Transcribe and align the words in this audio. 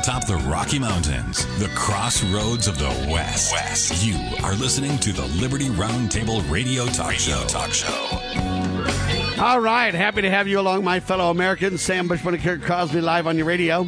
atop 0.00 0.26
the 0.26 0.36
Rocky 0.48 0.78
Mountains, 0.78 1.44
the 1.58 1.68
crossroads 1.74 2.66
of 2.66 2.78
the 2.78 2.88
West. 3.12 3.52
West. 3.52 4.02
You 4.02 4.16
are 4.42 4.54
listening 4.54 4.96
to 4.96 5.12
the 5.12 5.26
Liberty 5.38 5.68
Roundtable 5.68 6.48
Radio 6.50 6.86
Talk 6.86 7.12
Show. 7.12 7.44
Talk 7.48 7.70
Show. 7.70 8.18
All 9.38 9.60
right, 9.60 9.92
happy 9.92 10.22
to 10.22 10.30
have 10.30 10.48
you 10.48 10.58
along, 10.58 10.84
my 10.84 11.00
fellow 11.00 11.28
Americans. 11.28 11.82
Sam 11.82 12.08
Bushman 12.08 12.32
and 12.32 12.42
Kirk 12.42 12.62
Crosby 12.62 13.02
live 13.02 13.26
on 13.26 13.36
your 13.36 13.44
radio. 13.44 13.86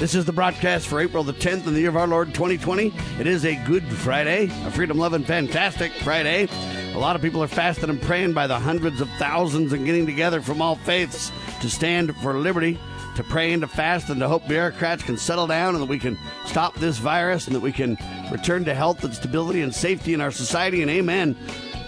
This 0.00 0.16
is 0.16 0.24
the 0.24 0.32
broadcast 0.32 0.88
for 0.88 0.98
April 0.98 1.22
the 1.22 1.32
10th 1.32 1.68
in 1.68 1.74
the 1.74 1.80
year 1.80 1.90
of 1.90 1.96
our 1.96 2.08
Lord 2.08 2.34
2020. 2.34 2.92
It 3.20 3.28
is 3.28 3.44
a 3.44 3.54
good 3.64 3.84
Friday, 3.84 4.46
a 4.64 4.70
freedom 4.72 4.98
loving, 4.98 5.22
fantastic 5.22 5.92
Friday. 5.92 6.48
A 6.92 6.98
lot 6.98 7.14
of 7.14 7.22
people 7.22 7.40
are 7.40 7.46
fasting 7.46 7.88
and 7.88 8.02
praying 8.02 8.32
by 8.32 8.48
the 8.48 8.58
hundreds 8.58 9.00
of 9.00 9.08
thousands 9.10 9.72
and 9.72 9.86
getting 9.86 10.06
together 10.06 10.42
from 10.42 10.60
all 10.60 10.74
faiths 10.74 11.30
to 11.60 11.70
stand 11.70 12.16
for 12.16 12.34
liberty, 12.34 12.80
to 13.16 13.24
pray 13.24 13.52
and 13.52 13.62
to 13.62 13.68
fast, 13.68 14.08
and 14.08 14.20
to 14.20 14.28
hope 14.28 14.46
bureaucrats 14.48 15.02
can 15.02 15.16
settle 15.16 15.46
down 15.46 15.74
and 15.74 15.82
that 15.82 15.88
we 15.88 15.98
can 15.98 16.18
stop 16.46 16.74
this 16.76 16.98
virus 16.98 17.46
and 17.46 17.54
that 17.54 17.60
we 17.60 17.72
can 17.72 17.96
return 18.30 18.64
to 18.64 18.74
health 18.74 19.04
and 19.04 19.14
stability 19.14 19.60
and 19.60 19.74
safety 19.74 20.14
in 20.14 20.20
our 20.20 20.30
society. 20.30 20.82
And 20.82 20.90
amen. 20.90 21.36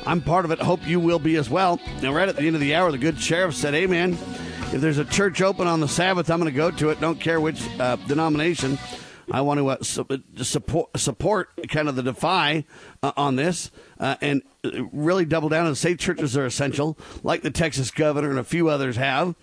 I'm 0.07 0.21
part 0.21 0.45
of 0.45 0.51
it. 0.51 0.59
Hope 0.59 0.87
you 0.87 1.01
will 1.01 1.19
be 1.19 1.37
as 1.37 1.49
well. 1.49 1.81
Now, 2.03 2.13
right 2.13 2.29
at 2.29 2.37
the 2.37 2.47
end 2.47 2.57
of 2.57 2.61
the 2.61 2.75
hour, 2.75 2.93
the 2.93 2.99
good 2.99 3.19
sheriff 3.19 3.55
said, 3.55 3.75
Amen. 3.75 4.19
If 4.73 4.81
there's 4.81 4.99
a 4.99 5.05
church 5.05 5.41
open 5.41 5.67
on 5.67 5.81
the 5.81 5.89
Sabbath, 5.89 6.31
I'm 6.31 6.41
going 6.41 6.53
to 6.53 6.57
go 6.57 6.71
to 6.71 6.91
it. 6.91 7.01
Don't 7.01 7.21
care 7.21 7.41
which 7.41 7.63
uh, 7.79 7.97
denomination. 7.97 8.79
I 9.31 9.41
want 9.41 9.59
to 9.59 9.69
uh, 9.69 9.83
su- 9.83 10.07
support 10.43 10.99
support 10.99 11.51
kind 11.69 11.89
of 11.89 11.97
the 11.97 12.03
defy 12.03 12.65
uh, 13.03 13.13
on 13.17 13.37
this 13.37 13.71
uh, 13.99 14.17
and 14.21 14.43
really 14.93 15.25
double 15.25 15.49
down 15.49 15.67
and 15.67 15.77
say 15.77 15.95
churches 15.95 16.37
are 16.37 16.47
essential, 16.47 16.99
like 17.23 17.43
the 17.43 17.51
Texas 17.51 17.91
governor 17.91 18.31
and 18.31 18.39
a 18.39 18.45
few 18.45 18.69
others 18.69 18.97
have. 18.97 19.35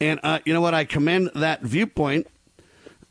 And 0.00 0.20
uh, 0.22 0.40
you 0.44 0.52
know 0.54 0.60
what? 0.60 0.74
I 0.74 0.84
commend 0.84 1.30
that 1.34 1.62
viewpoint. 1.62 2.26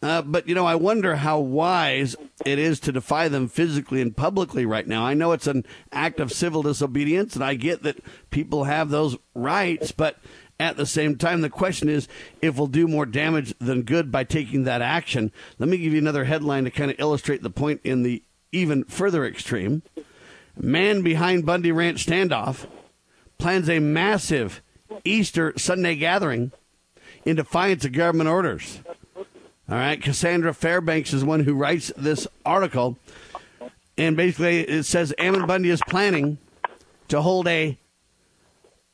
Uh, 0.01 0.21
but 0.21 0.47
you 0.47 0.55
know, 0.55 0.65
I 0.65 0.75
wonder 0.75 1.17
how 1.17 1.39
wise 1.39 2.15
it 2.45 2.57
is 2.57 2.79
to 2.81 2.91
defy 2.93 3.27
them 3.27 3.49
physically 3.49 4.01
and 4.01 4.15
publicly 4.15 4.65
right 4.65 4.87
now. 4.87 5.05
I 5.05 5.13
know 5.13 5.33
it's 5.33 5.47
an 5.47 5.65
act 5.91 6.21
of 6.21 6.31
civil 6.31 6.63
disobedience, 6.63 7.35
and 7.35 7.43
I 7.43 7.55
get 7.55 7.83
that 7.83 7.97
people 8.29 8.63
have 8.63 8.89
those 8.89 9.17
rights, 9.35 9.91
but 9.91 10.17
at 10.59 10.75
the 10.75 10.85
same 10.85 11.15
time, 11.15 11.41
the 11.41 11.49
question 11.49 11.87
is 11.87 12.07
if 12.41 12.57
we'll 12.57 12.67
do 12.67 12.87
more 12.87 13.05
damage 13.05 13.53
than 13.59 13.83
good 13.83 14.11
by 14.11 14.23
taking 14.23 14.65
that 14.65 14.81
action. 14.81 15.31
Let 15.57 15.69
me 15.69 15.77
give 15.77 15.93
you 15.93 15.99
another 15.99 16.25
headline 16.25 16.65
to 16.65 16.71
kind 16.71 16.91
of 16.91 16.99
illustrate 16.99 17.41
the 17.41 17.49
point 17.49 17.81
in 17.83 18.03
the 18.03 18.23
even 18.51 18.83
further 18.83 19.25
extreme. 19.25 19.83
Man 20.57 21.01
behind 21.01 21.45
Bundy 21.45 21.71
Ranch 21.71 22.05
standoff 22.05 22.67
plans 23.37 23.69
a 23.69 23.79
massive 23.79 24.61
Easter 25.05 25.53
Sunday 25.57 25.95
gathering 25.95 26.51
in 27.23 27.37
defiance 27.37 27.85
of 27.85 27.93
government 27.93 28.29
orders. 28.29 28.81
All 29.15 29.77
right, 29.77 30.01
Cassandra 30.01 30.53
Fairbanks 30.53 31.13
is 31.13 31.23
one 31.23 31.41
who 31.41 31.53
writes 31.53 31.91
this 31.95 32.27
article. 32.45 32.97
And 33.97 34.17
basically, 34.17 34.61
it 34.61 34.83
says 34.83 35.13
Ammon 35.17 35.45
Bundy 35.45 35.69
is 35.69 35.81
planning 35.87 36.37
to 37.09 37.21
hold 37.21 37.47
a 37.47 37.77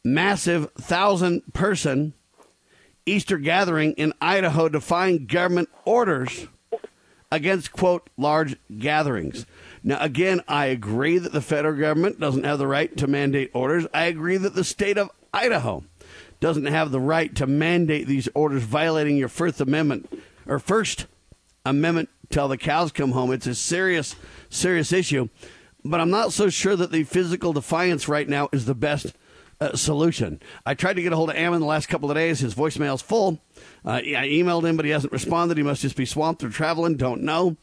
massive 0.06 0.72
thousand 0.74 1.54
person 1.54 2.14
Easter 3.06 3.38
gathering 3.38 3.94
in 3.94 4.14
Idaho 4.22 4.70
defying 4.70 5.26
government 5.26 5.70
orders 5.84 6.48
against, 7.32 7.72
quote, 7.72 8.10
large 8.18 8.56
gatherings. 8.78 9.46
Now, 9.84 10.00
again, 10.00 10.42
I 10.48 10.68
agree 10.68 11.18
that 11.18 11.32
the 11.32 11.42
federal 11.42 11.80
government 11.80 12.20
doesn't 12.20 12.46
have 12.46 12.60
the 12.60 12.68
right 12.68 12.96
to 12.98 13.08
mandate 13.08 13.52
orders. 13.54 13.86
I 13.94 14.06
agree 14.06 14.38
that 14.38 14.56
the 14.56 14.64
state 14.64 14.98
of 14.98 15.12
Idaho 15.34 15.84
doesn't 16.40 16.66
have 16.66 16.92
the 16.92 17.00
right 17.00 17.36
to 17.36 17.46
mandate 17.46 18.08
these 18.08 18.30
orders 18.34 18.64
violating 18.64 19.18
your 19.18 19.30
First 19.30 19.62
Amendment 19.62 20.22
or 20.48 20.60
First 20.60 21.08
Amendment 21.66 22.10
till 22.30 22.48
the 22.48 22.58
cows 22.58 22.92
come 22.92 23.12
home. 23.12 23.32
It's 23.32 23.48
a 23.48 23.56
serious, 23.56 24.16
serious 24.50 24.92
issue. 24.92 25.30
But 25.84 26.02
I'm 26.02 26.10
not 26.10 26.34
so 26.34 26.50
sure 26.50 26.76
that 26.76 26.92
the 26.92 27.04
physical 27.04 27.54
defiance 27.54 28.08
right 28.08 28.28
now 28.28 28.50
is 28.52 28.66
the 28.66 28.74
best 28.74 29.14
uh, 29.60 29.76
solution. 29.76 30.40
I 30.66 30.74
tried 30.74 30.96
to 30.96 31.02
get 31.02 31.14
a 31.14 31.16
hold 31.16 31.30
of 31.30 31.36
Ammon 31.36 31.60
the 31.62 31.66
last 31.66 31.88
couple 31.88 32.10
of 32.10 32.16
days. 32.16 32.40
His 32.40 32.56
voicemail's 32.56 33.02
full. 33.02 33.40
Uh, 33.86 34.02
I 34.04 34.28
emailed 34.28 34.66
him, 34.66 34.76
but 34.76 34.86
he 34.86 34.92
hasn't 34.92 35.14
responded. 35.14 35.58
He 35.58 35.64
must 35.64 35.82
just 35.82 35.96
be 35.96 36.06
swamped 36.06 36.44
or 36.44 36.50
traveling. 36.50 36.98
Don't 36.98 37.22
know. 37.22 37.58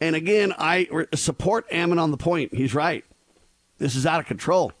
And 0.00 0.16
again, 0.16 0.52
I 0.58 0.88
re- 0.90 1.06
support 1.14 1.66
Ammon 1.70 1.98
on 1.98 2.10
the 2.10 2.16
point. 2.16 2.54
He's 2.54 2.74
right. 2.74 3.04
This 3.78 3.94
is 3.94 4.06
out 4.06 4.20
of 4.20 4.26
control. 4.26 4.72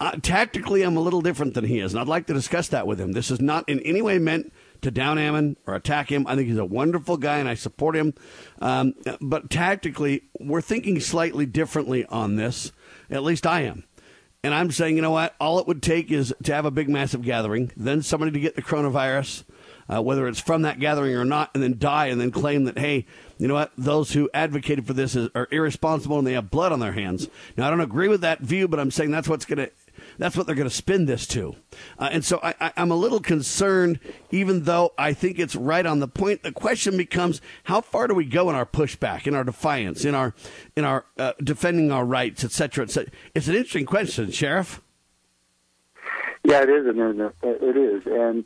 Uh, 0.00 0.12
tactically, 0.22 0.82
I'm 0.82 0.96
a 0.96 1.00
little 1.00 1.22
different 1.22 1.54
than 1.54 1.64
he 1.64 1.78
is, 1.78 1.94
and 1.94 2.00
I'd 2.00 2.08
like 2.08 2.26
to 2.26 2.34
discuss 2.34 2.68
that 2.68 2.86
with 2.86 3.00
him. 3.00 3.12
This 3.12 3.30
is 3.30 3.40
not 3.40 3.68
in 3.68 3.80
any 3.80 4.02
way 4.02 4.18
meant 4.18 4.52
to 4.82 4.90
down 4.90 5.18
Ammon 5.18 5.56
or 5.66 5.74
attack 5.74 6.10
him. 6.10 6.26
I 6.26 6.34
think 6.34 6.48
he's 6.48 6.58
a 6.58 6.64
wonderful 6.64 7.16
guy, 7.16 7.38
and 7.38 7.48
I 7.48 7.54
support 7.54 7.96
him. 7.96 8.12
Um, 8.60 8.94
but 9.20 9.50
tactically, 9.50 10.24
we're 10.38 10.60
thinking 10.60 11.00
slightly 11.00 11.46
differently 11.46 12.04
on 12.06 12.36
this. 12.36 12.72
At 13.08 13.22
least 13.22 13.46
I 13.46 13.62
am. 13.62 13.84
And 14.44 14.54
I'm 14.54 14.70
saying, 14.70 14.96
you 14.96 15.00
know 15.00 15.10
what? 15.10 15.34
All 15.40 15.58
it 15.58 15.66
would 15.66 15.82
take 15.82 16.12
is 16.12 16.34
to 16.42 16.54
have 16.54 16.66
a 16.66 16.70
big, 16.70 16.90
massive 16.90 17.22
gathering, 17.22 17.72
then 17.78 18.02
somebody 18.02 18.30
to 18.30 18.38
get 18.38 18.56
the 18.56 18.62
coronavirus, 18.62 19.44
uh, 19.88 20.02
whether 20.02 20.28
it's 20.28 20.38
from 20.38 20.62
that 20.62 20.78
gathering 20.78 21.16
or 21.16 21.24
not, 21.24 21.50
and 21.54 21.62
then 21.62 21.78
die 21.78 22.08
and 22.08 22.20
then 22.20 22.30
claim 22.30 22.64
that, 22.64 22.76
hey, 22.76 23.06
you 23.38 23.48
know 23.48 23.54
what? 23.54 23.72
Those 23.78 24.12
who 24.12 24.28
advocated 24.34 24.86
for 24.86 24.92
this 24.92 25.16
is, 25.16 25.30
are 25.34 25.48
irresponsible 25.50 26.18
and 26.18 26.26
they 26.26 26.34
have 26.34 26.50
blood 26.50 26.72
on 26.72 26.80
their 26.80 26.92
hands. 26.92 27.26
Now, 27.56 27.66
I 27.66 27.70
don't 27.70 27.80
agree 27.80 28.08
with 28.08 28.20
that 28.20 28.40
view, 28.40 28.68
but 28.68 28.78
I'm 28.78 28.90
saying 28.90 29.12
that's 29.12 29.28
what's 29.28 29.46
going 29.46 29.66
to 29.66 29.70
that's 30.18 30.36
what 30.36 30.46
they're 30.46 30.54
going 30.54 30.68
to 30.68 30.74
spin 30.74 31.06
this 31.06 31.26
to. 31.28 31.56
Uh, 31.98 32.08
and 32.12 32.24
so 32.24 32.40
I, 32.42 32.72
am 32.76 32.90
a 32.90 32.96
little 32.96 33.20
concerned, 33.20 33.98
even 34.30 34.64
though 34.64 34.92
I 34.96 35.12
think 35.12 35.38
it's 35.38 35.56
right 35.56 35.84
on 35.84 36.00
the 36.00 36.08
point. 36.08 36.42
The 36.42 36.52
question 36.52 36.96
becomes, 36.96 37.40
how 37.64 37.80
far 37.80 38.06
do 38.06 38.14
we 38.14 38.24
go 38.24 38.48
in 38.48 38.56
our 38.56 38.66
pushback, 38.66 39.26
in 39.26 39.34
our 39.34 39.44
defiance, 39.44 40.04
in 40.04 40.14
our 40.14 40.34
in 40.76 40.84
our 40.84 41.04
uh, 41.18 41.32
defending 41.42 41.90
our 41.90 42.04
rights, 42.04 42.44
et 42.44 42.52
cetera, 42.52 42.84
et 42.84 42.90
cetera? 42.90 43.12
It's 43.34 43.48
an 43.48 43.54
interesting 43.54 43.86
question, 43.86 44.30
Sheriff. 44.30 44.80
Yeah, 46.44 46.62
it 46.62 46.68
is, 46.68 46.86
and 46.86 47.32
it 47.42 47.76
is, 47.76 48.02
and 48.06 48.44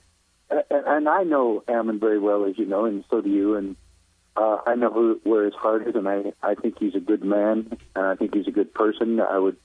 and 0.70 1.08
I 1.08 1.24
know 1.24 1.64
Ammon 1.68 1.98
very 1.98 2.18
well, 2.18 2.44
as 2.44 2.56
you 2.56 2.66
know, 2.66 2.84
and 2.84 3.04
so 3.10 3.20
do 3.20 3.30
you, 3.30 3.56
and. 3.56 3.76
Uh, 4.36 4.58
I 4.68 4.76
know 4.76 4.90
who, 4.92 5.20
where 5.24 5.46
his 5.46 5.54
heart 5.54 5.88
is, 5.88 5.96
and 5.96 6.08
I, 6.08 6.32
I 6.40 6.54
think 6.54 6.78
he's 6.78 6.94
a 6.94 7.00
good 7.00 7.24
man, 7.24 7.76
and 7.96 8.06
I 8.06 8.14
think 8.14 8.36
he's 8.36 8.46
a 8.46 8.52
good 8.52 8.72
person. 8.72 9.18
I 9.18 9.36
would 9.36 9.56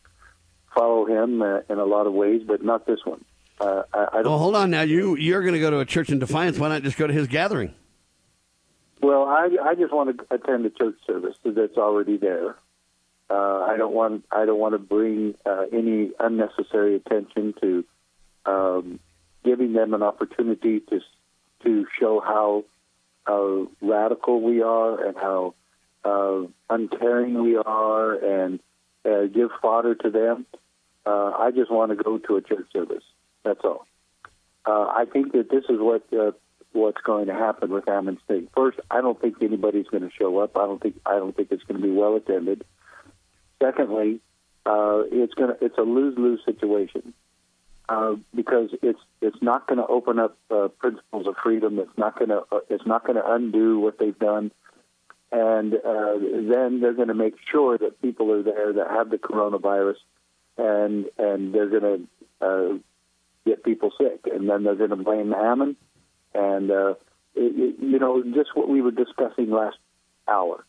follow 0.73 1.05
him 1.05 1.41
uh, 1.41 1.59
in 1.69 1.79
a 1.79 1.85
lot 1.85 2.07
of 2.07 2.13
ways, 2.13 2.41
but 2.45 2.63
not 2.63 2.85
this 2.85 2.99
one. 3.05 3.23
Uh, 3.59 3.83
I, 3.93 4.07
I 4.13 4.21
well, 4.21 4.37
hold 4.37 4.55
on 4.55 4.71
now. 4.71 4.81
You 4.81 5.15
you're 5.15 5.41
going 5.41 5.53
to 5.53 5.59
go 5.59 5.69
to 5.69 5.79
a 5.79 5.85
church 5.85 6.09
in 6.09 6.19
Defiance. 6.19 6.57
Why 6.57 6.69
not 6.69 6.83
just 6.83 6.97
go 6.97 7.07
to 7.07 7.13
his 7.13 7.27
gathering? 7.27 7.73
Well, 9.01 9.25
I 9.25 9.49
I 9.63 9.75
just 9.75 9.93
want 9.93 10.17
to 10.17 10.25
attend 10.33 10.65
the 10.65 10.69
church 10.69 10.95
service 11.05 11.35
that's 11.43 11.77
already 11.77 12.17
there. 12.17 12.55
Uh, 13.29 13.61
I 13.63 13.77
don't 13.77 13.93
want 13.93 14.25
I 14.31 14.45
don't 14.45 14.59
want 14.59 14.73
to 14.73 14.79
bring 14.79 15.35
uh, 15.45 15.65
any 15.71 16.11
unnecessary 16.19 16.95
attention 16.95 17.53
to 17.61 17.85
um, 18.45 18.99
giving 19.43 19.73
them 19.73 19.93
an 19.93 20.03
opportunity 20.03 20.79
to 20.79 20.99
to 21.63 21.85
show 21.99 22.19
how 22.19 22.65
uh, 23.25 23.65
radical 23.81 24.41
we 24.41 24.61
are 24.61 25.05
and 25.05 25.15
how 25.17 25.53
uh, 26.03 26.41
uncaring 26.69 27.41
we 27.41 27.55
are 27.57 28.13
and 28.13 28.59
uh, 29.05 29.25
give 29.25 29.49
fodder 29.61 29.95
to 29.95 30.09
them. 30.09 30.45
Uh, 31.05 31.31
I 31.37 31.51
just 31.51 31.71
want 31.71 31.95
to 31.95 32.01
go 32.01 32.17
to 32.17 32.35
a 32.37 32.41
church 32.41 32.67
service. 32.71 33.03
That's 33.43 33.59
all. 33.63 33.85
Uh, 34.65 34.85
I 34.87 35.05
think 35.11 35.33
that 35.33 35.49
this 35.49 35.65
is 35.69 35.79
what 35.79 36.03
uh, 36.13 36.31
what's 36.71 37.01
going 37.01 37.27
to 37.27 37.33
happen 37.33 37.71
with 37.71 37.87
Ammon 37.89 38.19
State. 38.23 38.49
First, 38.55 38.79
I 38.89 39.01
don't 39.01 39.19
think 39.19 39.35
anybody's 39.41 39.87
going 39.87 40.03
to 40.03 40.11
show 40.17 40.37
up. 40.39 40.55
I 40.55 40.65
don't 40.65 40.81
think 40.81 40.99
I 41.05 41.17
don't 41.17 41.35
think 41.35 41.49
it's 41.51 41.63
going 41.63 41.81
to 41.81 41.85
be 41.85 41.93
well 41.93 42.15
attended. 42.15 42.63
Secondly, 43.61 44.21
uh, 44.65 45.03
it's 45.11 45.33
going 45.33 45.49
to 45.49 45.65
it's 45.65 45.77
a 45.77 45.81
lose 45.81 46.17
lose 46.17 46.39
situation 46.45 47.13
uh, 47.89 48.15
because 48.33 48.69
it's 48.81 49.01
it's 49.21 49.41
not 49.41 49.67
going 49.67 49.79
to 49.79 49.87
open 49.87 50.19
up 50.19 50.37
uh, 50.49 50.69
principles 50.79 51.27
of 51.27 51.35
freedom. 51.43 51.79
It's 51.79 51.97
not 51.97 52.17
going 52.17 52.29
to 52.29 52.43
uh, 52.49 52.59
it's 52.69 52.85
not 52.85 53.05
going 53.05 53.17
to 53.17 53.33
undo 53.33 53.79
what 53.79 53.99
they've 53.99 54.17
done 54.17 54.51
and 55.33 55.73
uh, 55.73 56.13
then 56.19 56.79
they're 56.79 56.93
going 56.93 57.07
to 57.07 57.15
make 57.15 57.33
sure 57.51 57.75
that 57.75 57.99
people 58.03 58.31
are 58.31 58.43
there 58.43 58.71
that 58.73 58.87
have 58.91 59.09
the 59.09 59.17
coronavirus, 59.17 59.95
and 60.57 61.05
and 61.17 61.53
they're 61.53 61.69
going 61.69 62.07
to 62.39 62.45
uh, 62.45 62.77
get 63.45 63.63
people 63.63 63.91
sick, 63.97 64.21
and 64.31 64.49
then 64.49 64.63
they're 64.63 64.75
going 64.75 64.89
to 64.89 64.95
blame 64.95 65.33
Ammon, 65.33 65.75
and 66.33 66.71
uh, 66.71 66.91
it, 67.35 67.53
it, 67.55 67.75
you 67.79 67.99
know 67.99 68.23
just 68.23 68.55
what 68.55 68.69
we 68.69 68.81
were 68.81 68.91
discussing 68.91 69.51
last 69.51 69.77
hour. 70.27 70.65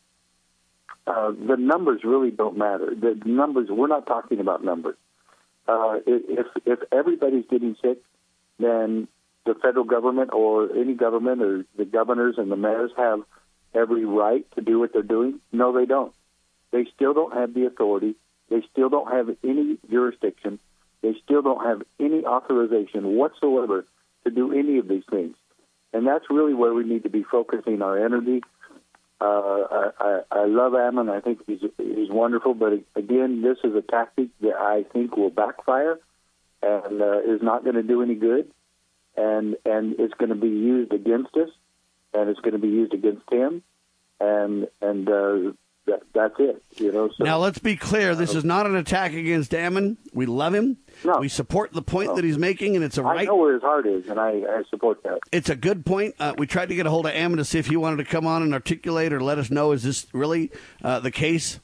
Uh, 1.07 1.33
the 1.33 1.57
numbers 1.57 2.01
really 2.03 2.31
don't 2.31 2.57
matter. 2.57 2.95
The 2.95 3.21
numbers 3.25 3.69
we're 3.71 3.89
not 3.89 4.07
talking 4.07 4.41
about 4.41 4.65
numbers. 4.65 4.97
Uh, 5.67 5.99
if 6.07 6.47
if 6.65 6.79
everybody's 6.93 7.45
getting 7.51 7.77
sick, 7.83 7.99
then 8.59 9.09
the 9.45 9.55
federal 9.55 9.85
government 9.85 10.31
or 10.33 10.75
any 10.77 10.95
government 10.95 11.43
or 11.43 11.65
the 11.77 11.85
governors 11.85 12.37
and 12.39 12.51
the 12.51 12.57
mayors 12.57 12.91
have 12.97 13.21
every 13.75 14.05
right 14.05 14.47
to 14.53 14.63
do 14.63 14.79
what 14.79 14.93
they're 14.93 15.03
doing? 15.03 15.41
No, 15.53 15.73
they 15.73 15.87
don't. 15.87 16.15
They 16.71 16.87
still 16.95 17.13
don't 17.13 17.35
have 17.35 17.55
the 17.55 17.67
authority. 17.67 18.17
They 18.51 18.63
still 18.73 18.89
don't 18.89 19.11
have 19.13 19.37
any 19.43 19.79
jurisdiction. 19.91 20.59
They 21.03 21.15
still 21.25 21.43
don't 21.43 21.65
have 21.65 21.83
any 22.01 22.25
authorization 22.25 23.17
whatsoever 23.17 23.85
to 24.25 24.31
do 24.31 24.53
any 24.53 24.79
of 24.79 24.89
these 24.89 25.05
things. 25.11 25.37
And 25.93 26.07
that's 26.07 26.25
really 26.31 26.55
where 26.55 26.75
we 26.75 26.85
need 26.85 27.05
to 27.05 27.11
be 27.11 27.23
focusing 27.23 27.83
our 27.83 28.05
energy 28.05 28.43
Uh, 29.21 29.91
I, 30.01 30.21
I 30.31 30.45
love 30.47 30.75
Ammon. 30.75 31.09
I 31.09 31.21
think 31.21 31.41
he's 31.47 31.61
he's 31.79 32.11
wonderful. 32.11 32.53
But 32.55 32.73
again, 32.95 33.43
this 33.43 33.59
is 33.65 33.75
a 33.75 33.81
tactic 33.81 34.29
that 34.41 34.55
I 34.55 34.85
think 34.93 35.17
will 35.17 35.31
backfire 35.31 35.99
and 36.63 37.01
uh, 37.01 37.21
is 37.21 37.41
not 37.41 37.63
going 37.65 37.77
to 37.77 37.83
do 37.83 38.03
any 38.03 38.17
good, 38.17 38.51
and 39.17 39.57
and 39.65 39.95
it's 39.99 40.15
going 40.15 40.31
to 40.31 40.35
be 40.35 40.49
used 40.49 40.93
against 40.93 41.35
us, 41.37 41.51
and 42.13 42.29
it's 42.29 42.41
going 42.41 42.53
to 42.53 42.59
be 42.59 42.69
used 42.69 42.93
against 42.93 43.31
him, 43.33 43.63
and 44.21 44.69
and 44.83 45.09
uh, 45.09 45.53
that, 45.87 46.03
that's 46.13 46.35
it. 46.39 46.63
You 46.77 46.93
know. 46.93 47.09
So, 47.17 47.25
now 47.25 47.39
let's 47.39 47.59
be 47.59 47.77
clear. 47.77 48.15
This 48.15 48.35
is 48.35 48.45
not 48.45 48.67
an 48.67 48.77
attack 48.77 49.13
against 49.13 49.55
Ammon. 49.55 49.99
We 50.13 50.27
love 50.27 50.55
him. 50.55 50.79
No. 51.05 51.19
We 51.19 51.29
support 51.29 51.73
the 51.73 51.83
point 51.83 52.09
no. 52.09 52.17
that 52.17 52.25
he's 52.25 52.39
making, 52.39 52.77
and 52.77 52.85
it's 52.85 52.99
a 52.99 53.03
right. 53.03 53.21
I 53.21 53.25
know 53.25 53.37
where 53.37 53.55
his 53.55 53.63
heart 53.63 53.87
is, 53.87 54.09
and 54.09 54.19
I, 54.19 54.31
I 54.31 54.63
support 54.71 55.03
that. 55.03 55.19
It's 55.33 55.51
a 55.51 55.57
good 55.57 55.85
point. 55.85 56.15
Uh, 56.19 56.35
we 56.39 56.47
tried 56.47 56.71
to 56.71 56.75
get 56.75 56.87
a 56.87 56.91
hold 56.91 57.07
of 57.07 57.13
Ammon 57.13 57.39
to 57.39 57.45
see 57.45 57.59
if 57.59 57.67
he 57.67 57.77
wanted 57.77 57.97
to 57.99 58.05
come 58.05 58.27
on 58.27 58.43
and 58.43 58.55
articulate 58.55 59.13
or 59.13 59.21
let 59.21 59.39
us 59.39 59.51
know 59.51 59.73
is 59.73 59.83
this 59.83 60.07
really 60.13 60.51
uh, 60.83 61.01
the 61.01 61.11
case. 61.11 61.61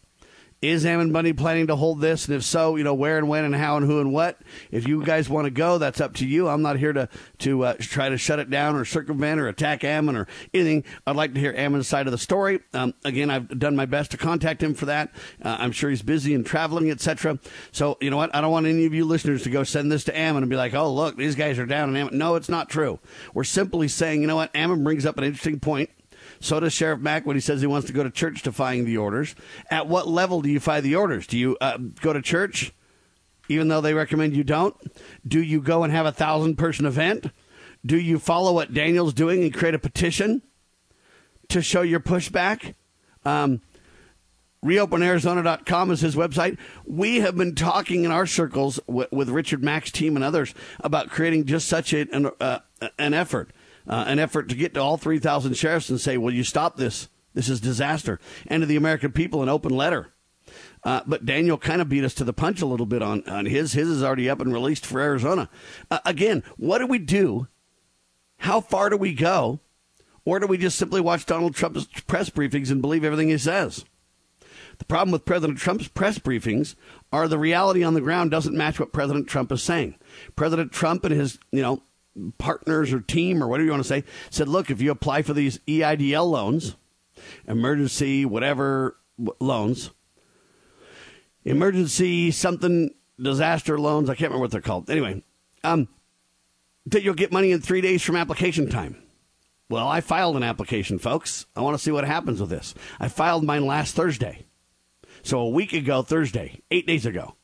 Is 0.63 0.85
Ammon 0.85 1.11
Bundy 1.11 1.33
planning 1.33 1.69
to 1.69 1.77
hold 1.77 2.03
this? 2.03 2.27
And 2.27 2.37
if 2.37 2.45
so, 2.45 2.77
you 2.77 2.85
know, 2.85 2.93
where 2.93 3.17
and 3.17 3.31
when 3.31 3.47
and 3.47 3.55
how 3.55 3.79
and 3.79 3.87
who 3.87 3.99
and 3.99 4.13
what. 4.13 4.39
If 4.71 4.87
you 4.87 5.03
guys 5.03 5.27
want 5.27 5.47
to 5.47 5.51
go, 5.51 5.79
that's 5.79 6.03
up 6.03 6.13
to 6.17 6.27
you. 6.27 6.49
I'm 6.49 6.61
not 6.61 6.79
here 6.79 6.93
to, 6.93 7.09
to 7.39 7.65
uh, 7.65 7.75
try 7.79 8.11
to 8.11 8.19
shut 8.19 8.39
it 8.39 8.51
down 8.51 8.77
or 8.77 8.85
circumvent 8.85 9.41
or 9.41 9.49
attack 9.49 9.85
Ammon 9.85 10.17
or 10.17 10.27
anything. 10.53 10.85
I'd 11.07 11.17
like 11.17 11.33
to 11.33 11.41
hear 11.41 11.55
Ammon's 11.57 11.89
side 11.89 12.07
of 12.07 12.11
the 12.11 12.19
story. 12.19 12.61
Um, 12.75 12.93
again, 13.07 13.31
I've 13.31 13.59
done 13.59 13.75
my 13.75 13.87
best 13.87 14.11
to 14.11 14.19
contact 14.19 14.63
him 14.63 14.75
for 14.75 14.85
that. 14.85 15.11
Uh, 15.43 15.57
I'm 15.59 15.73
sure 15.73 15.89
he's 15.89 16.03
busy 16.03 16.35
and 16.35 16.45
traveling, 16.45 16.91
etc. 16.91 17.39
So, 17.73 17.97
you 18.03 18.11
know 18.11 18.19
what? 18.19 18.35
I 18.37 18.43
don't 18.43 18.53
want 18.53 18.67
any 18.67 18.85
of 18.85 18.93
you 18.93 19.07
listeners 19.07 19.45
to 19.45 19.51
go 19.51 19.65
send 19.65 19.91
this 19.91 20.05
to 20.05 20.19
Ammon 20.19 20.43
and 20.43 20.51
be 20.51 20.57
like, 20.57 20.75
oh, 20.75 20.93
look, 20.93 21.17
these 21.17 21.37
guys 21.37 21.59
are 21.59 21.65
down 21.65 21.89
on 21.89 21.97
Ammon. 21.97 22.19
No, 22.19 22.35
it's 22.35 22.51
not 22.51 22.69
true. 22.69 22.99
We're 23.33 23.45
simply 23.45 23.89
saying, 23.89 24.21
you 24.21 24.27
know 24.27 24.37
what? 24.37 24.55
Ammon 24.55 24.85
brings 24.85 25.07
up 25.07 25.17
an 25.17 25.25
interesting 25.25 25.59
point 25.59 25.89
so 26.41 26.59
does 26.59 26.73
Sheriff 26.73 27.01
Mack 27.01 27.27
when 27.27 27.37
he 27.37 27.41
says 27.41 27.61
he 27.61 27.67
wants 27.67 27.87
to 27.87 27.93
go 27.93 28.03
to 28.03 28.11
church 28.11 28.43
defying 28.43 28.87
the 28.87 28.97
orders. 28.97 29.35
At 29.71 29.87
what 29.87 30.09
level 30.09 30.41
do 30.41 30.49
you 30.49 30.59
defy 30.59 30.81
the 30.81 30.97
orders? 30.97 31.27
Do 31.27 31.39
you 31.39 31.57
uh, 31.61 31.77
go 32.01 32.13
to 32.13 32.23
church 32.23 32.73
even 33.49 33.69
though 33.69 33.81
they 33.81 33.95
recommend 33.95 34.37
you 34.37 34.45
don't? 34.45 34.75
Do 35.27 35.43
you 35.43 35.61
go 35.61 35.85
and 35.85 35.93
have 35.93 36.07
a 36.07 36.13
thousand 36.13 36.57
person 36.57 36.87
event? 36.87 37.27
Do 37.85 37.99
you 37.99 38.19
follow 38.19 38.55
what 38.55 38.73
Daniel's 38.73 39.13
doing 39.13 39.43
and 39.43 39.53
create 39.53 39.75
a 39.75 39.79
petition 39.79 40.43
to 41.49 41.61
show 41.61 41.83
your 41.83 42.01
pushback? 42.01 42.75
Um, 43.25 43.61
reopenarizona.com 44.65 45.91
is 45.91 46.01
his 46.01 46.15
website. 46.15 46.59
We 46.85 47.21
have 47.21 47.37
been 47.37 47.55
talking 47.55 48.05
in 48.05 48.11
our 48.11 48.27
circles 48.27 48.79
with, 48.87 49.11
with 49.11 49.29
Richard 49.31 49.63
Mack's 49.63 49.91
team 49.91 50.17
and 50.17 50.25
others 50.25 50.55
about 50.81 51.11
creating 51.11 51.47
just 51.47 51.69
such 51.69 51.93
a, 51.93 52.07
an, 52.13 52.31
uh, 52.41 52.61
an 52.99 53.15
effort 53.15 53.51
uh, 53.87 54.05
an 54.07 54.19
effort 54.19 54.49
to 54.49 54.55
get 54.55 54.75
to 54.75 54.81
all 54.81 54.97
3,000 54.97 55.55
sheriffs 55.55 55.91
and 55.91 56.01
say, 56.01 56.17
will 56.17 56.35
you 56.35 56.45
stop 56.45 56.77
this? 56.77 57.09
This 57.35 57.49
is 57.49 57.61
disaster. 57.61 58.19
And 58.47 58.63
to 58.63 58.67
the 58.67 58.77
American 58.77 59.13
people, 59.13 59.43
an 59.43 59.49
open 59.49 59.71
letter. 59.71 60.13
Uh, 60.83 61.03
but 61.07 61.27
Daniel 61.27 61.59
kind 61.59 61.81
of 61.81 61.89
beat 61.89 62.05
us 62.05 62.15
to 62.15 62.25
the 62.25 62.33
punch 62.33 62.61
a 62.61 62.67
little 62.67 62.87
bit 62.87 63.03
on, 63.03 63.27
on 63.29 63.47
his. 63.47 63.73
His 63.73 63.89
is 63.89 64.03
already 64.03 64.29
up 64.29 64.41
and 64.41 64.53
released 64.53 64.87
for 64.87 65.01
Arizona. 65.01 65.49
Uh, 65.91 66.01
again, 66.05 66.43
what 66.57 66.79
do 66.79 66.87
we 66.87 66.99
do? 66.99 67.49
How 68.39 68.61
far 68.61 68.91
do 68.91 68.97
we 68.97 69.13
go? 69.13 69.61
Or 70.25 70.39
do 70.39 70.47
we 70.47 70.59
just 70.59 70.79
simply 70.79 71.01
watch 71.01 71.27
Donald 71.27 71.55
Trump's 71.55 71.87
press 72.07 72.31
briefings 72.31 72.71
and 72.71 72.83
believe 72.83 73.05
everything 73.05 73.29
he 73.29 73.39
says? 73.39 73.85
The 74.79 74.85
problem 74.87 75.13
with 75.13 75.27
President 75.27 75.59
Trump's 75.59 75.89
press 75.89 76.19
briefings 76.19 76.75
are 77.13 77.29
the 77.29 77.39
reality 77.39 77.85
on 77.85 77.93
the 77.93 78.01
ground 78.01 78.31
doesn't 78.31 78.57
match 78.57 78.81
what 78.81 78.95
President 78.95 79.29
Trump 79.29 79.53
is 79.53 79.63
saying. 79.63 79.97
President 80.37 80.73
Trump 80.73 81.05
and 81.05 81.15
his, 81.15 81.39
you 81.53 81.61
know, 81.61 81.83
partners 82.39 82.93
or 82.93 83.01
team 83.01 83.43
or 83.43 83.49
whatever 83.49 83.65
you 83.65 83.71
want 83.71 83.83
to 83.83 83.89
say 83.89 84.05
said, 84.31 84.49
look, 84.49 84.71
if 84.71 84.81
you 84.81 84.91
apply 84.91 85.23
for 85.23 85.33
these 85.33 85.59
EIDL 85.67 86.29
loans, 86.29 86.77
emergency 87.47 88.25
whatever 88.25 88.97
loans, 89.39 89.91
emergency 91.45 92.31
something 92.31 92.91
disaster 93.21 93.79
loans, 93.79 94.09
I 94.09 94.15
can't 94.15 94.31
remember 94.31 94.43
what 94.43 94.51
they're 94.51 94.61
called. 94.61 94.91
Anyway, 94.91 95.23
um, 95.65 95.89
that 96.87 97.03
you'll 97.03 97.15
get 97.15 97.33
money 97.33 97.53
in 97.53 97.61
three 97.61 97.81
days 97.81 98.03
from 98.03 98.17
application 98.17 98.69
time. 98.69 98.97
Well, 99.69 99.87
I 99.87 100.01
filed 100.01 100.37
an 100.37 100.43
application, 100.43 100.99
folks. 100.99 101.47
I 101.55 101.61
want 101.61 101.77
to 101.77 101.83
see 101.83 101.93
what 101.93 102.05
happens 102.05 102.41
with 102.41 102.51
this. 102.51 102.75
I 102.99 103.09
filed 103.09 103.45
mine 103.45 103.67
last 103.67 103.95
Thursday. 103.95 104.47
So 105.23 105.39
a 105.39 105.49
week 105.49 105.73
ago, 105.73 106.03
Thursday, 106.03 106.63
eight 106.71 106.87
days 106.87 107.07
ago 107.07 107.37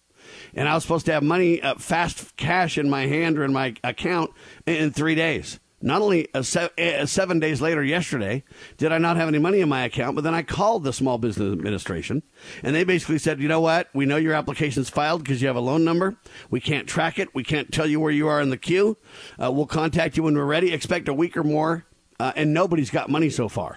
and 0.56 0.68
I 0.68 0.74
was 0.74 0.82
supposed 0.82 1.06
to 1.06 1.12
have 1.12 1.22
money, 1.22 1.62
uh, 1.62 1.76
fast 1.76 2.36
cash 2.36 2.78
in 2.78 2.90
my 2.90 3.06
hand 3.06 3.38
or 3.38 3.44
in 3.44 3.52
my 3.52 3.74
account 3.84 4.32
in 4.66 4.90
three 4.90 5.14
days. 5.14 5.60
Not 5.82 6.00
only 6.00 6.26
se- 6.40 7.04
seven 7.04 7.38
days 7.38 7.60
later, 7.60 7.84
yesterday, 7.84 8.42
did 8.78 8.92
I 8.92 8.98
not 8.98 9.18
have 9.18 9.28
any 9.28 9.38
money 9.38 9.60
in 9.60 9.68
my 9.68 9.84
account, 9.84 10.14
but 10.16 10.24
then 10.24 10.34
I 10.34 10.42
called 10.42 10.84
the 10.84 10.92
Small 10.92 11.18
Business 11.18 11.52
Administration, 11.52 12.22
and 12.62 12.74
they 12.74 12.82
basically 12.82 13.18
said, 13.18 13.40
you 13.40 13.46
know 13.46 13.60
what? 13.60 13.88
We 13.92 14.06
know 14.06 14.16
your 14.16 14.32
application's 14.32 14.88
filed 14.88 15.22
because 15.22 15.42
you 15.42 15.48
have 15.48 15.56
a 15.56 15.60
loan 15.60 15.84
number. 15.84 16.16
We 16.50 16.60
can't 16.60 16.88
track 16.88 17.18
it. 17.18 17.34
We 17.34 17.44
can't 17.44 17.70
tell 17.70 17.86
you 17.86 18.00
where 18.00 18.10
you 18.10 18.26
are 18.26 18.40
in 18.40 18.48
the 18.48 18.56
queue. 18.56 18.96
Uh, 19.40 19.52
we'll 19.52 19.66
contact 19.66 20.16
you 20.16 20.22
when 20.22 20.34
we're 20.34 20.46
ready. 20.46 20.72
Expect 20.72 21.08
a 21.08 21.14
week 21.14 21.36
or 21.36 21.44
more, 21.44 21.84
uh, 22.18 22.32
and 22.34 22.54
nobody's 22.54 22.90
got 22.90 23.10
money 23.10 23.28
so 23.28 23.46
far. 23.46 23.76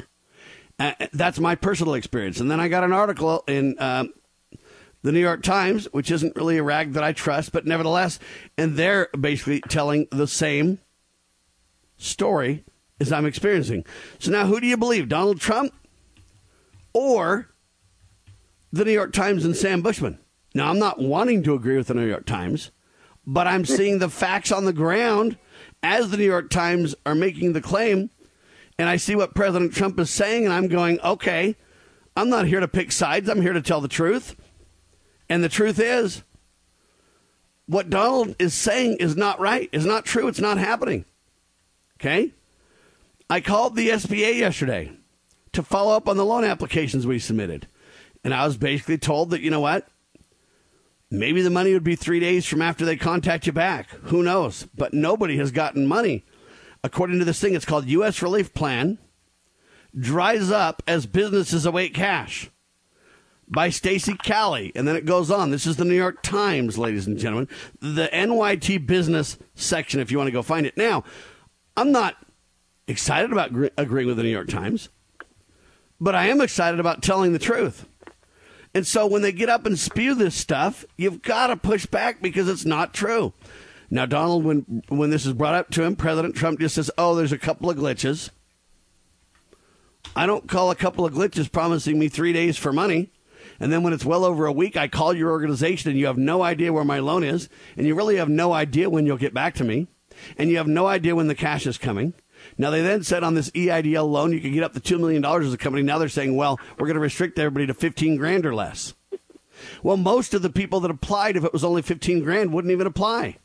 Uh, 0.79 0.93
that's 1.11 1.39
my 1.39 1.55
personal 1.55 1.95
experience. 1.95 2.39
And 2.39 2.49
then 2.49 2.61
I 2.61 2.69
got 2.69 2.85
an 2.85 2.93
article 2.93 3.43
in 3.47 3.75
um, 3.79 4.13
the 5.01 5.12
New 5.12 5.19
York 5.19 5.44
Times, 5.44 5.88
which 5.92 6.12
isn't 6.12 6.36
really 6.36 6.57
a 6.57 6.63
rag 6.63 6.94
that 6.94 7.04
I 7.04 7.13
trust, 7.13 7.51
but 7.51 7.66
nevertheless, 7.66 8.19
and 8.57 8.75
they're 8.75 9.07
basically 9.19 9.62
telling 9.62 10.07
the 10.12 10.28
same 10.28 10.80
story 11.98 12.66
as 13.00 13.12
I'm 13.12 13.25
experiencing. 13.25 13.86
So 14.19 14.31
now, 14.31 14.46
who 14.46 14.60
do 14.60 14.68
you 14.68 14.78
believe, 14.78 15.07
Donald 15.07 15.40
Trump 15.40 15.74
or 16.94 17.50
the 18.72 18.84
New 18.84 18.92
York 18.92 19.13
Times 19.13 19.46
and 19.46 19.56
Sam 19.56 19.81
Bushman? 19.81 20.19
Now, 20.54 20.69
I'm 20.69 20.80
not 20.80 21.00
wanting 21.00 21.44
to 21.44 21.54
agree 21.54 21.78
with 21.78 21.88
the 21.88 21.94
New 21.94 22.07
York 22.07 22.25
Times, 22.25 22.72
but 23.25 23.48
I'm 23.48 23.66
seeing 23.66 24.00
the 24.00 24.10
facts 24.10 24.51
on 24.51 24.66
the 24.66 24.74
ground 24.74 25.38
as 25.81 26.10
the 26.10 26.18
New 26.18 26.25
York 26.25 26.50
Times 26.50 26.96
are 27.06 27.16
making 27.16 27.54
the 27.54 27.62
claim, 27.62 28.10
and 28.78 28.90
I 28.90 28.98
see 28.98 29.16
what 29.16 29.36
President 29.36 29.74
Trump 29.74 30.00
is 30.00 30.10
saying, 30.10 30.46
and 30.46 30.54
I'm 30.54 30.68
going, 30.68 31.00
okay, 31.01 31.56
I'm 32.18 32.30
not 32.30 32.48
here 32.48 32.60
to 32.60 32.68
pick 32.68 32.92
sides. 32.92 33.30
I'm 33.30 33.42
here 33.42 33.54
to 33.54 33.62
tell 33.62 33.80
the 33.80 33.88
truth. 33.88 34.36
And 35.29 35.43
the 35.43 35.50
truth 35.50 35.79
is, 35.79 36.24
what 37.67 37.89
Donald 37.89 38.36
is 38.39 38.53
saying 38.55 38.98
is 38.98 39.15
not 39.15 39.39
right, 39.39 39.69
is 39.71 39.86
not 39.86 40.03
true, 40.03 40.27
it's 40.27 40.39
not 40.39 40.57
happening. 40.57 41.05
Okay? 42.00 42.33
I 43.29 43.41
called 43.41 43.75
the 43.75 43.89
SBA 43.89 44.38
yesterday 44.38 44.91
to 45.53 45.62
follow 45.62 45.95
up 45.95 46.09
on 46.09 46.17
the 46.17 46.25
loan 46.25 46.43
applications 46.43 47.05
we 47.05 47.19
submitted. 47.19 47.67
And 48.24 48.33
I 48.33 48.45
was 48.45 48.57
basically 48.57 48.98
told 48.98 49.29
that, 49.29 49.41
you 49.41 49.51
know 49.51 49.59
what? 49.59 49.88
Maybe 51.12 51.41
the 51.41 51.50
money 51.51 51.74
would 51.74 51.83
be 51.83 51.95
three 51.95 52.19
days 52.19 52.45
from 52.45 52.62
after 52.62 52.86
they 52.86 52.95
contact 52.95 53.45
you 53.45 53.53
back. 53.53 53.89
Who 54.05 54.24
knows? 54.24 54.67
But 54.75 54.93
nobody 54.93 55.38
has 55.38 55.51
gotten 55.51 55.88
money. 55.88 56.25
According 56.83 57.19
to 57.19 57.25
this 57.25 57.39
thing, 57.39 57.53
it's 57.53 57.65
called 57.65 57.86
U.S. 57.86 58.21
Relief 58.21 58.53
Plan, 58.53 58.98
dries 59.98 60.51
up 60.51 60.81
as 60.88 61.05
businesses 61.05 61.65
await 61.65 61.93
cash 61.93 62.50
by 63.50 63.70
Stacy 63.70 64.15
Cowley. 64.24 64.72
And 64.75 64.88
then 64.88 64.96
it 64.96 65.06
goes 65.06 65.32
on. 65.32 65.50
This 65.51 65.65
is 65.65 65.77
the 65.77 65.86
New 65.86 65.96
York 65.96 66.22
Times, 66.22 66.77
ladies 66.77 67.08
and 67.08 67.18
gentlemen. 67.18 67.48
The 67.79 68.10
NYT 68.13 68.86
business 68.86 69.38
section, 69.56 70.00
if 70.00 70.12
you 70.12 70.18
want 70.18 70.27
to 70.27 70.34
go 70.34 70.41
find 70.41 70.65
it. 70.65 70.77
Now, 70.77 71.03
I'm 71.75 71.91
not 71.91 72.15
excited 72.88 73.32
about 73.32 73.53
gr- 73.53 73.68
agreeing 73.77 74.08
with 74.08 74.18
the 74.18 74.24
New 74.24 74.29
York 74.29 74.50
Times, 74.50 74.89
but 76.00 76.15
I 76.15 76.27
am 76.27 76.41
excited 76.41 76.79
about 76.79 77.01
telling 77.01 77.34
the 77.34 77.39
truth. 77.39 77.86
And 78.74 78.86
so 78.86 79.08
when 79.08 79.24
they 79.24 79.32
get 79.32 79.50
up 79.50 79.65
and 79.65 79.77
spew 79.79 80.13
this 80.13 80.36
stuff, 80.36 80.86
you've 80.96 81.22
got 81.24 81.48
to 81.48 81.58
push 81.58 81.86
back 81.88 82.22
because 82.22 82.48
it's 82.48 82.65
not 82.65 82.94
true. 82.94 83.34
Now, 83.89 84.06
Donald, 84.06 84.44
when 84.44 84.84
when 84.89 85.10
this 85.10 85.25
is 85.25 85.34
brought 85.34 85.56
up 85.56 85.72
to 85.72 85.84
him, 85.84 85.96
President 85.96 86.36
Trump 86.36 86.60
just 86.60 86.75
says, 86.75 86.91
"Oh, 86.96 87.15
there's 87.15 87.32
a 87.32 87.39
couple 87.39 87.72
of 87.72 87.77
glitches." 87.77 88.29
I 90.15 90.27
don't 90.27 90.48
call 90.48 90.70
a 90.70 90.75
couple 90.75 91.06
of 91.06 91.13
glitches 91.13 91.51
promising 91.51 91.98
me 91.98 92.08
three 92.08 92.32
days 92.32 92.56
for 92.58 92.72
money. 92.72 93.12
And 93.60 93.72
then 93.72 93.84
when 93.84 93.94
it's 93.94 94.06
well 94.06 94.24
over 94.24 94.46
a 94.46 94.51
week, 94.51 94.78
I 94.78 94.88
call 94.88 95.13
your 95.13 95.32
organization 95.32 95.89
and 95.89 96.00
you 96.00 96.06
have 96.06 96.18
no 96.18 96.42
idea 96.42 96.72
where 96.74 96.86
my 96.86 97.00
loan 97.00 97.24
is. 97.24 97.50
And 97.75 97.86
you 97.86 97.96
really 97.96 98.16
have 98.16 98.30
no 98.30 98.54
idea 98.54 98.89
when 98.89 99.06
you'll 99.06 99.18
get 99.18 99.34
back 99.34 99.56
to 99.56 99.63
me. 99.63 99.88
And 100.38 100.50
you 100.50 100.58
have 100.58 100.68
no 100.68 100.88
idea 100.88 101.16
when 101.16 101.28
the 101.28 101.36
cash 101.36 101.66
is 101.66 101.78
coming. 101.78 102.13
Now, 102.58 102.70
they 102.70 102.82
then 102.82 103.04
said 103.04 103.24
on 103.24 103.36
this 103.36 103.51
EIDL 103.51 104.10
loan, 104.10 104.32
you 104.32 104.39
could 104.39 104.54
get 104.54 104.63
up 104.63 104.74
to 104.74 104.80
$2 104.80 105.00
million 105.00 105.24
as 105.24 105.54
a 105.54 105.58
company. 105.58 105.84
Now 105.84 105.98
they're 105.98 106.10
saying, 106.10 106.36
well, 106.36 106.60
we're 106.78 106.88
going 106.88 106.96
to 106.96 107.01
restrict 107.01 107.38
everybody 107.38 107.68
to 107.68 107.74
15 107.74 108.16
grand 108.16 108.46
or 108.46 108.56
less. 108.56 108.94
Well, 109.84 109.98
most 109.98 110.34
of 110.34 110.42
the 110.42 110.50
people 110.50 110.80
that 110.82 110.92
applied, 110.92 111.36
if 111.36 111.44
it 111.44 111.51
was 111.51 111.63
only 111.66 111.82
15 111.82 112.24
grand, 112.24 112.54
wouldn't 112.54 112.72
even 112.72 112.88
apply. 112.88 113.38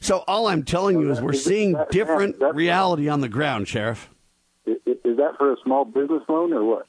So 0.00 0.24
all 0.28 0.46
I'm 0.46 0.64
telling 0.64 1.00
you 1.00 1.10
is 1.10 1.20
we're 1.20 1.32
seeing 1.32 1.76
different 1.90 2.36
reality 2.54 3.08
on 3.08 3.20
the 3.20 3.28
ground, 3.28 3.68
Sheriff. 3.68 4.10
Is 4.66 5.16
that 5.16 5.34
for 5.38 5.52
a 5.52 5.56
small 5.64 5.84
business 5.84 6.22
loan 6.28 6.52
or 6.52 6.64
what? 6.64 6.86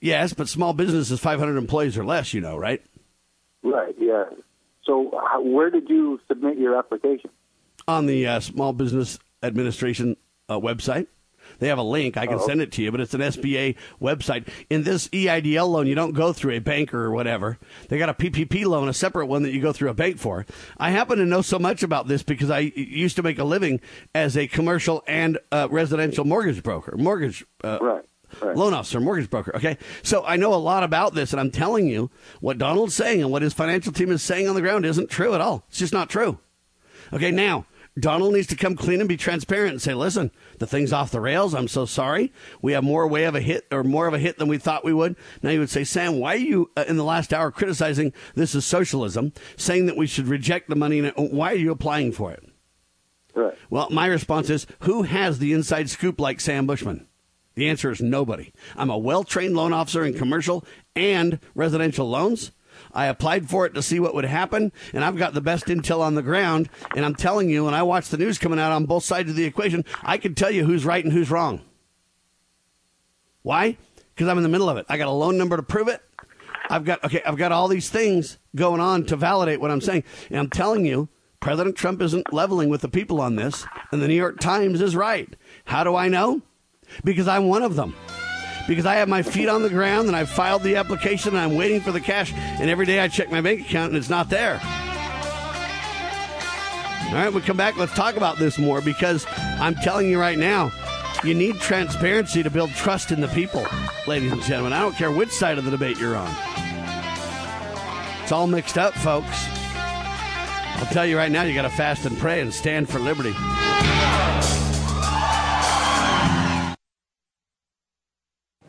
Yes, 0.00 0.32
but 0.32 0.48
small 0.48 0.72
business 0.72 1.10
is 1.10 1.20
500 1.20 1.56
employees 1.56 1.98
or 1.98 2.04
less, 2.04 2.32
you 2.32 2.40
know, 2.40 2.56
right? 2.56 2.82
Right, 3.62 3.94
yeah. 3.98 4.24
So 4.84 5.10
how, 5.30 5.42
where 5.42 5.70
did 5.70 5.88
you 5.88 6.20
submit 6.28 6.58
your 6.58 6.78
application? 6.78 7.30
On 7.86 8.06
the 8.06 8.26
uh, 8.26 8.40
Small 8.40 8.72
Business 8.72 9.18
Administration 9.42 10.16
uh, 10.48 10.58
website. 10.58 11.06
They 11.58 11.68
have 11.68 11.78
a 11.78 11.82
link. 11.82 12.16
I 12.16 12.26
can 12.26 12.38
oh. 12.38 12.46
send 12.46 12.60
it 12.60 12.72
to 12.72 12.82
you, 12.82 12.90
but 12.90 13.00
it's 13.00 13.14
an 13.14 13.20
SBA 13.20 13.76
website. 14.00 14.48
In 14.68 14.84
this 14.84 15.08
EIDL 15.08 15.68
loan, 15.68 15.86
you 15.86 15.94
don't 15.94 16.12
go 16.12 16.32
through 16.32 16.52
a 16.52 16.58
banker 16.58 17.04
or 17.04 17.10
whatever. 17.10 17.58
They 17.88 17.98
got 17.98 18.08
a 18.08 18.14
PPP 18.14 18.66
loan, 18.66 18.88
a 18.88 18.92
separate 18.92 19.26
one 19.26 19.42
that 19.42 19.52
you 19.52 19.60
go 19.60 19.72
through 19.72 19.90
a 19.90 19.94
bank 19.94 20.18
for. 20.18 20.46
I 20.76 20.90
happen 20.90 21.18
to 21.18 21.24
know 21.24 21.42
so 21.42 21.58
much 21.58 21.82
about 21.82 22.06
this 22.06 22.22
because 22.22 22.50
I 22.50 22.60
used 22.60 23.16
to 23.16 23.22
make 23.22 23.38
a 23.38 23.44
living 23.44 23.80
as 24.14 24.36
a 24.36 24.46
commercial 24.46 25.02
and 25.06 25.38
uh, 25.50 25.68
residential 25.70 26.24
mortgage 26.24 26.62
broker, 26.62 26.96
mortgage 26.96 27.44
uh, 27.64 27.78
right. 27.80 28.04
Right. 28.42 28.56
loan 28.56 28.74
officer, 28.74 29.00
mortgage 29.00 29.30
broker. 29.30 29.54
Okay. 29.56 29.78
So 30.02 30.24
I 30.24 30.36
know 30.36 30.54
a 30.54 30.56
lot 30.56 30.82
about 30.82 31.14
this, 31.14 31.32
and 31.32 31.40
I'm 31.40 31.50
telling 31.50 31.86
you 31.86 32.10
what 32.40 32.58
Donald's 32.58 32.94
saying 32.94 33.22
and 33.22 33.30
what 33.30 33.42
his 33.42 33.54
financial 33.54 33.92
team 33.92 34.10
is 34.10 34.22
saying 34.22 34.48
on 34.48 34.54
the 34.54 34.60
ground 34.60 34.84
isn't 34.84 35.10
true 35.10 35.34
at 35.34 35.40
all. 35.40 35.64
It's 35.68 35.78
just 35.78 35.92
not 35.92 36.08
true. 36.10 36.38
Okay. 37.12 37.30
Now, 37.30 37.66
Donald 37.98 38.34
needs 38.34 38.46
to 38.48 38.56
come 38.56 38.76
clean 38.76 39.00
and 39.00 39.08
be 39.08 39.16
transparent 39.16 39.72
and 39.72 39.82
say, 39.82 39.94
listen, 39.94 40.30
the 40.58 40.66
thing's 40.66 40.92
off 40.92 41.10
the 41.10 41.20
rails. 41.20 41.54
I'm 41.54 41.68
so 41.68 41.84
sorry. 41.84 42.32
We 42.62 42.72
have 42.72 42.84
more 42.84 43.08
way 43.08 43.24
of 43.24 43.34
a 43.34 43.40
hit 43.40 43.66
or 43.72 43.82
more 43.82 44.06
of 44.06 44.14
a 44.14 44.18
hit 44.18 44.38
than 44.38 44.48
we 44.48 44.58
thought 44.58 44.84
we 44.84 44.92
would. 44.92 45.16
Now 45.42 45.50
you 45.50 45.58
would 45.60 45.70
say, 45.70 45.84
Sam, 45.84 46.18
why 46.18 46.34
are 46.34 46.38
you 46.38 46.70
uh, 46.76 46.84
in 46.86 46.96
the 46.96 47.04
last 47.04 47.32
hour 47.32 47.50
criticizing 47.50 48.12
this 48.34 48.54
is 48.54 48.64
socialism, 48.64 49.32
saying 49.56 49.86
that 49.86 49.96
we 49.96 50.06
should 50.06 50.28
reject 50.28 50.68
the 50.68 50.76
money? 50.76 51.00
And 51.00 51.12
why 51.16 51.52
are 51.52 51.56
you 51.56 51.72
applying 51.72 52.12
for 52.12 52.30
it? 52.32 52.44
Right. 53.34 53.54
Well, 53.70 53.88
my 53.90 54.06
response 54.06 54.50
is, 54.50 54.66
who 54.80 55.02
has 55.02 55.38
the 55.38 55.52
inside 55.52 55.90
scoop 55.90 56.20
like 56.20 56.40
Sam 56.40 56.66
Bushman? 56.66 57.06
The 57.58 57.68
answer 57.68 57.90
is 57.90 58.00
nobody. 58.00 58.52
I'm 58.76 58.88
a 58.88 58.96
well 58.96 59.24
trained 59.24 59.56
loan 59.56 59.72
officer 59.72 60.04
in 60.04 60.14
commercial 60.14 60.64
and 60.94 61.40
residential 61.56 62.08
loans. 62.08 62.52
I 62.92 63.06
applied 63.06 63.50
for 63.50 63.66
it 63.66 63.74
to 63.74 63.82
see 63.82 63.98
what 63.98 64.14
would 64.14 64.26
happen, 64.26 64.70
and 64.94 65.04
I've 65.04 65.16
got 65.16 65.34
the 65.34 65.40
best 65.40 65.64
intel 65.64 65.98
on 65.98 66.14
the 66.14 66.22
ground. 66.22 66.68
And 66.94 67.04
I'm 67.04 67.16
telling 67.16 67.50
you, 67.50 67.64
when 67.64 67.74
I 67.74 67.82
watch 67.82 68.10
the 68.10 68.16
news 68.16 68.38
coming 68.38 68.60
out 68.60 68.70
on 68.70 68.84
both 68.86 69.02
sides 69.02 69.28
of 69.28 69.34
the 69.34 69.44
equation, 69.44 69.84
I 70.04 70.18
can 70.18 70.36
tell 70.36 70.52
you 70.52 70.66
who's 70.66 70.84
right 70.84 71.02
and 71.02 71.12
who's 71.12 71.32
wrong. 71.32 71.60
Why? 73.42 73.76
Because 74.14 74.28
I'm 74.28 74.36
in 74.36 74.44
the 74.44 74.48
middle 74.48 74.68
of 74.68 74.76
it. 74.76 74.86
I 74.88 74.96
got 74.96 75.08
a 75.08 75.10
loan 75.10 75.36
number 75.36 75.56
to 75.56 75.62
prove 75.64 75.88
it. 75.88 76.00
I've 76.70 76.84
got 76.84 77.02
okay. 77.02 77.22
I've 77.26 77.38
got 77.38 77.50
all 77.50 77.66
these 77.66 77.90
things 77.90 78.38
going 78.54 78.80
on 78.80 79.04
to 79.06 79.16
validate 79.16 79.60
what 79.60 79.72
I'm 79.72 79.80
saying, 79.80 80.04
and 80.28 80.38
I'm 80.38 80.50
telling 80.50 80.86
you, 80.86 81.08
President 81.40 81.74
Trump 81.74 82.02
isn't 82.02 82.32
leveling 82.32 82.68
with 82.68 82.82
the 82.82 82.88
people 82.88 83.20
on 83.20 83.34
this, 83.34 83.66
and 83.90 84.00
the 84.00 84.06
New 84.06 84.14
York 84.14 84.38
Times 84.38 84.80
is 84.80 84.94
right. 84.94 85.34
How 85.64 85.82
do 85.82 85.96
I 85.96 86.06
know? 86.06 86.42
Because 87.04 87.28
I'm 87.28 87.46
one 87.48 87.62
of 87.62 87.76
them. 87.76 87.94
Because 88.66 88.84
I 88.84 88.96
have 88.96 89.08
my 89.08 89.22
feet 89.22 89.48
on 89.48 89.62
the 89.62 89.70
ground 89.70 90.08
and 90.08 90.16
I've 90.16 90.28
filed 90.28 90.62
the 90.62 90.76
application 90.76 91.30
and 91.30 91.38
I'm 91.38 91.56
waiting 91.56 91.80
for 91.80 91.90
the 91.90 92.00
cash, 92.00 92.32
and 92.34 92.68
every 92.68 92.84
day 92.86 93.00
I 93.00 93.08
check 93.08 93.30
my 93.30 93.40
bank 93.40 93.62
account 93.62 93.88
and 93.88 93.96
it's 93.96 94.10
not 94.10 94.28
there. 94.28 94.60
All 97.08 97.14
right, 97.14 97.32
we 97.32 97.40
come 97.40 97.56
back. 97.56 97.78
Let's 97.78 97.94
talk 97.94 98.16
about 98.16 98.36
this 98.36 98.58
more 98.58 98.82
because 98.82 99.26
I'm 99.58 99.74
telling 99.76 100.10
you 100.10 100.20
right 100.20 100.36
now, 100.36 100.70
you 101.24 101.32
need 101.32 101.58
transparency 101.58 102.42
to 102.42 102.50
build 102.50 102.70
trust 102.70 103.10
in 103.10 103.22
the 103.22 103.28
people, 103.28 103.66
ladies 104.06 104.30
and 104.30 104.42
gentlemen. 104.42 104.74
I 104.74 104.80
don't 104.80 104.94
care 104.94 105.10
which 105.10 105.30
side 105.30 105.56
of 105.56 105.64
the 105.64 105.70
debate 105.70 105.98
you're 105.98 106.16
on. 106.16 106.30
It's 108.22 108.30
all 108.30 108.46
mixed 108.46 108.76
up, 108.76 108.92
folks. 108.92 109.46
I'll 110.76 110.86
tell 110.92 111.06
you 111.06 111.16
right 111.16 111.32
now, 111.32 111.44
you 111.44 111.54
got 111.54 111.62
to 111.62 111.70
fast 111.70 112.04
and 112.04 112.16
pray 112.18 112.42
and 112.42 112.52
stand 112.52 112.90
for 112.90 112.98
liberty. 112.98 113.34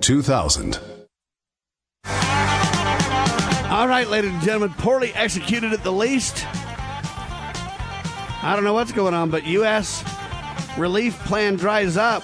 2000. 0.00 0.80
All 3.70 3.88
right, 3.88 4.08
ladies 4.08 4.32
and 4.32 4.42
gentlemen, 4.42 4.74
poorly 4.78 5.12
executed 5.14 5.72
at 5.72 5.84
the 5.84 5.92
least. 5.92 6.44
I 8.42 8.52
don't 8.54 8.64
know 8.64 8.74
what's 8.74 8.92
going 8.92 9.14
on, 9.14 9.30
but 9.30 9.46
U.S. 9.46 10.02
relief 10.76 11.18
plan 11.20 11.56
dries 11.56 11.96
up 11.96 12.22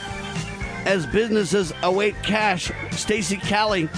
as 0.87 1.06
businesses 1.06 1.73
await 1.83 2.14
cash. 2.23 2.71
Stacy 2.90 3.37
Cowley, 3.37 3.88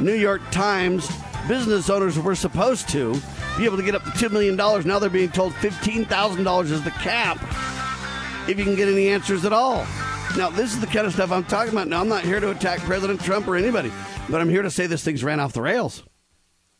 New 0.00 0.14
York 0.14 0.42
Times. 0.50 1.08
Business 1.46 1.88
owners 1.88 2.18
were 2.18 2.34
supposed 2.34 2.88
to 2.90 3.14
be 3.56 3.64
able 3.64 3.76
to 3.76 3.82
get 3.82 3.94
up 3.94 4.04
to 4.04 4.10
$2 4.10 4.30
million. 4.30 4.56
Now 4.56 4.98
they're 4.98 5.08
being 5.08 5.30
told 5.30 5.52
$15,000 5.54 6.64
is 6.70 6.82
the 6.82 6.90
cap 6.90 7.38
if 8.48 8.58
you 8.58 8.64
can 8.64 8.74
get 8.74 8.88
any 8.88 9.08
answers 9.08 9.44
at 9.44 9.52
all. 9.52 9.86
Now, 10.36 10.50
this 10.50 10.72
is 10.72 10.80
the 10.80 10.86
kind 10.86 11.06
of 11.06 11.12
stuff 11.12 11.32
I'm 11.32 11.44
talking 11.44 11.72
about. 11.72 11.88
Now, 11.88 12.00
I'm 12.00 12.08
not 12.08 12.24
here 12.24 12.38
to 12.38 12.50
attack 12.50 12.80
President 12.80 13.20
Trump 13.20 13.48
or 13.48 13.56
anybody, 13.56 13.90
but 14.28 14.40
I'm 14.40 14.48
here 14.48 14.62
to 14.62 14.70
say 14.70 14.86
this 14.86 15.02
thing's 15.02 15.24
ran 15.24 15.40
off 15.40 15.52
the 15.52 15.62
rails. 15.62 16.04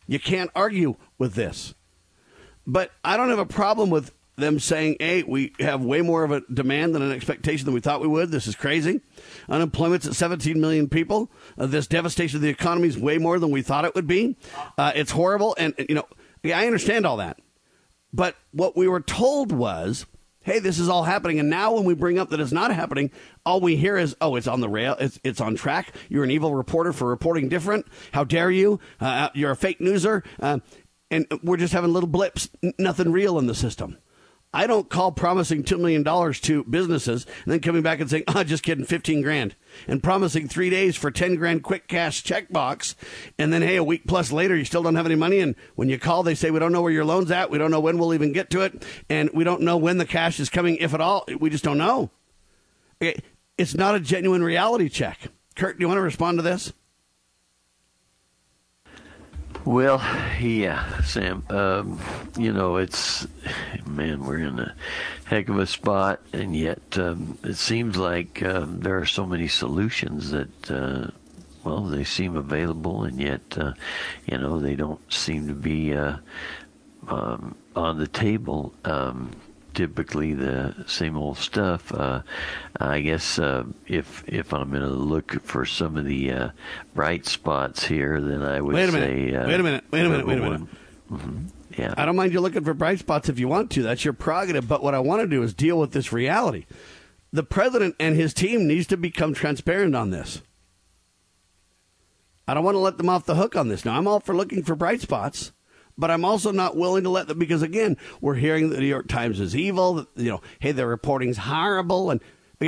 You 0.07 0.21
can't 0.21 0.51
argue 0.55 0.97
with 1.19 1.35
this. 1.35 1.75
But 2.67 2.93
I 3.03 3.17
don't 3.17 3.31
have 3.31 3.39
a 3.39 3.47
problem 3.47 3.91
with 3.91 4.13
them 4.37 4.61
saying, 4.61 4.97
hey, 5.01 5.25
we 5.25 5.53
have 5.59 5.83
way 5.83 6.03
more 6.03 6.23
of 6.23 6.31
a 6.31 6.43
demand 6.53 6.95
than 6.95 7.03
an 7.03 7.11
expectation 7.11 7.65
than 7.65 7.75
we 7.75 7.81
thought 7.81 8.01
we 8.01 8.07
would. 8.07 8.31
This 8.31 8.47
is 8.47 8.55
crazy. 8.55 9.01
Unemployment's 9.49 10.07
at 10.07 10.15
17 10.15 10.61
million 10.61 10.89
people. 10.89 11.31
Uh, 11.57 11.67
this 11.67 11.87
devastation 11.87 12.37
of 12.37 12.43
the 12.43 12.49
economy 12.49 12.89
is 12.89 12.99
way 12.99 13.19
more 13.19 13.39
than 13.39 13.51
we 13.51 13.63
thought 13.63 13.85
it 13.85 13.95
would 13.95 14.07
be. 14.07 14.37
Uh, 14.77 14.93
it's 14.95 15.11
horrible. 15.11 15.57
And, 15.59 15.75
you 15.89 15.95
know, 15.95 16.07
yeah, 16.43 16.59
I 16.59 16.67
understand 16.67 17.07
all 17.07 17.17
that. 17.17 17.41
But 18.13 18.37
what 18.53 18.77
we 18.77 18.87
were 18.87 19.01
told 19.01 19.51
was, 19.51 20.07
hey, 20.49 20.61
this 20.61 20.79
is 20.79 20.89
all 20.89 21.05
happening. 21.05 21.39
And 21.39 21.51
now 21.51 21.75
when 21.75 21.85
we 21.85 21.93
bring 21.93 22.19
up 22.19 22.31
that 22.31 22.41
it's 22.41 22.53
not 22.53 22.75
happening, 22.75 23.11
all 23.45 23.61
we 23.61 23.77
hear 23.77 23.99
is, 23.99 24.17
oh, 24.23 24.37
it's 24.37 24.47
on 24.47 24.63
the 24.63 24.69
rail. 24.69 24.97
It's, 24.99 25.21
it's 25.23 25.43
on 25.43 25.57
track. 25.57 25.95
You're 26.09 26.25
an 26.25 26.31
evil 26.31 26.55
reporter 26.55 26.95
for 26.95 27.07
reporting 27.07 27.51
different. 27.51 27.87
How 28.13 28.25
dare 28.25 28.51
you? 28.51 28.81
Uh, 28.99 29.29
you're 29.35 29.51
a 29.51 29.57
fake 29.57 29.79
newser. 29.79 30.25
Uh, 30.41 30.61
and 31.11 31.27
we're 31.43 31.59
just 31.59 31.75
having 31.75 31.93
little 31.93 32.09
blips, 32.09 32.49
nothing 32.79 33.13
real 33.13 33.39
in 33.39 33.47
the 33.47 33.55
system. 33.55 33.99
I 34.53 34.67
don't 34.67 34.89
call 34.89 35.13
promising 35.13 35.63
$2 35.63 35.79
million 35.79 36.03
to 36.33 36.65
businesses 36.65 37.27
and 37.45 37.53
then 37.53 37.61
coming 37.61 37.83
back 37.83 38.01
and 38.01 38.09
saying, 38.09 38.25
oh, 38.29 38.45
just 38.45 38.63
kidding, 38.63 38.87
15 38.87 39.21
grand. 39.21 39.55
And 39.87 40.03
promising 40.03 40.49
three 40.49 40.71
days 40.71 40.97
for 40.97 41.11
10 41.11 41.37
grand 41.37 41.63
quick 41.63 41.87
cash 41.87 42.25
checkbox. 42.25 42.95
And 43.39 43.53
then, 43.53 43.61
hey, 43.61 43.77
a 43.77 43.85
week 43.85 44.07
plus 44.07 44.33
later, 44.33 44.57
you 44.57 44.65
still 44.65 44.83
don't 44.83 44.95
have 44.95 45.05
any 45.05 45.17
money. 45.17 45.41
And 45.41 45.55
when 45.75 45.91
you 45.91 45.99
call, 45.99 46.23
they 46.23 46.35
say, 46.35 46.51
we 46.51 46.59
don't 46.59 46.73
know 46.73 46.81
where 46.81 46.93
your 46.93 47.05
loan's 47.05 47.31
at. 47.31 47.51
We 47.51 47.59
don't 47.59 47.71
know 47.71 47.81
when 47.81 47.99
we'll 47.99 48.15
even 48.15 48.33
get 48.33 48.49
to 48.51 48.63
it. 48.63 48.83
And 49.11 49.29
we 49.35 49.45
don't 49.45 49.61
know 49.61 49.77
when 49.77 49.99
the 49.99 50.07
cash 50.07 50.41
is 50.41 50.49
coming, 50.49 50.77
if 50.77 50.95
at 50.95 51.01
all. 51.03 51.27
We 51.39 51.51
just 51.51 51.65
don't 51.65 51.79
know. 51.79 52.11
It's 53.01 53.75
not 53.75 53.95
a 53.95 54.01
genuine 54.01 54.43
reality 54.43 54.89
check. 54.89 55.31
Kurt, 55.57 55.79
do 55.79 55.83
you 55.83 55.89
want 55.89 55.99
to 55.99 56.03
respond 56.03 56.39
to 56.39 56.43
this? 56.43 56.73
Well, 59.69 59.99
yeah, 60.41 61.03
Sam. 61.03 61.45
Um, 61.51 62.01
you 62.39 62.55
know, 62.55 62.79
it's 62.79 63.27
man, 63.85 64.25
we're 64.25 64.39
in 64.39 64.59
a 64.59 64.75
heck 65.27 65.51
of 65.51 65.59
a 65.59 65.67
spot, 65.67 66.23
and 66.33 66.57
yet 66.57 66.97
um, 66.97 67.37
it 67.45 67.59
seems 67.59 67.99
like 67.99 68.43
um, 68.43 68.81
there 68.81 68.97
are 68.97 69.05
so 69.05 69.27
many 69.27 69.47
solutions 69.47 70.31
that. 70.31 70.71
Uh, 70.71 71.11
well, 71.65 71.83
they 71.83 72.05
seem 72.05 72.35
available, 72.35 73.03
and 73.03 73.21
yet, 73.21 73.43
uh, 73.59 73.75
you 74.25 74.39
know, 74.39 74.59
they 74.59 74.75
don't 74.75 75.01
seem 75.13 75.49
to 75.49 75.55
be 75.55 75.93
uh, 75.93 76.17
um, 77.09 77.55
on 77.77 77.99
the 77.99 78.09
table. 78.09 78.73
Typically 79.79 80.35
the 80.35 80.75
same 80.89 81.17
old 81.17 81.39
stuff. 81.39 81.95
Uh, 81.95 82.23
I 82.81 82.99
guess 82.99 83.39
uh, 83.39 83.63
if 83.87 84.25
if 84.27 84.53
I'm 84.53 84.71
going 84.71 84.83
to 84.83 84.89
look 84.89 85.41
for 85.43 85.65
some 85.65 85.97
of 85.97 86.05
the 86.05 86.33
uh, 86.33 86.51
bright 86.97 87.27
spots 87.27 87.85
here, 87.85 88.21
then 88.21 88.43
I 88.43 88.61
would 88.61 88.75
wait 88.75 88.89
a 88.89 88.91
say. 88.91 89.27
Minute. 89.27 89.47
wait 89.47 89.61
a 89.61 89.63
minute. 89.63 89.85
Wait 89.93 90.05
a 90.05 90.09
minute. 90.09 90.27
Wait 90.27 90.39
a 90.39 90.41
minute. 90.41 90.69
Mm-hmm. 91.13 91.47
Yeah. 91.79 91.95
I 91.97 92.07
don't 92.07 92.17
mind 92.17 92.33
you 92.33 92.41
looking 92.41 92.65
for 92.65 92.75
bright 92.75 92.99
spots 92.99 93.29
if 93.29 93.39
you 93.39 93.47
want 93.47 93.71
to. 93.71 93.85
That's 93.85 94.05
your 94.05 94.15
prerogative. 94.15 94.67
But 94.67 94.83
what 94.83 94.97
I 94.97 94.99
want 94.99 95.23
to 95.23 95.29
do 95.29 95.45
is 95.45 95.55
deal 95.55 95.79
with 95.79 95.93
this 95.93 96.13
reality. 96.13 96.67
The 97.33 97.45
president 97.45 97.95
and 98.01 98.17
his 98.17 98.35
team 98.35 98.67
needs 98.67 98.89
to 98.89 98.97
become 98.97 99.33
transparent 99.33 99.95
on 99.95 100.11
this. 100.11 100.43
I 102.49 102.55
don't 102.55 102.65
want 102.65 102.75
to 102.75 102.81
let 102.81 102.99
them 102.99 103.09
off 103.09 103.27
the 103.27 103.37
hook 103.37 103.55
on 103.55 103.69
this. 103.69 103.85
Now, 103.85 103.97
I'm 103.97 104.09
all 104.09 104.19
for 104.19 104.35
looking 104.35 104.65
for 104.65 104.75
bright 104.75 105.03
spots 105.03 105.53
but 105.99 106.11
I'm 106.11 106.25
also 106.25 106.53
not 106.53 106.77
willing 106.77 107.03
to 107.03 107.11
let 107.11 107.27
them 107.27 107.39
because 107.39 107.63
again, 107.63 107.97
we're 108.21 108.37
hearing 108.37 108.71
that 108.71 108.77
the 108.77 108.81
New 108.81 108.87
York 108.87 109.09
Times 109.09 109.41
is 109.41 109.57
evil. 109.57 109.95
That, 109.95 110.07
You 110.17 110.31
know, 110.31 110.41
hey, 110.61 110.73
their 110.73 110.87
reporting's 110.87 111.39
horrible, 111.39 112.11
and 112.11 112.21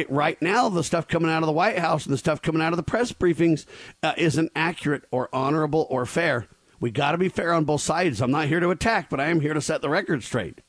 right 0.09 0.41
now 0.43 0.69
the 0.69 0.85
stuff 0.85 1.07
coming 1.07 1.31
out 1.31 1.43
of 1.43 1.47
the 1.47 1.53
White 1.53 1.79
House 1.79 2.05
and 2.05 2.13
the 2.13 2.19
stuff 2.19 2.43
coming 2.43 2.61
out 2.61 2.73
of 2.73 2.77
the 2.77 2.83
press 2.83 3.13
briefings 3.13 3.65
uh, 4.03 4.13
isn't 4.17 4.51
accurate 4.55 5.05
or 5.11 5.29
honorable 5.33 5.87
or 5.89 6.05
fair. 6.05 6.49
We 6.81 6.91
got 6.91 7.13
to 7.13 7.19
be 7.19 7.29
fair 7.29 7.53
on 7.53 7.65
both 7.65 7.83
sides. 7.83 8.21
I'm 8.21 8.31
not 8.31 8.49
here 8.49 8.61
to 8.61 8.71
attack, 8.71 9.11
but 9.11 9.21
I 9.21 9.27
am 9.27 9.41
here 9.41 9.55
to 9.55 9.61
set 9.61 9.83
the 9.83 9.91
record 9.91 10.25
straight. 10.25 10.61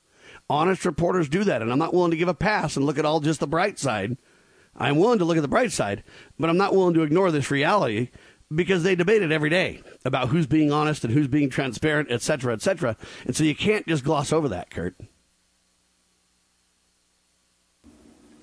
Honest 0.49 0.85
reporters 0.85 1.29
do 1.29 1.43
that, 1.45 1.61
and 1.61 1.71
I'm 1.71 1.79
not 1.79 1.93
willing 1.93 2.11
to 2.11 2.17
give 2.17 2.27
a 2.27 2.33
pass 2.33 2.75
and 2.75 2.85
look 2.85 2.97
at 2.99 3.05
all 3.05 3.21
just 3.21 3.39
the 3.39 3.47
bright 3.47 3.79
side. 3.79 4.17
I'm 4.75 4.97
willing 4.97 5.19
to 5.19 5.25
look 5.25 5.37
at 5.37 5.41
the 5.41 5.47
bright 5.47 5.71
side, 5.71 6.03
but 6.37 6.49
I'm 6.49 6.57
not 6.57 6.75
willing 6.75 6.93
to 6.95 7.03
ignore 7.03 7.31
this 7.31 7.51
reality 7.51 8.09
because 8.53 8.83
they 8.83 8.95
debate 8.95 9.21
it 9.21 9.31
every 9.31 9.49
day 9.49 9.81
about 10.03 10.29
who's 10.29 10.47
being 10.47 10.71
honest 10.71 11.03
and 11.03 11.13
who's 11.13 11.27
being 11.27 11.49
transparent, 11.49 12.11
et 12.11 12.21
cetera, 12.21 12.53
et 12.53 12.61
cetera. 12.61 12.97
And 13.25 13.35
so 13.35 13.43
you 13.43 13.55
can't 13.55 13.87
just 13.87 14.03
gloss 14.03 14.33
over 14.33 14.49
that, 14.49 14.69
Kurt. 14.69 14.95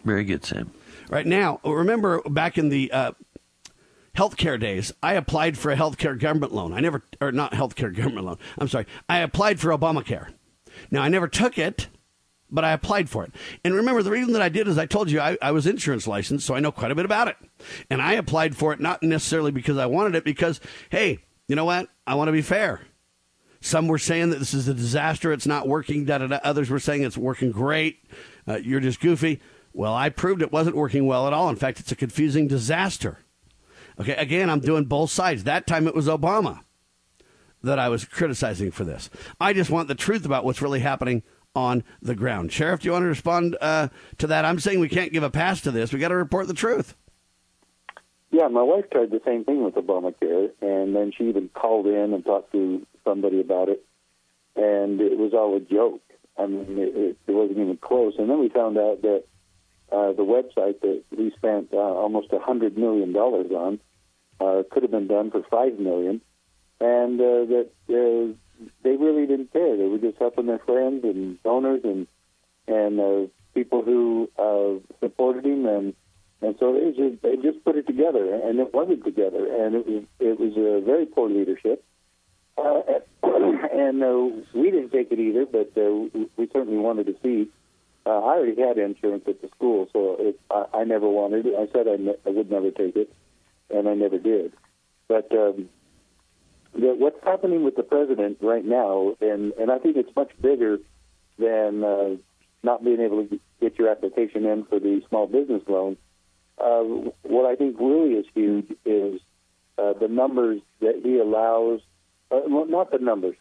Very 0.04 0.24
good, 0.24 0.44
Sam. 0.44 0.70
Right 1.10 1.26
now, 1.26 1.60
remember 1.64 2.22
back 2.22 2.56
in 2.56 2.68
the 2.68 2.90
uh, 2.92 3.12
healthcare 4.16 4.58
days, 4.58 4.92
I 5.02 5.14
applied 5.14 5.58
for 5.58 5.70
a 5.70 5.76
healthcare 5.76 6.18
government 6.18 6.52
loan. 6.52 6.72
I 6.72 6.80
never, 6.80 7.02
or 7.20 7.32
not 7.32 7.52
healthcare 7.52 7.94
government 7.94 8.26
loan. 8.26 8.38
I'm 8.58 8.68
sorry. 8.68 8.86
I 9.08 9.18
applied 9.18 9.60
for 9.60 9.68
Obamacare. 9.76 10.32
Now, 10.90 11.02
I 11.02 11.08
never 11.08 11.28
took 11.28 11.58
it 11.58 11.88
but 12.50 12.64
I 12.64 12.72
applied 12.72 13.08
for 13.08 13.24
it. 13.24 13.32
And 13.64 13.74
remember, 13.74 14.02
the 14.02 14.10
reason 14.10 14.32
that 14.32 14.42
I 14.42 14.48
did 14.48 14.68
is 14.68 14.78
I 14.78 14.86
told 14.86 15.10
you 15.10 15.20
I, 15.20 15.36
I, 15.42 15.52
was 15.52 15.66
insurance 15.66 16.06
licensed, 16.06 16.46
so 16.46 16.54
I 16.54 16.60
know 16.60 16.72
quite 16.72 16.90
a 16.90 16.94
bit 16.94 17.04
about 17.04 17.28
it. 17.28 17.36
And 17.90 18.00
I 18.00 18.14
applied 18.14 18.56
for 18.56 18.72
it 18.72 18.80
not 18.80 19.02
necessarily 19.02 19.50
because 19.50 19.76
I 19.76 19.86
wanted 19.86 20.14
it, 20.14 20.24
because, 20.24 20.60
hey, 20.90 21.18
you 21.46 21.56
know 21.56 21.64
what? 21.64 21.88
I 22.06 22.14
want 22.14 22.28
to 22.28 22.32
be 22.32 22.42
fair. 22.42 22.82
Some 23.60 23.88
were 23.88 23.98
saying 23.98 24.30
that 24.30 24.38
this 24.38 24.54
is 24.54 24.68
a 24.68 24.74
disaster, 24.74 25.32
it's 25.32 25.46
not 25.46 25.66
working, 25.66 26.04
da 26.04 26.18
da 26.18 26.28
da. 26.28 26.38
Others 26.44 26.70
were 26.70 26.78
saying 26.78 27.02
it's 27.02 27.18
working 27.18 27.50
great, 27.50 27.98
uh, 28.46 28.56
you're 28.56 28.80
just 28.80 29.00
goofy. 29.00 29.40
Well, 29.72 29.94
I 29.94 30.08
proved 30.08 30.42
it 30.42 30.52
wasn't 30.52 30.76
working 30.76 31.06
well 31.06 31.26
at 31.26 31.32
all. 31.32 31.48
In 31.48 31.56
fact, 31.56 31.80
it's 31.80 31.92
a 31.92 31.96
confusing 31.96 32.48
disaster. 32.48 33.18
Okay, 34.00 34.14
again, 34.14 34.48
I'm 34.48 34.60
doing 34.60 34.84
both 34.84 35.10
sides. 35.10 35.44
That 35.44 35.66
time 35.66 35.86
it 35.88 35.94
was 35.94 36.06
Obama 36.06 36.60
that 37.62 37.78
I 37.78 37.88
was 37.88 38.04
criticizing 38.04 38.70
for 38.70 38.84
this. 38.84 39.10
I 39.40 39.52
just 39.52 39.70
want 39.70 39.88
the 39.88 39.94
truth 39.94 40.24
about 40.24 40.44
what's 40.44 40.62
really 40.62 40.80
happening 40.80 41.22
on 41.54 41.82
the 42.00 42.14
ground. 42.14 42.52
Sheriff, 42.52 42.80
do 42.80 42.86
you 42.86 42.92
want 42.92 43.02
to 43.02 43.08
respond 43.08 43.56
uh, 43.60 43.88
to 44.18 44.26
that? 44.28 44.44
I'm 44.44 44.60
saying 44.60 44.80
we 44.80 44.88
can't 44.88 45.12
give 45.12 45.22
a 45.22 45.30
pass 45.30 45.60
to 45.62 45.70
this. 45.70 45.92
We 45.92 45.98
got 45.98 46.08
to 46.08 46.16
report 46.16 46.46
the 46.46 46.54
truth. 46.54 46.94
Yeah, 48.30 48.48
my 48.48 48.62
wife 48.62 48.90
tried 48.90 49.10
the 49.10 49.22
same 49.24 49.44
thing 49.44 49.64
with 49.64 49.74
Obamacare, 49.74 50.50
and 50.60 50.94
then 50.94 51.12
she 51.16 51.24
even 51.24 51.48
called 51.48 51.86
in 51.86 52.12
and 52.12 52.24
talked 52.24 52.52
to 52.52 52.86
somebody 53.02 53.40
about 53.40 53.70
it, 53.70 53.84
and 54.54 55.00
it 55.00 55.18
was 55.18 55.32
all 55.32 55.56
a 55.56 55.60
joke. 55.60 56.02
I 56.36 56.46
mean, 56.46 56.78
it, 56.78 57.16
it 57.26 57.32
wasn't 57.32 57.58
even 57.58 57.78
close. 57.78 58.14
And 58.18 58.28
then 58.28 58.38
we 58.38 58.50
found 58.50 58.76
out 58.76 59.02
that 59.02 59.24
uh, 59.90 60.12
the 60.12 60.24
website 60.24 60.80
that 60.82 61.02
we 61.10 61.32
spent 61.36 61.72
uh, 61.72 61.78
almost 61.78 62.32
a 62.32 62.38
hundred 62.38 62.76
million 62.76 63.12
dollars 63.12 63.50
on 63.50 63.80
uh, 64.40 64.62
could 64.70 64.82
have 64.82 64.92
been 64.92 65.08
done 65.08 65.30
for 65.30 65.42
five 65.50 65.78
million, 65.78 66.20
and 66.80 67.20
uh, 67.20 67.44
that 67.46 67.70
uh, 67.88 68.34
they 68.82 68.96
really 68.96 69.26
didn't 69.26 69.52
care. 69.52 69.76
They 69.76 69.86
were 69.86 69.98
just 69.98 70.18
helping 70.18 70.46
their 70.46 70.58
friends 70.58 71.04
and 71.04 71.42
donors 71.42 71.80
and 71.84 72.06
and 72.66 73.00
uh, 73.00 73.26
people 73.54 73.82
who 73.82 74.30
uh, 74.38 74.80
supported 75.00 75.44
him, 75.44 75.66
and 75.66 75.94
and 76.42 76.54
so 76.60 76.74
they 76.74 76.90
just 76.90 77.22
they 77.22 77.36
just 77.36 77.64
put 77.64 77.76
it 77.76 77.86
together, 77.86 78.34
and 78.34 78.58
it 78.60 78.72
wasn't 78.72 79.04
together, 79.04 79.46
and 79.64 79.74
it 79.74 79.86
was 79.86 80.04
it 80.20 80.38
was 80.38 80.52
a 80.56 80.84
very 80.84 81.06
poor 81.06 81.28
leadership. 81.28 81.84
Uh, 82.56 82.82
and 83.22 84.02
uh, 84.02 84.28
we 84.54 84.70
didn't 84.70 84.90
take 84.90 85.12
it 85.12 85.18
either, 85.18 85.46
but 85.46 85.72
uh, 85.76 86.26
we 86.36 86.48
certainly 86.52 86.78
wanted 86.78 87.06
to 87.06 87.14
see. 87.22 87.50
Uh, 88.06 88.10
I 88.10 88.38
already 88.38 88.60
had 88.60 88.78
insurance 88.78 89.24
at 89.26 89.42
the 89.42 89.48
school, 89.48 89.88
so 89.92 90.16
it, 90.18 90.40
I, 90.50 90.78
I 90.78 90.84
never 90.84 91.08
wanted 91.08 91.46
it. 91.46 91.54
I 91.54 91.70
said 91.72 91.86
I, 91.86 91.96
ne- 91.96 92.16
I 92.26 92.30
would 92.30 92.50
never 92.50 92.70
take 92.70 92.96
it, 92.96 93.12
and 93.70 93.88
I 93.88 93.94
never 93.94 94.18
did. 94.18 94.52
But 95.08 95.30
um, 95.32 95.68
the, 96.74 96.94
what's 96.98 97.22
happening 97.24 97.64
with 97.64 97.76
the 97.76 97.82
president 97.82 98.38
right 98.40 98.64
now, 98.64 99.14
and, 99.20 99.52
and 99.52 99.70
I 99.70 99.78
think 99.78 99.96
it's 99.96 100.14
much 100.14 100.30
bigger 100.40 100.78
than 101.38 101.84
uh, 101.84 102.16
not 102.62 102.84
being 102.84 103.00
able 103.00 103.26
to 103.26 103.40
get 103.60 103.78
your 103.78 103.88
application 103.88 104.44
in 104.44 104.64
for 104.64 104.78
the 104.78 105.02
small 105.08 105.26
business 105.26 105.62
loan. 105.68 105.96
Uh, 106.58 107.10
what 107.22 107.46
I 107.46 107.54
think 107.56 107.78
really 107.78 108.14
is 108.14 108.26
huge 108.34 108.70
is 108.84 109.20
uh, 109.78 109.92
the 109.94 110.08
numbers 110.08 110.60
that 110.80 111.00
he 111.02 111.18
allows, 111.18 111.80
uh, 112.30 112.40
well, 112.46 112.66
not 112.66 112.90
the 112.90 112.98
numbers, 112.98 113.36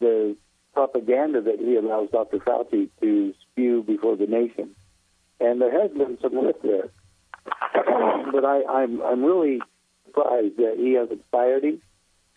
the 0.00 0.36
propaganda 0.72 1.40
that 1.40 1.60
he 1.60 1.76
allows 1.76 2.10
Dr. 2.10 2.38
Fauci 2.38 2.90
to 3.00 3.34
spew 3.40 3.82
before 3.82 4.16
the 4.16 4.26
nation. 4.26 4.74
And 5.40 5.60
there 5.60 5.80
has 5.80 5.90
been 5.92 6.18
some 6.20 6.34
lift 6.34 6.62
there. 6.62 6.90
but 8.32 8.44
I, 8.44 8.64
I'm, 8.64 9.00
I'm 9.02 9.24
really 9.24 9.60
surprised 10.06 10.56
that 10.56 10.74
he 10.76 10.94
hasn't 10.94 11.22
fired 11.30 11.64
him 11.64 11.82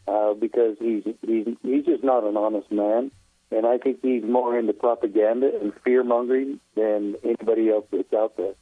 uh, 0.08 0.34
because 0.34 0.78
he's 0.80 1.04
he's 1.26 1.48
he's 1.62 1.86
just 1.86 2.04
not 2.04 2.24
an 2.24 2.38
honest 2.38 2.72
man, 2.72 3.12
and 3.52 3.66
I 3.66 3.78
think 3.78 4.00
he's 4.02 4.24
more 4.24 4.58
into 4.58 4.74
propaganda 4.74 5.52
and 5.62 5.74
fear 5.84 6.04
mongering 6.04 6.60
than 6.76 7.16
anybody 7.24 7.70
else 7.70 7.86
that's 7.92 8.14
out 8.14 8.38
there, 8.38 8.54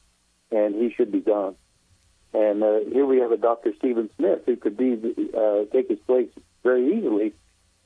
and 0.50 0.74
he 0.74 0.92
should 0.96 1.12
be 1.12 1.20
gone. 1.20 1.56
And 2.34 2.62
uh, 2.62 2.80
here 2.92 3.06
we 3.06 3.18
have 3.18 3.32
a 3.32 3.36
Dr. 3.36 3.72
Stephen 3.78 4.10
Smith 4.16 4.40
who 4.44 4.56
could 4.56 4.76
be 4.76 4.94
uh, 5.36 5.64
take 5.72 5.88
his 5.88 5.98
place 6.00 6.28
very 6.62 6.98
easily, 6.98 7.32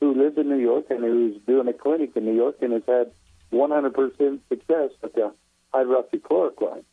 who 0.00 0.14
lives 0.14 0.38
in 0.38 0.48
New 0.48 0.58
York 0.58 0.86
and 0.90 1.00
who's 1.00 1.36
doing 1.46 1.68
a 1.68 1.72
clinic 1.72 2.16
in 2.16 2.24
New 2.24 2.34
York 2.34 2.56
and 2.60 2.72
has 2.72 2.82
had 2.88 3.12
100% 3.52 4.40
success 4.48 4.90
with 5.02 5.12
the 5.14 5.32
hydroxychloroquine. 5.74 6.84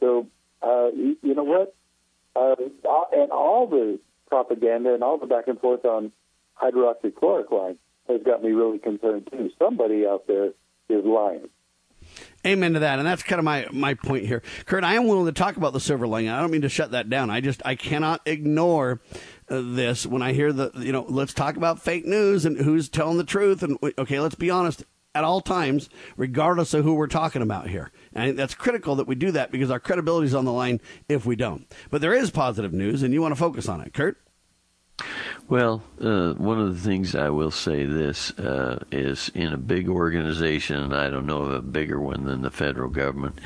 So 0.00 0.26
uh, 0.62 0.88
you, 0.94 1.16
you 1.22 1.34
know 1.34 1.44
what? 1.44 1.74
Uh, 2.34 2.56
and 3.12 3.30
all 3.30 3.68
the 3.68 4.00
propaganda 4.34 4.92
and 4.92 5.04
all 5.04 5.16
the 5.16 5.26
back 5.26 5.46
and 5.46 5.60
forth 5.60 5.84
on 5.84 6.10
hydroxychloroquine 6.60 7.76
has 8.08 8.20
got 8.24 8.42
me 8.42 8.50
really 8.50 8.80
concerned 8.80 9.28
too. 9.30 9.48
Somebody 9.60 10.04
out 10.06 10.26
there 10.26 10.50
is 10.88 11.04
lying. 11.04 11.48
Amen 12.44 12.74
to 12.74 12.80
that, 12.80 12.98
and 12.98 13.06
that's 13.06 13.22
kind 13.22 13.38
of 13.38 13.44
my 13.44 13.66
my 13.70 13.94
point 13.94 14.26
here, 14.26 14.42
Kurt. 14.66 14.82
I 14.82 14.94
am 14.94 15.06
willing 15.06 15.26
to 15.26 15.32
talk 15.32 15.56
about 15.56 15.72
the 15.72 15.80
silver 15.80 16.06
lining. 16.06 16.30
I 16.30 16.40
don't 16.40 16.50
mean 16.50 16.62
to 16.62 16.68
shut 16.68 16.90
that 16.90 17.08
down. 17.08 17.30
I 17.30 17.40
just 17.40 17.62
I 17.64 17.76
cannot 17.76 18.20
ignore 18.26 19.00
uh, 19.48 19.62
this 19.64 20.04
when 20.04 20.20
I 20.20 20.32
hear 20.32 20.52
the 20.52 20.72
you 20.74 20.92
know 20.92 21.06
let's 21.08 21.32
talk 21.32 21.56
about 21.56 21.80
fake 21.80 22.04
news 22.04 22.44
and 22.44 22.58
who's 22.58 22.88
telling 22.88 23.16
the 23.16 23.24
truth 23.24 23.62
and 23.62 23.78
okay 23.96 24.20
let's 24.20 24.34
be 24.34 24.50
honest 24.50 24.84
at 25.14 25.24
all 25.24 25.40
times 25.40 25.88
regardless 26.16 26.74
of 26.74 26.84
who 26.84 26.94
we're 26.94 27.06
talking 27.06 27.40
about 27.40 27.68
here. 27.68 27.90
And 28.12 28.38
that's 28.38 28.54
critical 28.54 28.96
that 28.96 29.06
we 29.06 29.14
do 29.14 29.30
that 29.30 29.50
because 29.50 29.70
our 29.70 29.80
credibility 29.80 30.26
is 30.26 30.34
on 30.34 30.44
the 30.44 30.52
line 30.52 30.80
if 31.08 31.24
we 31.24 31.36
don't. 31.36 31.72
But 31.90 32.00
there 32.00 32.12
is 32.12 32.30
positive 32.30 32.72
news, 32.72 33.02
and 33.02 33.14
you 33.14 33.22
want 33.22 33.32
to 33.32 33.40
focus 33.40 33.68
on 33.68 33.80
it, 33.80 33.94
Kurt. 33.94 34.18
Well, 35.48 35.82
uh, 36.00 36.32
one 36.34 36.60
of 36.60 36.74
the 36.74 36.80
things 36.80 37.14
I 37.14 37.28
will 37.28 37.50
say 37.50 37.84
this 37.84 38.30
uh, 38.38 38.84
is 38.90 39.30
in 39.34 39.52
a 39.52 39.58
big 39.58 39.88
organization, 39.88 40.82
and 40.82 40.94
I 40.94 41.10
don't 41.10 41.26
know 41.26 41.42
of 41.42 41.52
a 41.52 41.62
bigger 41.62 42.00
one 42.00 42.24
than 42.24 42.42
the 42.42 42.50
federal 42.50 42.88
government, 42.88 43.38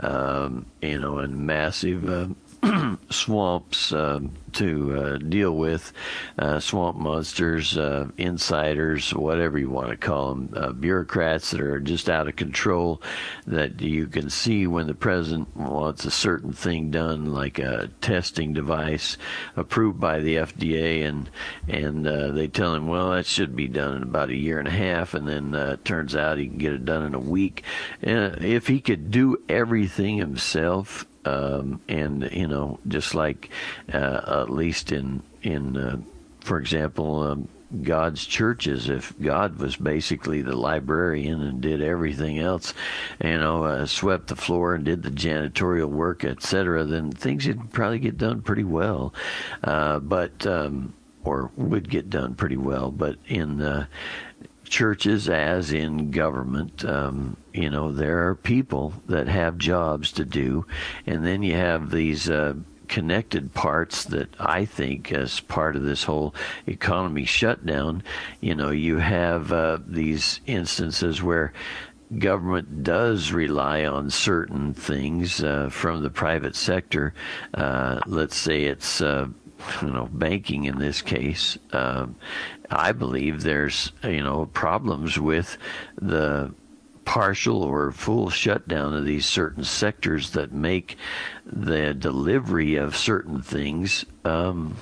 um, 0.00 0.66
you 0.82 0.98
know, 0.98 1.18
and 1.18 1.46
massive 1.46 2.08
uh, 2.08 2.96
swamps 3.10 3.92
um, 3.92 4.32
to 4.54 4.96
uh, 4.96 5.18
deal 5.18 5.56
with, 5.56 5.92
uh, 6.38 6.60
swamp 6.60 6.96
monsters, 6.96 7.76
uh, 7.76 8.08
insiders, 8.16 9.12
whatever 9.14 9.58
you 9.58 9.70
want 9.70 9.90
to 9.90 9.96
call 9.96 10.34
them, 10.34 10.52
uh, 10.56 10.72
bureaucrats 10.72 11.50
that 11.50 11.60
are 11.60 11.80
just 11.80 12.08
out 12.08 12.28
of 12.28 12.36
control. 12.36 13.02
That 13.46 13.80
you 13.80 14.06
can 14.06 14.30
see 14.30 14.66
when 14.66 14.86
the 14.86 14.94
president 14.94 15.56
wants 15.56 16.04
a 16.04 16.10
certain 16.10 16.52
thing 16.52 16.90
done, 16.90 17.26
like 17.26 17.58
a 17.58 17.88
testing 18.00 18.52
device 18.52 19.16
approved 19.56 20.00
by 20.00 20.20
the 20.20 20.36
FDA, 20.36 21.06
and 21.06 21.30
and 21.68 22.06
uh, 22.06 22.30
they 22.30 22.48
tell 22.48 22.74
him, 22.74 22.86
well, 22.86 23.10
that 23.10 23.26
should 23.26 23.56
be 23.56 23.68
done 23.68 23.96
in 23.96 24.02
about 24.02 24.30
a 24.30 24.36
year 24.36 24.58
and 24.58 24.68
a 24.68 24.72
half, 24.72 25.14
and 25.14 25.28
then 25.28 25.54
uh, 25.54 25.72
it 25.72 25.84
turns 25.84 26.16
out 26.16 26.38
he 26.38 26.48
can 26.48 26.58
get 26.58 26.72
it 26.72 26.84
done 26.84 27.04
in 27.04 27.14
a 27.14 27.18
week. 27.18 27.62
if 28.00 28.66
he 28.66 28.80
could 28.80 29.10
do 29.10 29.36
everything 29.48 30.18
himself 30.18 31.06
um, 31.24 31.80
and 31.88 32.28
you 32.32 32.46
know, 32.46 32.78
just 32.86 33.14
like 33.14 33.50
uh, 33.92 34.43
at 34.44 34.50
least 34.50 34.92
in 34.92 35.22
in 35.42 35.76
uh, 35.76 35.98
for 36.40 36.58
example. 36.58 37.22
Um, 37.22 37.48
God's 37.82 38.24
churches, 38.24 38.88
if 38.88 39.18
God 39.18 39.58
was 39.58 39.74
basically 39.74 40.42
the 40.42 40.54
librarian 40.54 41.42
and 41.42 41.60
did 41.60 41.82
everything 41.82 42.38
else, 42.38 42.72
you 43.20 43.36
know, 43.36 43.64
uh, 43.64 43.86
swept 43.86 44.28
the 44.28 44.36
floor 44.36 44.76
and 44.76 44.84
did 44.84 45.02
the 45.02 45.10
janitorial 45.10 45.88
work, 45.88 46.24
etc., 46.24 46.84
then 46.84 47.10
things 47.10 47.48
would 47.48 47.72
probably 47.72 47.98
get 47.98 48.16
done 48.16 48.42
pretty 48.42 48.62
well. 48.62 49.12
Uh, 49.64 49.98
but 49.98 50.46
um, 50.46 50.94
or 51.24 51.50
would 51.56 51.88
get 51.88 52.10
done 52.10 52.34
pretty 52.34 52.56
well. 52.56 52.90
But 52.90 53.16
in 53.26 53.60
uh, 53.60 53.86
churches 54.64 55.28
as 55.28 55.72
in 55.72 56.10
government, 56.10 56.84
um, 56.84 57.36
you 57.52 57.70
know, 57.70 57.92
there 57.92 58.28
are 58.28 58.34
people 58.34 58.92
that 59.06 59.26
have 59.26 59.58
jobs 59.58 60.12
to 60.12 60.24
do, 60.24 60.66
and 61.06 61.24
then 61.24 61.42
you 61.42 61.54
have 61.54 61.90
these. 61.90 62.30
Connected 62.94 63.52
parts 63.54 64.04
that 64.04 64.28
I 64.38 64.66
think, 64.66 65.10
as 65.10 65.40
part 65.40 65.74
of 65.74 65.82
this 65.82 66.04
whole 66.04 66.32
economy 66.68 67.24
shutdown, 67.24 68.04
you 68.40 68.54
know, 68.54 68.70
you 68.70 68.98
have 68.98 69.50
uh, 69.50 69.78
these 69.84 70.40
instances 70.46 71.20
where 71.20 71.52
government 72.20 72.84
does 72.84 73.32
rely 73.32 73.84
on 73.84 74.10
certain 74.10 74.74
things 74.74 75.42
uh, 75.42 75.70
from 75.70 76.04
the 76.04 76.08
private 76.08 76.54
sector. 76.54 77.14
Uh, 77.52 77.98
let's 78.06 78.36
say 78.36 78.62
it's 78.62 79.00
uh, 79.00 79.26
you 79.82 79.90
know 79.90 80.08
banking 80.12 80.66
in 80.66 80.78
this 80.78 81.02
case. 81.02 81.58
Um, 81.72 82.14
I 82.70 82.92
believe 82.92 83.42
there's 83.42 83.90
you 84.04 84.22
know 84.22 84.46
problems 84.46 85.18
with 85.18 85.58
the 86.00 86.54
partial 87.04 87.62
or 87.62 87.92
full 87.92 88.30
shutdown 88.30 88.94
of 88.94 89.04
these 89.04 89.26
certain 89.26 89.64
sectors 89.64 90.30
that 90.30 90.52
make 90.52 90.96
the 91.46 91.94
delivery 91.94 92.76
of 92.76 92.96
certain 92.96 93.42
things 93.42 94.04
um, 94.24 94.76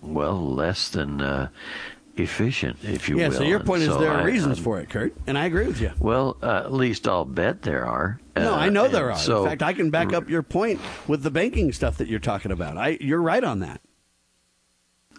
well 0.00 0.40
less 0.40 0.88
than 0.88 1.20
uh, 1.20 1.48
efficient, 2.16 2.78
if 2.82 3.08
you 3.08 3.18
yeah, 3.18 3.28
will. 3.28 3.34
Yeah, 3.34 3.38
so 3.40 3.44
your 3.44 3.60
point 3.60 3.82
and 3.82 3.90
is 3.90 3.96
so 3.96 4.00
there 4.00 4.12
are 4.12 4.20
I, 4.20 4.24
reasons 4.24 4.58
I'm, 4.58 4.64
for 4.64 4.80
it, 4.80 4.88
Kurt, 4.90 5.14
and 5.26 5.36
I 5.36 5.46
agree 5.46 5.66
with 5.66 5.80
you. 5.80 5.92
Well, 5.98 6.36
uh, 6.42 6.62
at 6.64 6.72
least 6.72 7.08
I'll 7.08 7.24
bet 7.24 7.62
there 7.62 7.84
are. 7.86 8.20
No, 8.36 8.54
Uh, 8.54 8.56
I 8.56 8.68
know 8.68 8.88
there 8.88 9.10
are. 9.10 9.18
So, 9.18 9.42
In 9.44 9.50
fact, 9.50 9.62
I 9.62 9.72
can 9.72 9.90
back 9.90 10.12
up 10.12 10.28
your 10.30 10.42
point 10.42 10.80
with 11.06 11.22
the 11.22 11.30
banking 11.30 11.72
stuff 11.72 11.98
that 11.98 12.08
you're 12.08 12.20
talking 12.20 12.52
about. 12.52 12.76
I, 12.78 12.96
you're 13.00 13.20
right 13.22 13.42
on 13.44 13.60
that. 13.60 13.80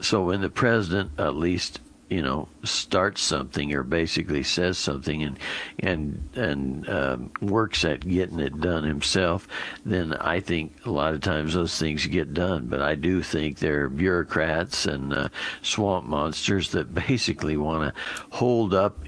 so 0.02 0.24
when 0.24 0.42
the 0.42 0.50
president 0.50 1.12
at 1.20 1.36
least 1.36 1.80
you 2.12 2.22
know 2.22 2.50
starts 2.64 3.22
something 3.22 3.74
or 3.74 3.84
basically 3.84 4.44
says 4.44 4.78
something 4.78 5.24
and 5.24 5.40
and 5.80 6.30
and 6.36 6.90
um, 6.90 7.32
works 7.42 7.86
at 7.86 8.02
getting 8.02 8.40
it 8.40 8.60
done 8.60 8.84
himself, 8.84 9.48
then 9.86 10.14
I 10.14 10.42
think 10.42 10.74
a 10.86 10.92
lot 10.92 11.14
of 11.14 11.22
times 11.22 11.54
those 11.54 11.80
things 11.80 12.06
get 12.06 12.34
done. 12.34 12.68
But 12.68 12.82
I 12.82 12.96
do 12.96 13.24
think 13.24 13.60
there 13.60 13.86
are 13.86 13.90
bureaucrats 13.90 14.86
and 14.86 15.14
uh, 15.14 15.30
swamp 15.62 16.06
monsters 16.06 16.72
that 16.72 16.94
basically 17.08 17.56
want 17.56 17.96
to 17.96 18.02
hold 18.32 18.74
up 18.74 19.00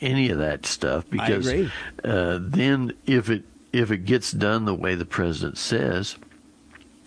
any 0.00 0.30
of 0.30 0.38
that 0.38 0.66
stuff 0.66 1.08
because 1.08 1.48
uh, 2.02 2.40
then 2.42 2.92
if 3.06 3.30
it 3.30 3.44
if 3.72 3.92
it 3.92 3.98
gets 3.98 4.32
done 4.32 4.64
the 4.64 4.74
way 4.74 4.96
the 4.96 5.06
president 5.06 5.58
says, 5.58 6.16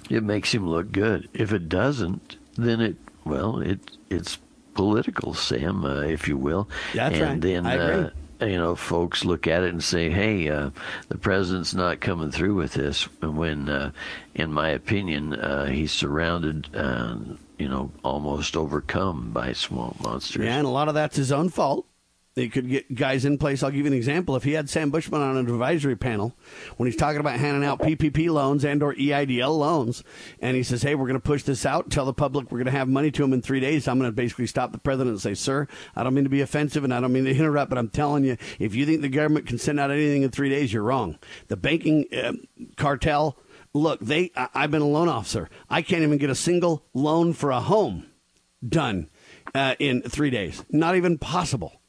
it 0.10 0.24
makes 0.24 0.54
him 0.54 0.66
look 0.66 0.94
good. 0.94 1.28
If 1.34 1.52
it 1.52 1.68
doesn't, 1.68 2.38
then 2.56 2.80
it 2.80 2.96
well 3.26 3.60
it 3.60 3.80
it's 4.10 4.38
political, 4.74 5.34
Sam, 5.34 5.86
uh, 5.86 6.02
if 6.02 6.28
you 6.28 6.38
will. 6.38 6.70
That's 6.94 7.16
and 7.16 7.24
right. 7.24 7.42
then 7.42 7.66
I 7.66 7.74
agree. 7.74 8.10
Uh, 8.42 8.46
you 8.46 8.58
know, 8.58 8.76
folks 8.76 9.24
look 9.24 9.46
at 9.46 9.64
it 9.64 9.70
and 9.70 9.84
say, 9.84 10.10
"Hey, 10.10 10.50
uh, 10.50 10.72
the 11.10 11.18
president's 11.18 11.76
not 11.76 12.00
coming 12.00 12.32
through 12.32 12.56
with 12.56 12.74
this." 12.74 13.04
When, 13.22 13.70
uh, 13.70 13.92
in 14.34 14.52
my 14.52 14.70
opinion, 14.70 15.34
uh, 15.36 15.68
he's 15.68 15.92
surrounded, 15.92 16.68
uh, 16.76 17.18
you 17.60 17.70
know, 17.70 17.92
almost 18.04 18.58
overcome 18.58 19.32
by 19.32 19.54
swamp 19.54 20.02
monsters. 20.02 20.44
Yeah, 20.44 20.58
and 20.58 20.66
a 20.66 20.72
lot 20.72 20.88
of 20.88 20.96
that's 20.96 21.18
his 21.18 21.32
own 21.32 21.50
fault. 21.50 21.86
They 22.34 22.48
could 22.48 22.70
get 22.70 22.96
guys 22.96 23.26
in 23.26 23.38
place. 23.38 23.62
I'll 23.62 23.72
give 23.72 23.82
you 23.82 23.88
an 23.88 23.94
example. 23.94 24.38
If 24.38 24.46
he 24.46 24.54
had 24.54 24.70
Sam 24.70 24.90
Bushman 24.90 25.22
on 25.22 25.36
an 25.36 25.50
advisory 25.50 25.98
panel 25.98 26.34
when 26.78 26.88
he's 26.88 26.96
talking 26.96 27.20
about 27.20 27.38
handing 27.38 27.66
out 27.66 27.80
PPP 27.80 28.30
loans 28.30 28.64
and 28.64 28.82
or 28.82 28.94
EIDL 28.94 29.58
loans, 29.58 30.02
and 30.40 30.56
he 30.56 30.64
says, 30.64 30.82
"Hey, 30.82 30.96
we're 30.96 31.08
going 31.08 31.20
to 31.20 31.28
push 31.28 31.44
this 31.44 31.66
out. 31.66 31.90
Tell 31.90 32.06
the 32.06 32.14
public 32.14 32.50
we're 32.50 32.60
going 32.60 32.66
to 32.66 32.72
have 32.72 32.88
money 32.88 33.12
to 33.12 33.22
them 33.22 33.34
in 33.34 33.42
three 33.42 33.60
days." 33.60 33.86
I'm 33.86 34.00
going 34.00 34.10
to 34.10 34.16
basically 34.16 34.48
stop 34.48 34.72
the 34.72 34.78
president 34.78 35.10
and 35.10 35.22
say, 35.22 35.34
"Sir, 35.34 35.68
I 35.94 36.04
don't 36.04 36.14
mean 36.14 36.24
to 36.24 36.30
be 36.30 36.40
offensive 36.40 36.86
and 36.86 36.94
I 36.94 37.02
don't 37.02 37.12
mean 37.12 37.26
to 37.26 37.36
interrupt, 37.36 37.70
but 37.70 37.78
I'm 37.78 37.90
telling 37.90 38.24
you, 38.24 38.38
if 38.60 38.76
you 38.76 38.86
think 38.86 39.02
the 39.02 39.10
government 39.10 39.46
can 39.46 39.58
send 39.58 39.78
out 39.82 39.92
anything 39.92 40.22
in 40.22 40.30
three 40.30 40.50
days, 40.50 40.72
you're 40.72 40.84
wrong. 40.84 41.20
The 41.48 41.58
banking 41.58 42.06
uh, 42.14 42.34
cartel." 42.78 43.38
Look, 43.74 44.00
they. 44.02 44.32
I, 44.36 44.48
I've 44.54 44.72
been 44.72 44.82
a 44.82 44.88
loan 44.88 45.10
officer. 45.10 45.50
I 45.70 45.82
can't 45.82 46.04
even 46.04 46.18
get 46.18 46.30
a 46.30 46.36
single 46.36 46.86
loan 46.94 47.34
for 47.34 47.52
a 47.52 47.62
home 47.62 48.06
done 48.68 49.10
uh, 49.56 49.76
in 49.80 50.02
three 50.02 50.30
days. 50.30 50.64
Not 50.70 50.96
even 50.96 51.18
possible. 51.18 51.81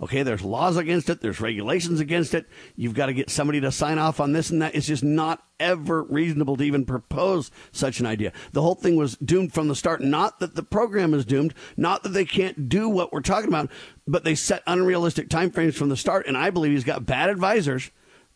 Okay, 0.00 0.22
there's 0.22 0.42
laws 0.42 0.76
against 0.76 1.10
it, 1.10 1.20
there's 1.20 1.40
regulations 1.40 1.98
against 1.98 2.32
it. 2.32 2.46
You've 2.76 2.94
got 2.94 3.06
to 3.06 3.12
get 3.12 3.30
somebody 3.30 3.60
to 3.60 3.72
sign 3.72 3.98
off 3.98 4.20
on 4.20 4.32
this 4.32 4.50
and 4.50 4.62
that. 4.62 4.74
It's 4.74 4.86
just 4.86 5.02
not 5.02 5.42
ever 5.58 6.04
reasonable 6.04 6.56
to 6.56 6.62
even 6.62 6.86
propose 6.86 7.50
such 7.72 7.98
an 7.98 8.06
idea. 8.06 8.32
The 8.52 8.62
whole 8.62 8.76
thing 8.76 8.94
was 8.94 9.16
doomed 9.16 9.52
from 9.52 9.66
the 9.66 9.74
start. 9.74 10.00
Not 10.00 10.38
that 10.38 10.54
the 10.54 10.62
program 10.62 11.14
is 11.14 11.24
doomed, 11.24 11.52
not 11.76 12.04
that 12.04 12.10
they 12.10 12.24
can't 12.24 12.68
do 12.68 12.88
what 12.88 13.12
we're 13.12 13.20
talking 13.20 13.48
about, 13.48 13.70
but 14.06 14.22
they 14.22 14.36
set 14.36 14.62
unrealistic 14.66 15.28
timeframes 15.28 15.74
from 15.74 15.88
the 15.88 15.96
start. 15.96 16.26
And 16.26 16.36
I 16.36 16.50
believe 16.50 16.72
he's 16.72 16.84
got 16.84 17.06
bad 17.06 17.28
advisors 17.28 17.90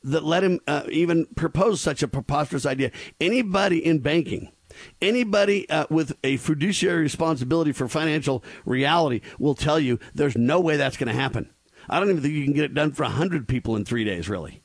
that 0.04 0.24
let 0.24 0.42
him 0.42 0.58
uh, 0.66 0.82
even 0.90 1.26
propose 1.36 1.80
such 1.80 2.02
a 2.02 2.08
preposterous 2.08 2.66
idea. 2.66 2.90
Anybody 3.20 3.84
in 3.84 4.00
banking 4.00 4.50
Anybody 5.00 5.68
uh, 5.68 5.86
with 5.90 6.16
a 6.24 6.36
fiduciary 6.38 7.02
responsibility 7.02 7.72
for 7.72 7.88
financial 7.88 8.44
reality 8.64 9.20
will 9.38 9.54
tell 9.54 9.78
you 9.78 9.98
there's 10.14 10.36
no 10.36 10.60
way 10.60 10.76
that's 10.76 10.96
going 10.96 11.08
to 11.08 11.20
happen. 11.20 11.50
I 11.88 12.00
don't 12.00 12.10
even 12.10 12.22
think 12.22 12.34
you 12.34 12.44
can 12.44 12.52
get 12.52 12.64
it 12.64 12.74
done 12.74 12.92
for 12.92 13.02
100 13.04 13.48
people 13.48 13.76
in 13.76 13.84
three 13.84 14.04
days, 14.04 14.28
really. 14.28 14.62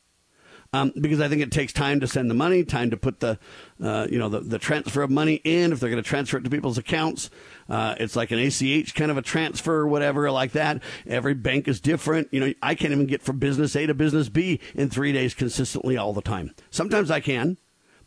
Um, 0.74 0.92
because 1.00 1.22
I 1.22 1.30
think 1.30 1.42
it 1.42 1.52
takes 1.52 1.72
time 1.72 2.02
to 2.02 2.08
send 2.08 2.30
the 2.30 2.36
money, 2.36 2.64
time 2.66 2.90
to 2.92 2.98
put 2.98 3.22
the, 3.22 3.40
uh, 3.82 4.08
you 4.10 4.20
know, 4.20 4.28
the, 4.28 4.42
the 4.42 4.60
transfer 4.60 5.02
of 5.02 5.10
money 5.10 5.36
in. 5.44 5.72
If 5.72 5.80
they're 5.80 5.90
going 5.90 6.04
to 6.04 6.08
transfer 6.08 6.38
it 6.38 6.44
to 6.44 6.50
people's 6.50 6.78
accounts, 6.78 7.30
uh, 7.70 7.96
it's 8.00 8.18
like 8.18 8.32
an 8.32 8.40
ACH 8.40 8.94
kind 8.94 9.10
of 9.10 9.18
a 9.18 9.22
transfer 9.22 9.76
or 9.76 9.88
whatever 9.88 10.30
like 10.30 10.52
that. 10.52 10.84
Every 11.06 11.34
bank 11.34 11.70
is 11.70 11.80
different. 11.80 12.28
You 12.32 12.42
know, 12.42 12.54
I 12.62 12.76
can't 12.76 12.92
even 12.92 13.08
get 13.08 13.22
from 13.22 13.40
business 13.40 13.76
A 13.76 13.88
to 13.88 13.94
business 13.94 14.28
B 14.28 14.60
in 14.76 14.90
three 14.90 15.14
days 15.14 15.34
consistently 15.34 15.96
all 15.96 16.12
the 16.12 16.22
time. 16.22 16.54
Sometimes 16.70 17.10
I 17.10 17.22
can 17.22 17.58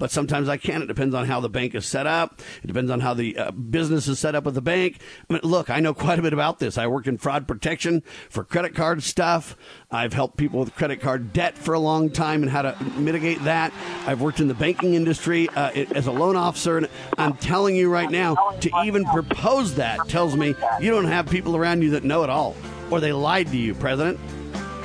but 0.01 0.11
sometimes 0.11 0.49
I 0.49 0.57
can't. 0.57 0.83
It 0.83 0.87
depends 0.87 1.15
on 1.15 1.27
how 1.27 1.41
the 1.41 1.51
bank 1.51 1.75
is 1.75 1.87
set 1.87 2.07
up. 2.07 2.41
It 2.65 2.67
depends 2.67 2.91
on 2.91 3.01
how 3.01 3.13
the 3.15 3.37
uh, 3.37 3.51
business 3.53 4.09
is 4.09 4.19
set 4.19 4.35
up 4.35 4.45
with 4.45 4.55
the 4.55 4.63
bank. 4.63 4.99
I 5.29 5.35
mean, 5.35 5.43
look, 5.45 5.69
I 5.69 5.79
know 5.79 5.93
quite 5.95 6.19
a 6.19 6.23
bit 6.23 6.33
about 6.33 6.59
this. 6.59 6.79
I 6.79 6.87
worked 6.87 7.07
in 7.07 7.19
fraud 7.19 7.47
protection 7.47 8.03
for 8.31 8.43
credit 8.43 8.75
card 8.75 9.03
stuff. 9.03 9.57
I've 9.91 10.15
helped 10.15 10.39
people 10.39 10.59
with 10.59 10.75
credit 10.75 11.03
card 11.03 11.35
debt 11.35 11.57
for 11.57 11.75
a 11.75 11.79
long 11.79 12.09
time 12.09 12.43
and 12.43 12.51
how 12.51 12.63
to 12.63 12.83
mitigate 12.97 13.45
that. 13.45 13.73
I've 14.07 14.23
worked 14.23 14.41
in 14.41 14.49
the 14.49 14.55
banking 14.55 14.95
industry 14.95 15.51
uh, 15.51 15.71
as 15.71 16.07
a 16.07 16.13
loan 16.13 16.35
officer, 16.35 16.79
and 16.79 16.89
I'm 17.19 17.35
telling 17.35 17.77
you 17.77 17.91
right 17.91 18.11
now, 18.11 18.37
to 18.61 18.71
even 18.85 19.05
propose 19.05 19.75
that 19.75 20.09
tells 20.09 20.35
me 20.35 20.55
you 20.81 20.91
don't 20.91 21.05
have 21.05 21.29
people 21.29 21.57
around 21.57 21.83
you 21.83 21.91
that 21.91 22.05
know 22.05 22.25
it 22.25 22.31
all, 22.31 22.57
or 22.91 23.01
they 23.01 23.13
lied 23.13 23.49
to 23.49 23.59
you, 23.59 23.75
President. 23.75 24.19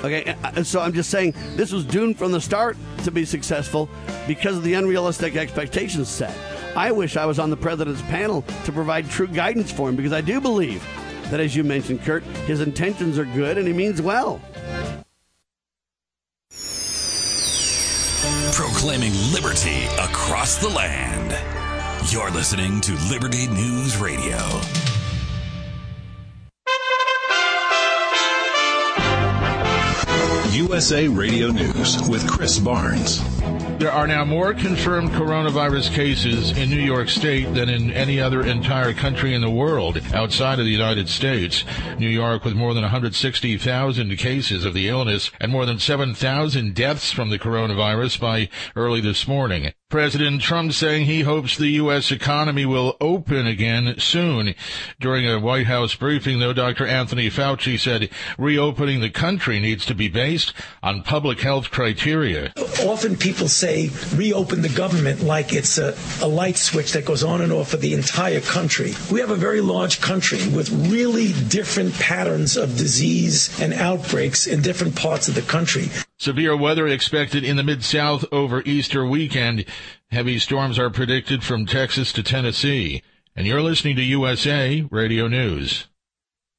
Okay, 0.05 0.35
and 0.55 0.67
so 0.67 0.81
I'm 0.81 0.93
just 0.93 1.09
saying 1.09 1.33
this 1.55 1.71
was 1.71 1.83
doomed 1.83 2.19
from 2.19 2.31
the 2.31 2.39
start 2.39 2.77
to 3.05 3.11
be 3.11 3.25
successful 3.25 3.89
because 4.27 4.55
of 4.55 4.61
the 4.63 4.75
unrealistic 4.75 5.35
expectations 5.35 6.09
set. 6.09 6.37
I 6.75 6.91
wish 6.91 7.17
I 7.17 7.25
was 7.25 7.39
on 7.39 7.49
the 7.49 7.57
president's 7.57 8.03
panel 8.03 8.43
to 8.65 8.71
provide 8.71 9.09
true 9.09 9.25
guidance 9.25 9.71
for 9.71 9.89
him 9.89 9.95
because 9.95 10.13
I 10.13 10.21
do 10.21 10.39
believe 10.39 10.87
that, 11.31 11.39
as 11.39 11.55
you 11.55 11.63
mentioned, 11.63 12.03
Kurt, 12.03 12.21
his 12.45 12.61
intentions 12.61 13.17
are 13.17 13.25
good 13.25 13.57
and 13.57 13.65
he 13.65 13.73
means 13.73 13.99
well. 13.99 14.39
Proclaiming 18.53 19.13
liberty 19.33 19.85
across 19.97 20.57
the 20.57 20.69
land. 20.69 21.35
You're 22.11 22.29
listening 22.29 22.79
to 22.81 22.93
Liberty 23.09 23.47
News 23.47 23.97
Radio. 23.97 24.37
USA 30.55 31.05
Radio 31.09 31.49
News 31.51 32.07
with 32.07 32.25
Chris 32.29 32.59
Barnes. 32.59 33.21
There 33.77 33.91
are 33.91 34.07
now 34.07 34.23
more 34.23 34.53
confirmed 34.53 35.09
coronavirus 35.09 35.93
cases 35.93 36.57
in 36.57 36.69
New 36.69 36.79
York 36.79 37.09
State 37.09 37.53
than 37.53 37.67
in 37.67 37.91
any 37.91 38.21
other 38.21 38.41
entire 38.41 38.93
country 38.93 39.33
in 39.33 39.41
the 39.41 39.49
world 39.49 39.99
outside 40.13 40.59
of 40.59 40.65
the 40.65 40.71
United 40.71 41.09
States. 41.09 41.65
New 41.99 42.07
York 42.07 42.45
with 42.45 42.55
more 42.55 42.73
than 42.73 42.83
160,000 42.83 44.15
cases 44.15 44.63
of 44.63 44.73
the 44.73 44.87
illness 44.87 45.29
and 45.41 45.51
more 45.51 45.65
than 45.65 45.77
7,000 45.77 46.73
deaths 46.73 47.11
from 47.11 47.31
the 47.31 47.39
coronavirus 47.39 48.21
by 48.21 48.47
early 48.77 49.01
this 49.01 49.27
morning. 49.27 49.73
President 49.95 50.41
Trump 50.41 50.73
saying 50.73 51.05
he 51.05 51.21
hopes 51.21 51.55
the 51.55 51.69
U.S. 51.79 52.12
economy 52.12 52.65
will 52.65 52.97
open 52.99 53.47
again 53.47 53.95
soon. 53.97 54.53
During 54.99 55.25
a 55.25 55.39
White 55.39 55.67
House 55.67 55.95
briefing, 55.95 56.39
though, 56.39 56.51
Dr. 56.51 56.86
Anthony 56.86 57.29
Fauci 57.29 57.79
said 57.79 58.10
reopening 58.38 58.99
the 58.99 59.10
country 59.10 59.58
needs 59.58 59.86
to 59.86 59.95
be 59.95 60.10
based 60.10 60.51
on 60.84 61.01
public 61.03 61.39
health 61.39 61.71
criteria. 61.71 62.51
Often 62.84 63.15
people 63.15 63.47
say 63.47 63.89
reopen 64.13 64.63
the 64.63 64.67
government 64.67 65.21
like 65.21 65.53
it's 65.53 65.77
a, 65.77 65.95
a 66.21 66.27
light 66.27 66.58
switch 66.58 66.91
that 66.91 67.05
goes 67.05 67.23
on 67.23 67.39
and 67.39 67.53
off 67.53 67.69
for 67.69 67.77
the 67.77 67.93
entire 67.93 68.41
country. 68.41 68.91
We 69.10 69.21
have 69.21 69.31
a 69.31 69.38
very 69.38 69.62
large 69.62 70.01
country 70.01 70.45
with 70.49 70.69
really 70.91 71.31
different 71.47 71.93
patterns 71.93 72.58
of 72.58 72.75
disease 72.75 73.58
and 73.62 73.73
outbreaks 73.73 74.45
in 74.45 74.62
different 74.62 74.97
parts 74.97 75.29
of 75.29 75.36
the 75.36 75.41
country. 75.41 75.89
Severe 76.25 76.57
weather 76.57 76.88
expected 76.88 77.43
in 77.43 77.55
the 77.55 77.61
Mid-South 77.61 78.25
over 78.31 78.63
Easter 78.65 79.05
weekend. 79.05 79.63
Heavy 80.09 80.39
storms 80.39 80.79
are 80.79 80.89
predicted 80.89 81.43
from 81.43 81.67
Texas 81.67 82.11
to 82.13 82.23
Tennessee. 82.23 83.03
And 83.35 83.45
you're 83.45 83.61
listening 83.61 83.95
to 83.97 84.01
USA 84.01 84.88
Radio 84.89 85.27
News. 85.27 85.85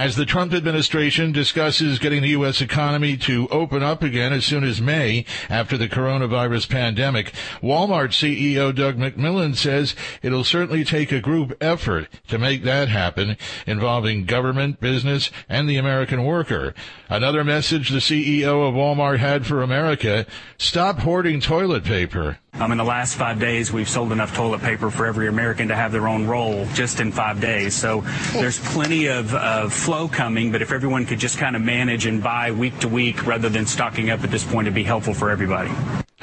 As 0.03 0.17
the 0.17 0.25
Trump 0.25 0.53
administration 0.53 1.31
discusses 1.31 1.97
getting 1.97 2.21
the 2.21 2.35
U.S. 2.35 2.59
economy 2.59 3.15
to 3.19 3.47
open 3.47 3.81
up 3.81 4.03
again 4.03 4.33
as 4.33 4.43
soon 4.43 4.65
as 4.65 4.81
May 4.81 5.23
after 5.49 5.77
the 5.77 5.87
coronavirus 5.87 6.67
pandemic, 6.67 7.31
Walmart 7.61 8.09
CEO 8.09 8.75
Doug 8.75 8.97
McMillon 8.97 9.55
says 9.55 9.95
it'll 10.21 10.43
certainly 10.43 10.83
take 10.83 11.13
a 11.13 11.21
group 11.21 11.55
effort 11.61 12.09
to 12.27 12.37
make 12.37 12.63
that 12.63 12.89
happen 12.89 13.37
involving 13.65 14.25
government, 14.25 14.81
business, 14.81 15.31
and 15.47 15.69
the 15.69 15.77
American 15.77 16.25
worker. 16.25 16.73
Another 17.07 17.45
message 17.45 17.87
the 17.87 17.99
CEO 17.99 18.67
of 18.67 18.73
Walmart 18.73 19.19
had 19.19 19.45
for 19.45 19.61
America, 19.61 20.25
stop 20.57 20.99
hoarding 20.99 21.39
toilet 21.39 21.85
paper. 21.85 22.39
Um, 22.59 22.71
in 22.71 22.77
the 22.77 22.83
last 22.83 23.15
five 23.15 23.39
days, 23.39 23.73
we've 23.73 23.89
sold 23.89 24.11
enough 24.11 24.35
toilet 24.35 24.61
paper 24.61 24.91
for 24.91 25.07
every 25.07 25.27
American 25.27 25.69
to 25.69 25.75
have 25.75 25.91
their 25.91 26.07
own 26.07 26.27
roll 26.27 26.67
just 26.73 26.99
in 26.99 27.11
five 27.11 27.41
days. 27.41 27.73
So 27.73 28.01
there's 28.31 28.59
plenty 28.59 29.07
of 29.07 29.33
uh, 29.33 29.69
flow 29.69 30.07
coming, 30.07 30.51
but 30.51 30.61
if 30.61 30.71
everyone 30.71 31.07
could 31.07 31.19
just 31.19 31.39
kind 31.39 31.55
of 31.55 31.63
manage 31.63 32.05
and 32.05 32.21
buy 32.21 32.51
week 32.51 32.77
to 32.79 32.87
week 32.87 33.25
rather 33.25 33.49
than 33.49 33.65
stocking 33.65 34.11
up 34.11 34.23
at 34.23 34.29
this 34.29 34.43
point, 34.43 34.67
it'd 34.67 34.75
be 34.75 34.83
helpful 34.83 35.15
for 35.15 35.31
everybody. 35.31 35.71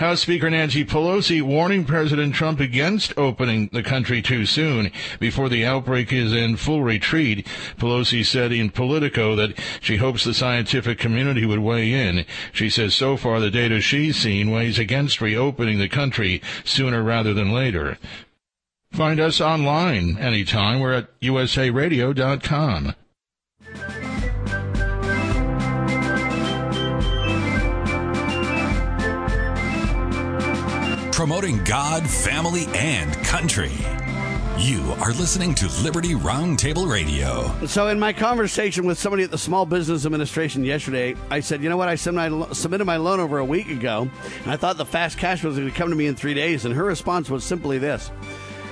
House 0.01 0.23
Speaker 0.23 0.49
Nancy 0.49 0.83
Pelosi 0.83 1.43
warning 1.43 1.85
President 1.85 2.35
Trump 2.35 2.59
against 2.59 3.13
opening 3.19 3.69
the 3.71 3.83
country 3.83 4.23
too 4.23 4.47
soon 4.47 4.91
before 5.19 5.51
the 5.51 5.67
outbreak 5.67 6.11
is 6.11 6.33
in 6.33 6.57
full 6.57 6.83
retreat. 6.83 7.47
Pelosi 7.77 8.25
said 8.25 8.51
in 8.51 8.71
Politico 8.71 9.37
that 9.37 9.53
she 9.83 9.99
hopes 9.99 10.25
the 10.25 10.33
scientific 10.33 10.99
community 10.99 11.45
would 11.45 11.59
weigh 11.59 11.93
in. 11.93 12.25
She 12.51 12.71
says 12.71 12.95
so 12.95 13.19
far 13.19 13.41
the 13.41 13.51
data 13.51 13.83
she's 13.83 14.17
seen 14.17 14.51
weighs 14.51 14.79
against 14.79 15.21
reopening 15.21 15.79
the 15.79 15.87
country 15.87 16.41
sooner 16.65 17.03
rather 17.03 17.35
than 17.35 17.53
later. 17.53 17.99
Find 18.93 19.21
us 19.21 19.39
online 19.39 20.17
anytime. 20.17 20.81
We're 20.81 20.95
at 20.95 21.21
usaradio.com. 21.21 22.95
promoting 31.21 31.63
God, 31.65 32.09
family, 32.09 32.65
and 32.73 33.13
country. 33.27 33.75
You 34.57 34.81
are 35.01 35.13
listening 35.13 35.55
to 35.57 35.69
Liberty 35.83 36.15
Roundtable 36.15 36.91
Radio. 36.91 37.55
So, 37.67 37.89
in 37.89 38.01
my 38.01 38.15
conversation 38.15 38.87
with 38.87 38.99
somebody 38.99 39.25
at 39.25 39.31
the 39.31 39.37
Small 39.37 39.67
Business 39.67 40.07
Administration 40.07 40.65
yesterday, 40.65 41.15
I 41.31 41.41
said, 41.41 41.63
you 41.63 41.69
know 41.69 41.77
what? 41.77 41.91
I 41.91 41.97
submitted 41.97 42.87
my 42.87 42.97
loan 42.97 43.21
over 43.21 43.37
a 43.37 43.45
week 43.45 43.69
ago, 43.69 44.09
and 44.45 44.51
I 44.51 44.57
thought 44.57 44.79
the 44.79 44.87
fast 44.87 45.19
cash 45.19 45.45
was 45.45 45.59
going 45.59 45.71
to 45.71 45.77
come 45.77 45.91
to 45.91 45.95
me 45.95 46.07
in 46.07 46.17
three 46.17 46.33
days. 46.33 46.65
And 46.65 46.75
her 46.75 46.85
response 46.85 47.29
was 47.29 47.45
simply 47.45 47.77
this 47.77 48.11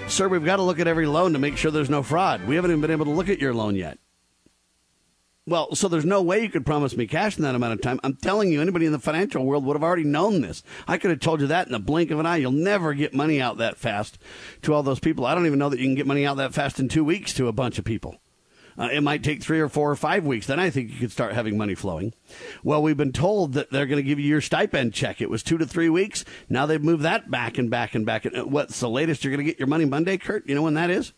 Sir, 0.07 0.27
we've 0.27 0.43
got 0.43 0.57
to 0.57 0.63
look 0.63 0.81
at 0.81 0.87
every 0.87 1.05
loan 1.05 1.35
to 1.35 1.39
make 1.39 1.59
sure 1.59 1.71
there's 1.71 1.91
no 1.91 2.03
fraud. 2.03 2.47
We 2.47 2.55
haven't 2.55 2.71
even 2.71 2.81
been 2.81 2.93
able 2.93 3.05
to 3.05 3.11
look 3.11 3.29
at 3.29 3.41
your 3.43 3.53
loan 3.53 3.75
yet. 3.75 3.99
Well, 5.49 5.75
so 5.75 5.89
there's 5.89 6.05
no 6.05 6.21
way 6.21 6.43
you 6.43 6.51
could 6.51 6.67
promise 6.67 6.95
me 6.95 7.07
cash 7.07 7.39
in 7.39 7.43
that 7.45 7.55
amount 7.55 7.73
of 7.73 7.81
time. 7.81 7.99
I'm 8.05 8.17
telling 8.17 8.53
you, 8.53 8.61
anybody 8.61 8.85
in 8.85 8.93
the 8.93 8.99
financial 8.99 9.47
world 9.47 9.65
would 9.65 9.77
have 9.77 9.83
already 9.83 10.05
known 10.05 10.43
this. 10.43 10.63
I 10.87 10.99
could 10.99 11.11
have 11.11 11.21
told 11.21 11.41
you 11.41 11.47
that 11.47 11.67
in 11.67 11.73
the 11.73 11.79
blink 11.79 12.11
of 12.11 12.19
an 12.19 12.27
eye. 12.27 12.37
You'll 12.37 12.53
never 12.53 12.93
get 12.93 13.15
money 13.15 13.41
out 13.41 13.57
that 13.57 13.79
fast 13.79 14.19
to 14.61 14.75
all 14.75 14.83
those 14.83 15.01
people. 15.01 15.25
I 15.25 15.35
don't 15.35 15.47
even 15.47 15.59
know 15.59 15.71
that 15.71 15.79
you 15.79 15.87
can 15.87 15.95
get 15.95 16.07
money 16.07 16.27
out 16.27 16.37
that 16.37 16.53
fast 16.53 16.79
in 16.79 16.91
two 16.91 17.03
weeks 17.03 17.33
to 17.33 17.49
a 17.49 17.53
bunch 17.53 17.79
of 17.79 17.87
people. 17.87 18.19
Uh, 18.77 18.91
it 18.93 19.01
might 19.01 19.25
take 19.25 19.43
three 19.43 19.59
or 19.59 19.71
four 19.71 19.91
or 19.91 19.97
five 19.97 20.27
weeks. 20.27 20.47
Then 20.47 20.61
I 20.61 20.69
think 20.69 20.91
you 20.91 20.99
could 20.99 21.13
start 21.13 21.33
having 21.33 21.57
money 21.57 21.75
flowing. 21.75 22.13
Well, 22.63 22.83
we've 22.83 22.97
been 22.97 23.13
told 23.13 23.55
that 23.55 23.71
they're 23.71 23.87
going 23.87 24.03
to 24.03 24.07
give 24.07 24.21
you 24.21 24.29
your 24.29 24.43
stipend 24.43 24.93
check. 24.93 25.23
It 25.23 25.31
was 25.31 25.43
two 25.43 25.57
to 25.57 25.67
three 25.67 25.89
weeks. 25.89 26.27
Now 26.51 26.67
they've 26.67 26.83
moved 26.83 27.05
that 27.05 27.31
back 27.31 27.57
and 27.57 27.71
back 27.71 27.95
and 27.95 28.05
back. 28.05 28.27
Uh, 28.27 28.45
what's 28.45 28.81
the 28.81 28.91
latest 28.91 29.25
you're 29.25 29.35
going 29.35 29.45
to 29.45 29.51
get 29.51 29.59
your 29.59 29.67
money 29.67 29.87
Monday, 29.87 30.19
Kurt? 30.19 30.47
You 30.47 30.55
know 30.55 30.63
when 30.63 30.75
that 30.75 30.91
is? 30.91 31.15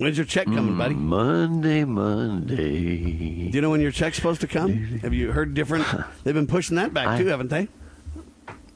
When's 0.00 0.16
your 0.16 0.24
check 0.24 0.46
coming, 0.46 0.78
buddy? 0.78 0.94
Monday, 0.94 1.84
Monday. 1.84 3.50
Do 3.50 3.58
you 3.58 3.60
know 3.60 3.68
when 3.68 3.82
your 3.82 3.90
check's 3.90 4.16
supposed 4.16 4.40
to 4.40 4.46
come? 4.46 4.72
Have 5.00 5.12
you 5.12 5.30
heard 5.30 5.52
different? 5.52 5.84
They've 6.24 6.32
been 6.32 6.46
pushing 6.46 6.76
that 6.76 6.94
back 6.94 7.18
too, 7.18 7.26
haven't 7.26 7.50
they? 7.50 7.68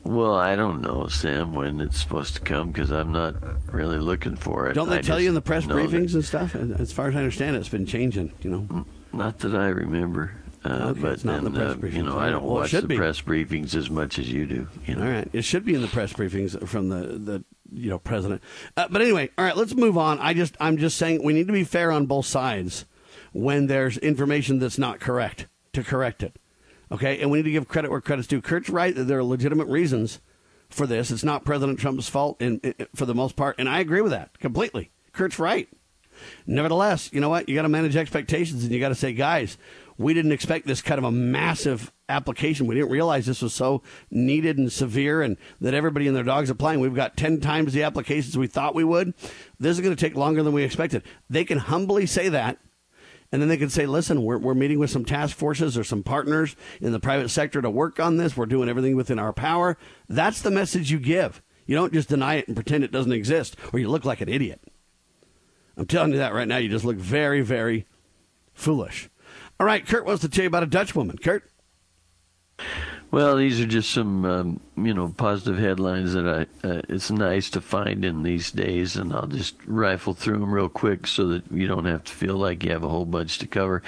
Well, 0.02 0.34
I 0.34 0.54
don't 0.54 0.82
know, 0.82 1.06
Sam, 1.06 1.54
when 1.54 1.80
it's 1.80 1.98
supposed 1.98 2.34
to 2.34 2.42
come 2.42 2.72
because 2.72 2.90
I'm 2.90 3.10
not 3.10 3.36
really 3.72 3.96
looking 3.96 4.36
for 4.36 4.68
it. 4.68 4.74
Don't 4.74 4.90
they 4.90 4.98
I 4.98 5.00
tell 5.00 5.18
you 5.18 5.30
in 5.30 5.34
the 5.34 5.40
press 5.40 5.64
briefings 5.64 6.08
that, 6.08 6.16
and 6.16 6.24
stuff? 6.26 6.54
As 6.54 6.92
far 6.92 7.08
as 7.08 7.14
I 7.14 7.20
understand, 7.20 7.56
it, 7.56 7.60
it's 7.60 7.70
been 7.70 7.86
changing. 7.86 8.30
You 8.42 8.50
know, 8.50 8.86
not 9.14 9.38
that 9.38 9.54
I 9.54 9.68
remember. 9.68 10.32
Uh, 10.62 10.88
okay, 10.90 11.00
but 11.00 11.20
then, 11.20 11.38
in 11.38 11.44
the 11.44 11.50
press 11.50 11.72
uh, 11.72 11.76
briefings. 11.76 11.92
you 11.94 12.02
know, 12.02 12.18
I 12.18 12.28
don't 12.28 12.44
well, 12.44 12.56
watch 12.56 12.72
the 12.72 12.82
be. 12.82 12.96
press 12.98 13.22
briefings 13.22 13.74
as 13.74 13.88
much 13.88 14.18
as 14.18 14.30
you 14.30 14.44
do. 14.44 14.68
You 14.86 14.96
know? 14.96 15.06
All 15.06 15.10
right, 15.10 15.28
it 15.32 15.42
should 15.46 15.64
be 15.64 15.74
in 15.74 15.80
the 15.80 15.88
press 15.88 16.12
briefings 16.12 16.68
from 16.68 16.90
the 16.90 17.18
the 17.18 17.44
you 17.74 17.90
know 17.90 17.98
president. 17.98 18.42
Uh, 18.76 18.86
but 18.90 19.02
anyway, 19.02 19.30
all 19.36 19.44
right, 19.44 19.56
let's 19.56 19.74
move 19.74 19.98
on. 19.98 20.18
I 20.18 20.34
just 20.34 20.56
I'm 20.60 20.76
just 20.78 20.96
saying 20.96 21.22
we 21.22 21.32
need 21.32 21.46
to 21.46 21.52
be 21.52 21.64
fair 21.64 21.90
on 21.90 22.06
both 22.06 22.26
sides 22.26 22.86
when 23.32 23.66
there's 23.66 23.98
information 23.98 24.58
that's 24.58 24.78
not 24.78 25.00
correct 25.00 25.46
to 25.72 25.82
correct 25.82 26.22
it. 26.22 26.36
Okay, 26.92 27.20
and 27.20 27.30
we 27.30 27.38
need 27.38 27.44
to 27.44 27.50
give 27.50 27.68
credit 27.68 27.90
where 27.90 28.00
credit's 28.00 28.28
due. 28.28 28.40
Kurt's 28.40 28.68
right 28.68 28.94
that 28.94 29.04
there 29.04 29.18
are 29.18 29.24
legitimate 29.24 29.66
reasons 29.66 30.20
for 30.70 30.86
this. 30.86 31.10
It's 31.10 31.24
not 31.24 31.44
President 31.44 31.78
Trump's 31.78 32.08
fault, 32.08 32.40
in, 32.40 32.60
in, 32.60 32.74
for 32.94 33.06
the 33.06 33.14
most 33.14 33.36
part, 33.36 33.56
and 33.58 33.68
I 33.68 33.80
agree 33.80 34.00
with 34.00 34.12
that 34.12 34.38
completely. 34.38 34.90
Kurt's 35.12 35.38
right. 35.38 35.68
Nevertheless, 36.46 37.10
you 37.12 37.20
know 37.20 37.28
what? 37.28 37.48
You 37.48 37.54
got 37.56 37.62
to 37.62 37.68
manage 37.68 37.96
expectations, 37.96 38.62
and 38.62 38.72
you 38.72 38.80
got 38.80 38.90
to 38.90 38.94
say, 38.94 39.12
guys, 39.12 39.58
we 39.96 40.14
didn't 40.14 40.32
expect 40.32 40.66
this 40.66 40.82
kind 40.82 40.98
of 40.98 41.04
a 41.04 41.12
massive 41.12 41.92
application. 42.08 42.66
We 42.66 42.74
didn't 42.74 42.90
realize 42.90 43.26
this 43.26 43.42
was 43.42 43.54
so 43.54 43.82
needed 44.10 44.58
and 44.58 44.72
severe 44.72 45.22
and 45.22 45.36
that 45.60 45.74
everybody 45.74 46.06
and 46.06 46.16
their 46.16 46.24
dogs 46.24 46.50
applying. 46.50 46.80
We've 46.80 46.94
got 46.94 47.16
10 47.16 47.40
times 47.40 47.72
the 47.72 47.82
applications 47.82 48.36
we 48.36 48.46
thought 48.46 48.74
we 48.74 48.84
would. 48.84 49.14
This 49.58 49.76
is 49.76 49.80
going 49.80 49.94
to 49.94 50.00
take 50.00 50.16
longer 50.16 50.42
than 50.42 50.52
we 50.52 50.64
expected. 50.64 51.02
They 51.30 51.44
can 51.44 51.58
humbly 51.58 52.06
say 52.06 52.28
that 52.28 52.58
and 53.34 53.42
then 53.42 53.48
they 53.48 53.56
can 53.56 53.68
say, 53.68 53.84
listen, 53.86 54.22
we're, 54.22 54.38
we're 54.38 54.54
meeting 54.54 54.78
with 54.78 54.90
some 54.90 55.04
task 55.04 55.36
forces 55.36 55.76
or 55.76 55.82
some 55.82 56.04
partners 56.04 56.54
in 56.80 56.92
the 56.92 57.00
private 57.00 57.30
sector 57.30 57.60
to 57.60 57.68
work 57.68 57.98
on 57.98 58.16
this. 58.16 58.36
We're 58.36 58.46
doing 58.46 58.68
everything 58.68 58.94
within 58.94 59.18
our 59.18 59.32
power. 59.32 59.76
That's 60.08 60.40
the 60.40 60.52
message 60.52 60.92
you 60.92 61.00
give. 61.00 61.42
You 61.66 61.74
don't 61.74 61.92
just 61.92 62.08
deny 62.08 62.34
it 62.34 62.46
and 62.46 62.56
pretend 62.56 62.84
it 62.84 62.92
doesn't 62.92 63.10
exist, 63.10 63.56
or 63.72 63.80
you 63.80 63.88
look 63.88 64.04
like 64.04 64.20
an 64.20 64.28
idiot. 64.28 64.60
I'm 65.76 65.86
telling 65.86 66.12
you 66.12 66.18
that 66.18 66.32
right 66.32 66.46
now. 66.46 66.58
You 66.58 66.68
just 66.68 66.84
look 66.84 66.96
very, 66.96 67.40
very 67.40 67.86
foolish. 68.52 69.08
All 69.60 69.66
right, 69.66 69.86
Kurt 69.86 70.04
wants 70.04 70.22
to 70.22 70.28
tell 70.28 70.42
you 70.42 70.48
about 70.48 70.62
a 70.62 70.66
Dutch 70.66 70.94
woman. 70.94 71.16
Kurt? 71.18 71.48
Well, 73.10 73.36
these 73.36 73.60
are 73.60 73.66
just 73.66 73.90
some, 73.90 74.24
um, 74.24 74.60
you 74.76 74.92
know, 74.92 75.08
positive 75.16 75.58
headlines 75.58 76.14
that 76.14 76.26
I 76.26 76.66
uh, 76.66 76.82
it's 76.88 77.10
nice 77.10 77.48
to 77.50 77.60
find 77.60 78.04
in 78.04 78.24
these 78.24 78.50
days, 78.50 78.96
and 78.96 79.12
I'll 79.12 79.28
just 79.28 79.54
rifle 79.66 80.14
through 80.14 80.38
them 80.38 80.52
real 80.52 80.68
quick 80.68 81.06
so 81.06 81.28
that 81.28 81.44
you 81.52 81.68
don't 81.68 81.84
have 81.84 82.04
to 82.04 82.12
feel 82.12 82.36
like 82.36 82.64
you 82.64 82.72
have 82.72 82.82
a 82.82 82.88
whole 82.88 83.04
bunch 83.04 83.38
to 83.38 83.46
cover. 83.46 83.82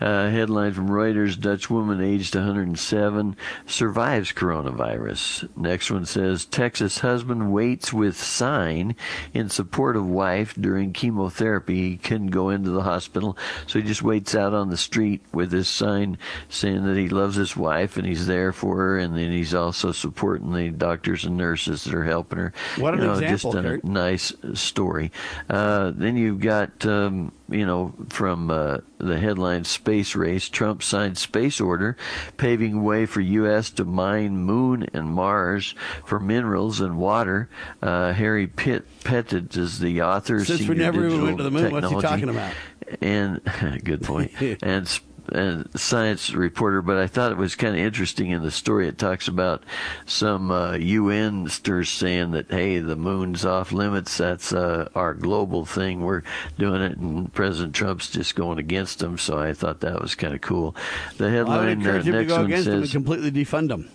Uh, 0.00 0.30
headline 0.30 0.72
from 0.72 0.88
Reuters: 0.88 1.38
Dutch 1.38 1.70
woman 1.70 2.00
aged 2.00 2.34
107 2.34 3.36
survives 3.66 4.32
coronavirus. 4.32 5.48
Next 5.56 5.90
one 5.90 6.06
says 6.06 6.44
Texas 6.44 6.98
husband 6.98 7.52
waits 7.52 7.92
with 7.92 8.16
sign 8.16 8.96
in 9.32 9.48
support 9.48 9.96
of 9.96 10.08
wife 10.08 10.54
during 10.54 10.92
chemotherapy. 10.92 11.90
He 11.90 11.96
couldn't 11.98 12.28
go 12.28 12.48
into 12.48 12.70
the 12.70 12.82
hospital, 12.82 13.36
so 13.68 13.78
he 13.78 13.86
just 13.86 14.02
waits 14.02 14.34
out 14.34 14.54
on 14.54 14.70
the 14.70 14.76
street 14.76 15.22
with 15.32 15.52
his 15.52 15.68
sign 15.68 16.18
saying 16.48 16.84
that 16.84 16.96
he 16.96 17.08
loves 17.08 17.36
his 17.36 17.56
wife 17.56 17.96
and 17.96 18.06
he's 18.06 18.26
there 18.26 18.52
for 18.52 18.76
her, 18.76 18.98
and 18.98 19.16
then 19.16 19.30
he's 19.30 19.54
also 19.54 19.92
supporting 19.92 20.31
the 20.38 20.70
doctors 20.70 21.24
and 21.24 21.36
nurses 21.36 21.84
that 21.84 21.94
are 21.94 22.04
helping 22.04 22.38
her. 22.38 22.52
What 22.76 22.94
an 22.94 23.00
you 23.00 23.06
know, 23.06 23.12
example, 23.14 23.52
Just 23.52 23.64
a 23.64 23.68
Kurt. 23.68 23.84
nice 23.84 24.32
story. 24.54 25.12
Uh, 25.48 25.92
then 25.94 26.16
you've 26.16 26.40
got, 26.40 26.84
um, 26.86 27.32
you 27.48 27.66
know, 27.66 27.94
from 28.08 28.50
uh, 28.50 28.78
the 28.98 29.18
headline 29.18 29.64
Space 29.64 30.14
Race, 30.14 30.48
Trump 30.48 30.82
signed 30.82 31.18
space 31.18 31.60
order 31.60 31.96
paving 32.36 32.82
way 32.82 33.06
for 33.06 33.20
U.S. 33.20 33.70
to 33.70 33.84
mine 33.84 34.38
moon 34.38 34.86
and 34.92 35.08
Mars 35.08 35.74
for 36.04 36.18
minerals 36.18 36.80
and 36.80 36.98
water. 36.98 37.48
Uh, 37.82 38.12
Harry 38.12 38.46
Pitt 38.46 38.86
Pettit 39.04 39.56
is 39.56 39.78
the 39.78 40.02
author. 40.02 40.44
Since 40.44 40.68
we 40.68 40.74
never 40.76 41.06
even 41.06 41.22
went 41.22 41.38
to 41.38 41.44
the 41.44 41.50
moon, 41.50 41.72
what's 41.72 41.88
he 41.88 41.94
technology. 41.94 42.06
talking 42.06 42.28
about? 42.28 42.54
And 43.00 43.40
good 43.84 44.02
point. 44.02 44.32
and 44.62 44.88
and 45.28 45.68
science 45.78 46.32
reporter, 46.32 46.82
but 46.82 46.98
I 46.98 47.06
thought 47.06 47.32
it 47.32 47.38
was 47.38 47.54
kind 47.54 47.74
of 47.74 47.80
interesting 47.80 48.30
in 48.30 48.42
the 48.42 48.50
story. 48.50 48.88
It 48.88 48.98
talks 48.98 49.28
about 49.28 49.64
some 50.06 50.50
uh, 50.50 50.76
UNsters 50.78 51.90
saying 51.90 52.32
that 52.32 52.50
hey, 52.50 52.78
the 52.78 52.96
moon's 52.96 53.44
off 53.44 53.72
limits. 53.72 54.16
That's 54.16 54.52
uh, 54.52 54.88
our 54.94 55.14
global 55.14 55.64
thing. 55.64 56.02
We're 56.02 56.22
doing 56.58 56.82
it, 56.82 56.98
and 56.98 57.32
President 57.32 57.74
Trump's 57.74 58.10
just 58.10 58.34
going 58.34 58.58
against 58.58 58.98
them. 58.98 59.18
So 59.18 59.38
I 59.38 59.52
thought 59.52 59.80
that 59.80 60.00
was 60.00 60.14
kind 60.14 60.34
of 60.34 60.40
cool. 60.40 60.74
The 61.16 61.24
I 61.24 61.28
would 61.28 61.34
headline 61.36 61.68
uh, 61.68 61.70
encourage 61.70 62.06
him 62.06 62.14
to 62.14 62.24
go 62.24 62.44
against 62.44 62.64
them 62.66 62.74
and 62.74 62.84
says. 62.84 62.92
completely 62.92 63.30
defund 63.30 63.68
them. 63.68 63.90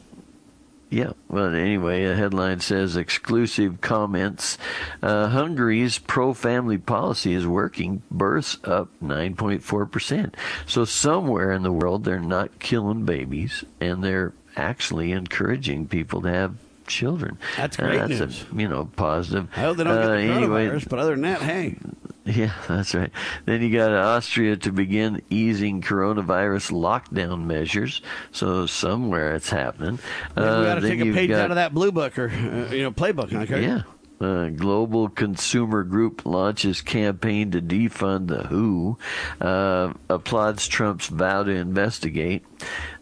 Yeah, 0.90 1.12
well, 1.28 1.54
anyway, 1.54 2.06
a 2.06 2.16
headline 2.16 2.62
says 2.62 2.96
exclusive 2.96 3.82
comments. 3.82 4.58
Uh, 5.04 5.28
Hungary's 5.28 6.00
pro 6.00 6.34
family 6.34 6.78
policy 6.78 7.34
is 7.34 7.46
working, 7.46 8.04
births 8.10 8.58
up 8.64 8.90
9.4%. 9.04 10.34
So, 10.66 10.86
somewhere 10.86 11.52
in 11.52 11.64
the 11.64 11.74
world, 11.74 12.06
they're 12.06 12.20
not 12.20 12.60
killing 12.60 13.04
babies 13.04 13.66
and 13.82 14.02
they're 14.02 14.34
actually 14.56 15.12
encouraging 15.12 15.88
people 15.88 16.22
to 16.22 16.30
have 16.30 16.56
children. 16.88 17.38
That's 17.56 17.78
Uh, 17.80 17.84
great 17.84 17.98
that's 18.00 18.20
news. 18.20 18.46
A, 18.52 18.56
you 18.62 18.68
know, 18.68 18.86
positive. 18.96 19.48
I 19.56 19.62
hope 19.62 19.78
they 19.78 19.84
don't 19.84 19.96
get 19.96 20.04
Uh, 20.06 20.08
the 20.10 20.18
anyway, 20.18 20.68
coronavirus, 20.68 20.90
but 20.90 21.00
other 21.00 21.12
than 21.12 21.22
that, 21.22 21.42
hey. 21.42 21.78
yeah, 22.26 22.52
that's 22.68 22.94
right. 22.96 23.12
Then 23.46 23.62
you 23.62 23.72
got 23.72 23.92
Austria 23.92 24.58
to 24.58 24.72
begin 24.72 25.22
easing 25.30 25.82
coronavirus 25.82 26.72
lockdown 26.72 27.46
measures. 27.46 28.02
So 28.32 28.66
somewhere 28.66 29.36
it's 29.36 29.50
happening. 29.50 30.00
Maybe 30.36 30.48
we 30.50 30.56
Uh, 30.56 30.64
got 30.64 30.76
to 30.76 30.82
take 30.82 31.00
a 31.02 31.14
page 31.14 31.30
got- 31.30 31.40
out 31.46 31.52
of 31.52 31.56
that 31.56 31.74
blue 31.74 31.92
book 31.92 32.18
or 32.18 32.30
uh, 32.30 32.74
you 32.74 32.84
know 32.84 32.92
playbook, 32.92 33.34
Okay? 33.34 33.62
Yeah. 33.64 33.82
Uh, 34.20 34.50
global 34.50 35.10
consumer 35.10 35.84
group 35.84 36.26
launches 36.26 36.82
campaign 36.82 37.52
to 37.52 37.62
defund 37.62 38.28
the 38.28 38.48
WHO. 38.48 38.98
Uh, 39.40 39.94
applauds 40.10 40.68
Trump's 40.68 41.08
vow 41.08 41.44
to 41.44 41.52
investigate. 41.52 42.44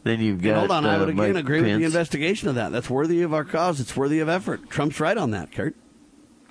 Then 0.03 0.19
you've 0.19 0.35
And 0.39 0.43
got. 0.43 0.57
hold 0.57 0.71
on, 0.71 0.85
I 0.85 0.95
uh, 0.95 0.99
would 0.99 1.09
again 1.09 1.33
Mike 1.33 1.35
agree 1.37 1.61
with 1.61 1.79
the 1.79 1.85
investigation 1.85 2.49
of 2.49 2.55
that. 2.55 2.73
That's 2.73 2.89
worthy 2.89 3.21
of 3.21 3.33
our 3.33 3.45
cause. 3.45 3.79
It's 3.79 3.95
worthy 3.95 4.19
of 4.19 4.27
effort. 4.27 4.69
Trump's 4.69 4.99
right 4.99 5.17
on 5.17 5.31
that, 5.31 5.53
Kurt. 5.53 5.75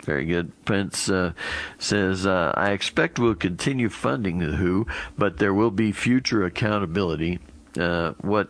Very 0.02 0.24
good. 0.26 0.52
Pence 0.64 1.08
uh, 1.08 1.32
says, 1.78 2.26
uh, 2.26 2.52
I 2.54 2.70
expect 2.72 3.18
we'll 3.18 3.34
continue 3.34 3.88
funding 3.88 4.38
the 4.38 4.56
WHO, 4.56 4.86
but 5.16 5.38
there 5.38 5.54
will 5.54 5.70
be 5.70 5.92
future 5.92 6.44
accountability. 6.44 7.38
Uh, 7.78 8.12
what 8.20 8.48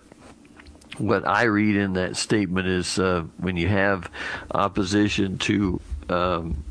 what 0.99 1.27
I 1.27 1.45
read 1.45 1.75
in 1.75 1.95
that 1.95 2.17
statement 2.17 2.69
is 2.69 2.99
uh, 3.01 3.25
when 3.39 3.57
you 3.57 3.67
have 3.69 4.09
opposition 4.53 5.39
to 5.39 5.81
um, 6.11 6.65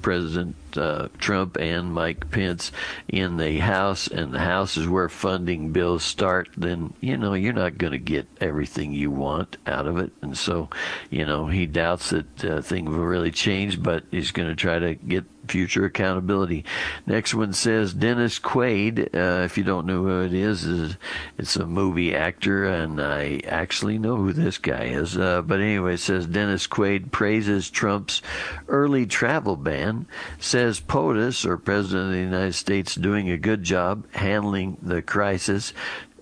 President 0.00 0.54
uh, 0.76 1.08
Trump 1.18 1.56
and 1.56 1.92
Mike 1.92 2.30
Pence 2.30 2.70
in 3.08 3.36
the 3.36 3.58
House, 3.58 4.06
and 4.06 4.32
the 4.32 4.38
House 4.38 4.76
is 4.76 4.86
where 4.86 5.08
funding 5.08 5.72
bills 5.72 6.04
start, 6.04 6.48
then, 6.56 6.94
you 7.00 7.16
know, 7.16 7.34
you're 7.34 7.52
not 7.52 7.78
going 7.78 7.92
to 7.92 7.98
get 7.98 8.28
everything 8.40 8.92
you 8.92 9.10
want 9.10 9.56
out 9.66 9.86
of 9.86 9.98
it. 9.98 10.12
And 10.22 10.36
so, 10.38 10.68
you 11.10 11.24
know, 11.24 11.46
he 11.46 11.66
doubts 11.66 12.10
that 12.10 12.44
uh, 12.44 12.62
things 12.62 12.90
will 12.90 13.04
really 13.04 13.32
change, 13.32 13.82
but 13.82 14.04
he's 14.10 14.30
going 14.30 14.48
to 14.48 14.54
try 14.54 14.78
to 14.78 14.94
get 14.94 15.24
future 15.46 15.84
accountability. 15.84 16.64
Next 17.06 17.34
one 17.34 17.52
says 17.52 17.94
Dennis 17.94 18.38
Quaid. 18.38 19.14
Uh, 19.14 19.44
if 19.44 19.56
you 19.56 19.64
don't 19.64 19.86
know 19.86 20.02
who 20.02 20.22
it 20.22 20.34
is, 20.34 20.64
is 20.64 20.96
it's 21.38 21.56
a 21.56 21.66
movie 21.66 22.14
actor, 22.14 22.66
and 22.66 23.00
I 23.00 23.40
actually 23.46 23.98
know 23.98 24.16
who 24.16 24.32
this 24.32 24.58
guy 24.58 24.84
is. 24.84 25.16
Uh, 25.16 25.42
but 25.42 25.60
anyway, 25.60 25.94
it 25.94 26.00
says 26.00 26.26
Dennis 26.26 26.66
Quaid 26.66 27.10
praises 27.10 27.70
Trump's 27.70 28.22
early 28.68 29.06
travel 29.06 29.56
ban. 29.56 30.06
Says 30.38 30.80
POTUS, 30.80 31.44
or 31.44 31.56
President 31.56 32.06
of 32.06 32.12
the 32.12 32.18
United 32.18 32.54
States, 32.54 32.94
doing 32.94 33.30
a 33.30 33.36
good 33.36 33.62
job 33.62 34.04
handling 34.12 34.76
the 34.82 35.02
crisis. 35.02 35.72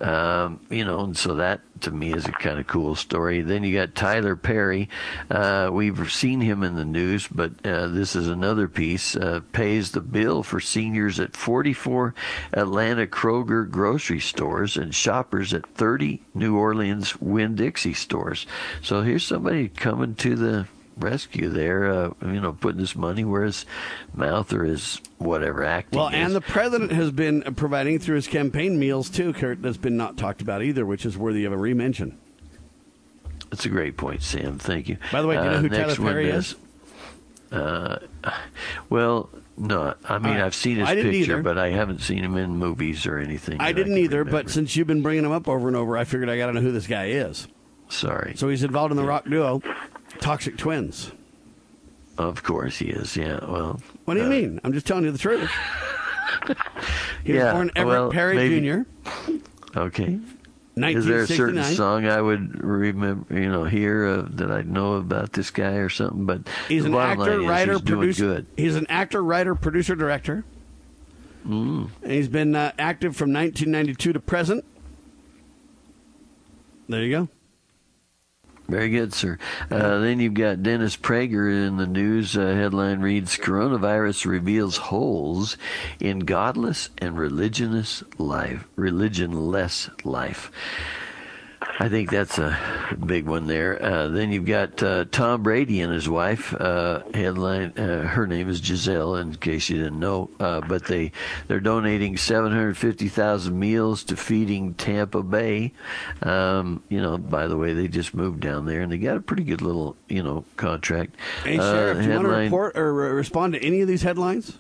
Um, 0.05 0.61
you 0.69 0.85
know, 0.85 1.01
and 1.01 1.17
so 1.17 1.37
that 1.37 1.62
to 1.81 1.90
me 1.90 2.12
is 2.12 2.27
a 2.27 2.33
kind 2.33 2.59
of 2.59 2.67
cool 2.67 2.95
story. 2.95 3.40
Then 3.40 3.64
you 3.64 3.75
got 3.75 3.95
Tyler 3.95 4.37
Perry. 4.37 4.90
Uh, 5.31 5.71
we've 5.73 6.12
seen 6.12 6.43
him 6.43 6.62
in 6.62 6.75
the 6.75 6.85
news, 6.85 7.27
but 7.27 7.53
uh, 7.64 7.88
this 7.88 8.14
is 8.14 8.29
another 8.29 8.69
piece. 8.69 9.17
Uh, 9.17 9.40
pays 9.53 9.93
the 9.93 10.03
bill 10.03 10.43
for 10.43 10.61
seniors 10.61 11.19
at 11.21 11.35
44 11.35 12.14
Atlanta 12.53 13.07
Kroger 13.07 13.69
grocery 13.71 14.21
stores 14.21 14.77
and 14.77 14.95
shoppers 14.95 15.55
at 15.55 15.67
30 15.69 16.23
New 16.35 16.55
Orleans 16.55 17.19
Winn 17.19 17.55
Dixie 17.55 17.95
stores. 17.95 18.47
So 18.83 19.01
here's 19.01 19.25
somebody 19.25 19.69
coming 19.71 20.17
to 20.17 20.37
the 20.37 20.67
rescue 20.97 21.49
there, 21.49 21.91
uh, 21.91 22.11
you 22.25 22.41
know, 22.41 22.53
putting 22.53 22.81
his 22.81 22.95
money 22.95 23.25
where 23.25 23.43
his 23.43 23.67
mouth 24.15 24.53
or 24.53 24.65
his 24.65 25.01
whatever 25.19 25.65
acting 25.65 25.99
Well, 25.99 26.09
is. 26.09 26.15
and 26.15 26.35
the 26.35 26.41
president 26.41 26.93
has 26.93 27.11
been 27.11 27.43
providing 27.57 27.99
through 27.99 28.17
his 28.17 28.27
campaign 28.29 28.79
meals 28.79 29.11
too, 29.11 29.33
Kurt. 29.33 29.61
That's 29.63 29.77
been 29.77 29.97
not 29.97 30.17
talked 30.17 30.41
about 30.43 30.63
either, 30.63 30.87
which 30.87 31.05
is 31.05 31.19
worthy 31.19 31.45
of 31.45 31.53
a 31.53 31.57
remention. 31.57 32.17
That's 33.51 33.67
a 33.67 33.69
great 33.69 33.97
point, 33.97 34.23
Sam. 34.23 34.59
Thank 34.59 34.89
you. 34.89 34.97
By 35.13 35.23
the 35.23 35.29
way, 35.29 35.37
do 35.37 35.43
you 35.45 35.51
know 35.51 35.57
Uh, 35.57 35.61
who 35.61 35.69
Tyler 35.69 35.95
Perry 35.97 36.31
is? 36.31 36.55
Uh, 37.53 37.99
well, 38.91 39.31
no. 39.57 39.95
I 40.09 40.19
mean, 40.19 40.39
Uh, 40.41 40.47
I've 40.47 40.55
seen 40.55 40.79
his 40.79 40.89
picture, 40.89 41.11
either. 41.11 41.43
but 41.43 41.57
I 41.59 41.71
haven't 41.71 42.01
seen 42.01 42.25
him 42.25 42.37
in 42.37 42.57
movies 42.57 43.07
or 43.07 43.19
anything. 43.19 43.61
I 43.61 43.71
didn't 43.73 43.95
can 43.95 44.03
either, 44.05 44.25
but 44.25 44.51
since 44.51 44.75
you've 44.77 44.89
been 44.89 45.03
bringing 45.03 45.25
him 45.25 45.31
up 45.31 45.47
over 45.49 45.69
and 45.69 45.77
over, 45.77 45.97
I 45.97 46.03
figured 46.05 46.29
I 46.29 46.37
got 46.37 46.47
to 46.47 46.53
know 46.55 46.61
who 46.63 46.73
this 46.73 46.87
guy 46.89 47.07
is. 47.07 47.47
sorry. 47.89 48.35
So 48.37 48.49
he's 48.49 48.65
involved 48.65 48.91
in 48.91 48.97
the 48.97 49.05
rock 49.05 49.25
duo 49.29 49.63
Toxic 50.21 50.56
Twins. 50.56 51.12
Of 52.17 52.42
course 52.42 52.79
he 52.79 52.87
is. 52.87 53.17
Yeah. 53.17 53.40
Well. 53.44 53.81
What 54.04 54.15
do 54.15 54.21
you 54.21 54.27
uh, 54.27 54.31
mean? 54.31 54.60
I'm 54.65 54.73
just 54.73 54.87
telling 54.87 55.04
you 55.04 55.10
the 55.10 55.19
truth. 55.19 55.50
he 57.25 57.33
was 57.33 57.42
Yeah, 57.42 57.52
born 57.52 57.71
Everett 57.75 57.88
well, 57.88 58.10
Perry 58.10 58.37
maybe- 58.37 58.60
Jr. 58.60 58.83
Okay. 59.77 60.21
Is 60.77 61.06
there 61.06 61.21
a 61.21 61.27
certain 61.27 61.62
song 61.62 62.06
I 62.06 62.21
would 62.21 62.62
remember, 62.62 63.33
you 63.33 63.48
know, 63.48 63.65
hear 63.65 64.06
uh, 64.06 64.25
that 64.31 64.50
I 64.50 64.62
know 64.62 64.94
about 64.94 65.33
this 65.33 65.50
guy 65.50 65.75
or 65.75 65.88
something? 65.88 66.27
But 66.27 66.48
He's 66.69 66.85
an 66.85 66.94
actor, 66.94 67.42
is 67.42 67.46
writer, 67.46 67.79
producer. 67.79 68.44
He's 68.56 68.75
an 68.75 68.87
actor, 68.88 69.23
writer, 69.23 69.54
producer, 69.54 69.94
director. 69.94 70.44
Mm. 71.46 71.90
And 72.02 72.12
he's 72.12 72.29
been 72.29 72.56
uh, 72.56 72.73
active 72.77 73.15
from 73.17 73.33
1992 73.33 74.15
to 74.15 74.21
present. 74.21 74.65
There 76.88 77.02
you 77.02 77.10
go. 77.10 77.29
Very 78.69 78.88
good, 78.88 79.12
sir. 79.12 79.38
Uh, 79.71 79.98
then 79.98 80.21
you've 80.21 80.35
got 80.35 80.62
Dennis 80.62 80.96
Prager 80.96 81.67
in 81.67 81.77
the 81.77 81.87
news. 81.87 82.37
Uh, 82.37 82.46
headline 82.46 83.00
reads 83.00 83.37
Coronavirus 83.37 84.25
reveals 84.25 84.79
holes 84.79 85.58
in 86.00 86.21
godless 86.21 86.88
and 86.96 87.17
religionless 87.17 88.02
life, 88.19 88.67
religionless 88.77 89.90
life. 90.04 90.50
I 91.81 91.88
think 91.88 92.10
that's 92.10 92.38
a 92.38 92.56
big 93.04 93.27
one 93.27 93.46
there. 93.48 93.83
Uh, 93.83 94.08
then 94.08 94.31
you've 94.31 94.44
got 94.46 94.81
uh, 94.83 95.06
Tom 95.10 95.42
Brady 95.42 95.81
and 95.81 95.92
his 95.92 96.08
wife. 96.08 96.54
Uh, 96.54 97.02
headline: 97.12 97.72
uh, 97.77 98.02
Her 98.06 98.27
name 98.29 98.48
is 98.48 98.60
Gisele. 98.60 99.16
In 99.16 99.35
case 99.35 99.68
you 99.68 99.79
didn't 99.79 99.98
know, 99.98 100.31
uh, 100.38 100.60
but 100.60 100.85
they 100.87 101.10
they're 101.48 101.58
donating 101.60 102.16
750,000 102.16 103.58
meals 103.58 104.04
to 104.04 104.16
feeding 104.16 104.75
Tampa 104.75 105.22
Bay. 105.22 105.72
Um, 106.22 106.83
you 106.88 107.02
know, 107.02 107.18
by 107.18 107.48
the 107.48 107.56
way, 107.56 107.72
they 107.75 107.88
just 107.88 108.14
moved 108.14 108.40
down 108.40 108.66
there 108.66 108.81
and 108.81 108.92
they 108.92 108.98
got 108.98 109.16
a 109.16 109.20
pretty 109.20 109.44
good 109.44 109.60
little 109.60 109.96
you 110.08 110.22
know 110.22 110.44
contract. 110.56 111.16
Hey, 111.42 111.58
Uh, 111.58 111.72
Sheriff, 111.72 111.98
do 111.98 112.04
you 112.04 112.10
want 112.14 112.22
to 112.29 112.29
report 112.35 112.77
or 112.79 112.94
re- 112.94 113.08
respond 113.10 113.54
to 113.54 113.62
any 113.62 113.81
of 113.81 113.88
these 113.88 114.02
headlines? 114.02 114.58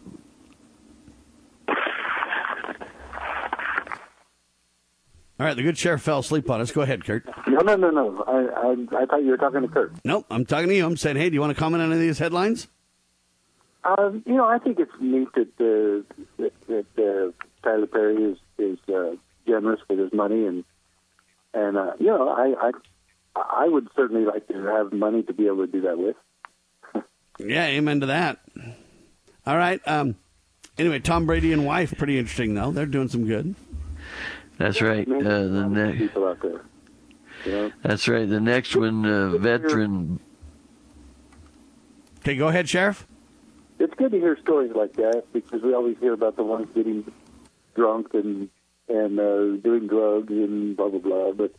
All 5.38 5.46
right, 5.46 5.56
the 5.56 5.62
good 5.64 5.76
sheriff 5.76 6.02
fell 6.02 6.20
asleep 6.20 6.48
on 6.48 6.60
us. 6.60 6.70
Go 6.70 6.82
ahead, 6.82 7.04
Kurt. 7.04 7.24
No, 7.48 7.58
no, 7.58 7.74
no, 7.74 7.90
no. 7.90 8.24
I, 8.26 8.68
I, 8.68 9.02
I 9.02 9.06
thought 9.06 9.24
you 9.24 9.30
were 9.30 9.36
talking 9.36 9.62
to 9.62 9.68
Kurt. 9.68 9.92
Nope, 10.04 10.26
I'm 10.30 10.46
talking 10.46 10.68
to 10.68 10.74
you. 10.74 10.86
I'm 10.86 10.96
saying, 10.96 11.16
hey, 11.16 11.28
do 11.28 11.34
you 11.34 11.40
want 11.40 11.54
to 11.54 11.58
comment 11.60 11.82
on 11.82 11.90
any 11.90 12.00
of 12.00 12.06
these 12.06 12.18
headlines? 12.18 12.68
Um, 13.82 14.22
you 14.26 14.34
know, 14.34 14.46
I 14.46 14.58
think 14.58 14.78
it's 14.78 14.92
neat 15.00 15.28
that 15.34 15.48
uh, 15.60 16.22
that, 16.38 16.52
that 16.68 16.86
uh, 16.96 17.44
Tyler 17.62 17.86
Perry 17.86 18.22
is 18.22 18.38
is 18.58 18.78
uh, 18.88 19.16
generous 19.46 19.80
with 19.88 19.98
his 19.98 20.12
money, 20.12 20.46
and 20.46 20.64
and 21.52 21.76
uh, 21.76 21.92
you 21.98 22.06
know, 22.06 22.28
I, 22.30 22.68
I 22.68 22.70
I 23.64 23.68
would 23.68 23.88
certainly 23.94 24.24
like 24.24 24.46
to 24.48 24.54
have 24.54 24.92
money 24.92 25.22
to 25.24 25.34
be 25.34 25.46
able 25.46 25.66
to 25.66 25.72
do 25.72 25.82
that 25.82 25.98
with. 25.98 26.16
Yeah, 27.38 27.66
amen 27.66 28.00
to 28.00 28.06
that. 28.06 28.38
All 29.44 29.56
right. 29.56 29.80
Um, 29.86 30.14
anyway, 30.78 31.00
Tom 31.00 31.26
Brady 31.26 31.52
and 31.52 31.66
wife, 31.66 31.92
pretty 31.98 32.18
interesting 32.18 32.54
though. 32.54 32.70
They're 32.70 32.86
doing 32.86 33.08
some 33.08 33.26
good. 33.26 33.54
That's 34.58 34.80
right. 34.80 35.06
Uh, 35.08 35.18
the 35.18 35.68
ne- 35.68 35.98
people 35.98 36.26
out 36.26 36.40
there. 36.40 36.62
You 37.44 37.52
know? 37.52 37.72
That's 37.82 38.08
right. 38.08 38.28
The 38.28 38.40
next 38.40 38.74
one, 38.76 39.04
uh, 39.04 39.30
veteran. 39.38 40.20
Okay, 42.20 42.36
go 42.36 42.48
ahead, 42.48 42.68
Sheriff. 42.68 43.06
It's 43.78 43.92
good 43.94 44.12
to 44.12 44.18
hear 44.18 44.38
stories 44.40 44.72
like 44.74 44.94
that 44.94 45.24
because 45.32 45.62
we 45.62 45.74
always 45.74 45.98
hear 45.98 46.12
about 46.12 46.36
the 46.36 46.44
ones 46.44 46.68
getting 46.74 47.10
drunk 47.74 48.14
and 48.14 48.48
and 48.88 49.18
uh, 49.18 49.56
doing 49.62 49.88
drugs 49.88 50.30
and 50.30 50.76
blah 50.76 50.88
blah 50.88 51.00
blah. 51.00 51.32
But 51.32 51.54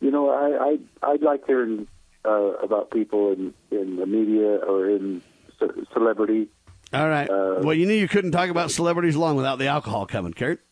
you 0.00 0.10
know, 0.10 0.30
I 0.30 0.78
I 1.04 1.12
I 1.12 1.16
like 1.20 1.46
hearing 1.46 1.86
uh, 2.24 2.30
about 2.62 2.90
people 2.90 3.32
in 3.32 3.54
in 3.70 3.96
the 3.96 4.06
media 4.06 4.56
or 4.56 4.88
in 4.88 5.22
ce- 5.60 5.86
celebrity. 5.92 6.48
All 6.92 7.06
right. 7.08 7.28
well, 7.28 7.74
you 7.74 7.84
knew 7.84 7.92
you 7.94 8.08
couldn't 8.08 8.32
talk 8.32 8.48
about 8.48 8.70
celebrities 8.70 9.14
long 9.14 9.36
without 9.36 9.58
the 9.58 9.66
alcohol 9.66 10.06
coming, 10.06 10.32
Kurt. 10.32 10.64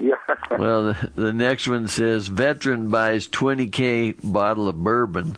Yeah. 0.00 0.14
Well, 0.58 0.82
the, 0.92 1.10
the 1.14 1.32
next 1.32 1.68
one 1.68 1.88
says 1.88 2.26
veteran 2.28 2.88
buys 2.90 3.28
20k 3.28 4.16
bottle 4.22 4.68
of 4.68 4.82
bourbon 4.82 5.36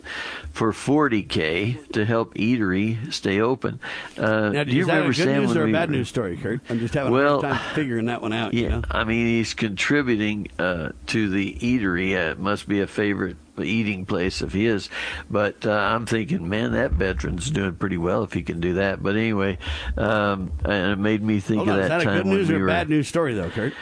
for 0.51 0.71
40k 0.71 1.91
to 1.93 2.05
help 2.05 2.33
eatery 2.35 3.11
stay 3.13 3.39
open. 3.39 3.79
Uh, 4.17 4.49
Now, 4.49 4.63
do 4.63 4.71
you 4.71 4.81
is 4.81 4.87
that 4.87 4.93
remember 4.93 5.11
a 5.11 5.15
good 5.15 5.23
Sam 5.23 5.41
news 5.43 5.55
or 5.55 5.63
a 5.63 5.65
we 5.65 5.71
bad 5.71 5.89
were- 5.89 5.95
news 5.97 6.09
story, 6.09 6.37
Kurt? 6.37 6.61
I'm 6.69 6.79
just 6.79 6.93
having 6.93 7.13
Well, 7.13 7.39
a 7.43 7.47
hard 7.47 7.61
time 7.61 7.75
figuring 7.75 8.05
that 8.05 8.21
one 8.21 8.33
out. 8.33 8.53
Yeah, 8.53 8.61
You 8.61 8.69
know? 8.69 8.81
I 8.91 9.03
mean 9.03 9.27
he's 9.27 9.53
contributing 9.53 10.47
uh, 10.59 10.89
to 11.07 11.29
the 11.29 11.53
eatery. 11.55 12.15
Uh, 12.15 12.31
it 12.31 12.39
must 12.39 12.67
be 12.67 12.81
a 12.81 12.87
favorite 12.87 13.37
eating 13.61 14.05
place 14.05 14.41
of 14.41 14.53
his. 14.53 14.89
But 15.29 15.65
uh, 15.65 15.71
I'm 15.71 16.05
thinking, 16.05 16.47
man, 16.49 16.73
that 16.73 16.91
veteran's 16.91 17.49
doing 17.49 17.75
pretty 17.75 17.97
well 17.97 18.23
if 18.23 18.33
he 18.33 18.43
can 18.43 18.59
do 18.59 18.73
that. 18.75 19.01
But 19.01 19.15
anyway, 19.15 19.57
um, 19.97 20.51
and 20.65 20.91
it 20.91 20.99
made 20.99 21.23
me 21.23 21.39
think 21.39 21.57
Hold 21.59 21.69
of 21.69 21.73
on, 21.75 21.79
that 21.81 21.83
is 21.85 21.89
that 21.89 22.01
a 22.01 22.03
time 22.05 22.17
good 22.17 22.25
when 22.27 22.35
news 22.37 22.49
we 22.49 22.55
or 22.55 22.57
a 22.57 22.61
were- 22.61 22.67
bad 22.67 22.89
news 22.89 23.07
story, 23.07 23.33
though, 23.33 23.49
Kurt? 23.49 23.73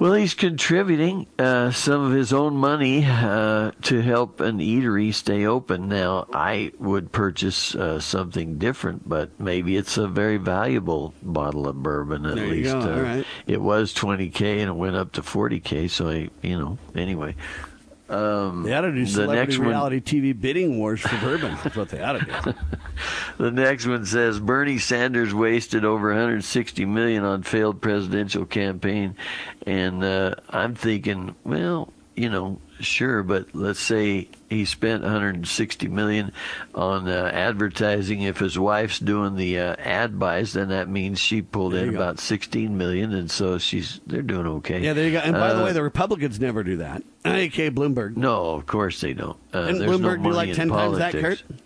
Well, 0.00 0.14
he's 0.14 0.32
contributing 0.32 1.26
uh, 1.38 1.70
some 1.72 2.00
of 2.00 2.12
his 2.12 2.32
own 2.32 2.56
money 2.56 3.04
uh, 3.04 3.72
to 3.82 4.00
help 4.00 4.40
an 4.40 4.58
eatery 4.58 5.12
stay 5.12 5.44
open. 5.44 5.90
Now, 5.90 6.26
I 6.32 6.72
would 6.78 7.12
purchase 7.12 7.74
uh, 7.74 8.00
something 8.00 8.56
different, 8.56 9.06
but 9.06 9.38
maybe 9.38 9.76
it's 9.76 9.98
a 9.98 10.08
very 10.08 10.38
valuable 10.38 11.12
bottle 11.22 11.68
of 11.68 11.82
bourbon. 11.82 12.24
At 12.24 12.36
There 12.36 12.46
you 12.46 12.50
least 12.50 12.72
go. 12.72 12.80
Uh, 12.80 12.94
All 12.96 13.02
right. 13.02 13.26
it 13.46 13.60
was 13.60 13.92
20k 13.94 14.60
and 14.60 14.70
it 14.70 14.74
went 14.74 14.96
up 14.96 15.12
to 15.12 15.22
40k. 15.22 15.90
So 15.90 16.08
I, 16.08 16.30
you 16.40 16.58
know, 16.58 16.78
anyway. 16.94 17.34
Um, 18.10 18.64
They 18.64 18.74
ought 18.74 18.80
to 18.80 18.92
do 18.92 19.06
celebrity 19.06 19.40
next 19.40 19.58
one, 19.58 19.68
reality 19.68 20.00
TV 20.00 20.38
bidding 20.38 20.78
wars 20.78 21.00
for 21.00 21.16
bourbon. 21.18 21.56
That's 21.62 21.76
what 21.76 21.90
they 21.90 22.02
ought 22.02 22.14
to 22.18 22.42
do. 22.44 22.54
the 23.44 23.50
next 23.52 23.86
one 23.86 24.04
says 24.04 24.40
Bernie 24.40 24.78
Sanders 24.78 25.32
wasted 25.32 25.84
over 25.84 26.08
160 26.08 26.84
million 26.86 27.22
on 27.24 27.42
failed 27.44 27.80
presidential 27.80 28.44
campaign, 28.46 29.14
and 29.64 30.02
uh, 30.02 30.34
I'm 30.48 30.74
thinking, 30.74 31.36
well, 31.44 31.92
you 32.16 32.28
know, 32.30 32.58
sure, 32.80 33.22
but 33.22 33.54
let's 33.54 33.80
say 33.80 34.28
he 34.48 34.64
spent 34.64 35.02
160 35.02 35.88
million 35.88 36.32
on 36.74 37.08
uh, 37.08 37.30
advertising. 37.32 38.22
If 38.22 38.38
his 38.38 38.58
wife's 38.58 38.98
doing 38.98 39.36
the 39.36 39.58
uh, 39.58 39.76
ad 39.78 40.18
buys, 40.18 40.52
then 40.54 40.68
that 40.68 40.88
means 40.88 41.18
she 41.18 41.42
pulled 41.42 41.72
There 41.74 41.86
in 41.86 41.94
about 41.94 42.18
16 42.18 42.76
million, 42.76 43.12
and 43.14 43.30
so 43.30 43.58
she's 43.58 44.00
they're 44.06 44.22
doing 44.22 44.46
okay. 44.46 44.80
Yeah, 44.80 44.92
there 44.92 45.06
you 45.06 45.12
go. 45.12 45.18
And 45.18 45.34
by 45.34 45.52
the 45.52 45.60
Uh, 45.62 45.64
way, 45.66 45.72
the 45.72 45.82
Republicans 45.82 46.40
never 46.40 46.62
do 46.62 46.76
that. 46.78 47.02
A.K. 47.24 47.70
Bloomberg. 47.70 48.16
no, 48.16 48.50
of 48.54 48.66
course 48.66 49.00
they 49.00 49.12
don't. 49.12 49.36
Uh, 49.52 49.66
Didn't 49.66 49.78
there's 49.86 50.00
no 50.00 50.08
Bloomberg 50.08 50.16
do 50.16 50.22
money 50.24 50.34
like 50.36 50.48
in 50.50 50.54
10 50.56 50.68
times 50.68 50.98
that, 50.98 51.12
politics. 51.12 51.42
Kurt? 51.42 51.60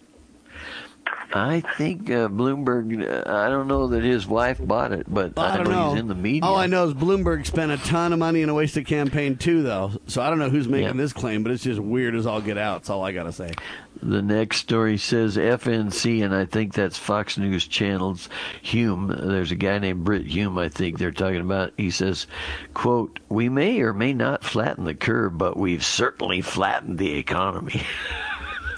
I 1.37 1.63
think 1.77 2.03
uh, 2.11 2.29
Bloomberg. 2.29 3.03
Uh, 3.03 3.29
I 3.29 3.49
don't 3.49 3.67
know 3.67 3.89
that 3.89 4.05
his 4.05 4.25
wife 4.25 4.59
bought 4.61 4.93
it, 4.93 5.13
but 5.13 5.37
I 5.37 5.57
don't 5.57 5.65
know, 5.69 5.71
know. 5.89 5.91
he's 5.91 6.01
in 6.01 6.07
the 6.07 6.15
media. 6.15 6.45
All 6.45 6.55
I 6.57 6.67
know 6.67 6.87
is 6.87 6.95
Bloomberg 6.95 7.45
spent 7.45 7.73
a 7.73 7.77
ton 7.79 8.13
of 8.13 8.21
money 8.21 8.43
in 8.43 8.49
a 8.49 8.55
wasted 8.55 8.87
campaign 8.87 9.37
too, 9.37 9.63
though. 9.65 9.91
So 10.07 10.23
I 10.23 10.31
don't 10.31 10.39
know 10.39 10.49
who's 10.49 10.69
making 10.69 10.87
Yeah. 10.87 10.93
this 10.93 11.13
claim, 11.13 11.43
but 11.43 11.51
it's 11.51 11.65
just 11.65 11.81
weird 11.81 12.15
as 12.15 12.25
all 12.25 12.41
get 12.41 12.57
out. 12.57 12.83
That's 12.83 12.91
all 12.91 13.03
I 13.05 13.11
gotta 13.11 13.33
say. 13.33 13.53
The 14.01 14.23
next 14.23 14.59
story 14.59 14.97
says 14.99 15.37
FNC, 15.37 16.23
and 16.25 16.35
I 16.35 16.45
think 16.45 16.73
that's 16.75 16.99
Fox 16.99 17.37
News 17.39 17.67
Channel's 17.67 18.29
Hume. 18.63 19.09
There's 19.09 19.51
a 19.51 19.57
guy 19.57 19.79
named 19.79 20.05
Brit 20.05 20.27
Hume, 20.27 20.59
I 20.59 20.69
think 20.69 20.99
they're 20.99 21.11
talking 21.11 21.41
about. 21.41 21.73
He 21.77 21.91
says, 21.91 22.27
quote, 22.75 23.19
We 23.29 23.49
may 23.49 23.81
or 23.81 23.93
may 23.93 24.13
not 24.13 24.45
flatten 24.45 24.85
the 24.85 24.95
curve, 24.95 25.37
but 25.39 25.57
we've 25.57 25.85
certainly 25.85 26.43
flattened 26.43 26.99
the 26.99 27.15
economy. 27.17 27.83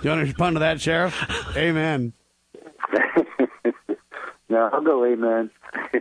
You 0.02 0.10
want 0.10 0.20
to 0.20 0.26
respond 0.26 0.56
to 0.56 0.60
that, 0.60 0.80
Sheriff? 0.80 1.56
Amen. 1.56 2.12
No, 4.48 4.68
I'll 4.72 4.80
go 4.82 5.04
amen. 5.04 5.50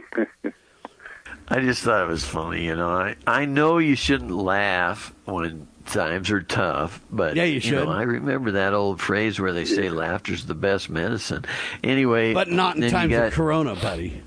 I 1.47 1.59
just 1.59 1.83
thought 1.83 2.03
it 2.03 2.07
was 2.07 2.23
funny, 2.23 2.65
you 2.65 2.75
know. 2.75 2.89
I, 2.89 3.15
I 3.27 3.45
know 3.45 3.77
you 3.77 3.95
shouldn't 3.95 4.31
laugh 4.31 5.13
when 5.25 5.67
times 5.85 6.31
are 6.31 6.41
tough, 6.41 6.99
but 7.11 7.35
Yeah, 7.35 7.43
you 7.43 7.59
should. 7.59 7.73
know, 7.85 7.91
I 7.91 8.01
remember 8.03 8.51
that 8.51 8.73
old 8.73 8.99
phrase 8.99 9.39
where 9.39 9.53
they 9.53 9.65
say 9.65 9.89
laughter's 9.89 10.45
the 10.45 10.55
best 10.55 10.89
medicine. 10.89 11.45
Anyway, 11.83 12.33
But 12.33 12.49
not 12.49 12.75
in 12.75 12.81
then 12.81 12.89
you 12.89 12.95
times 12.97 13.11
got- 13.11 13.27
of 13.27 13.33
Corona, 13.33 13.75
buddy. 13.75 14.21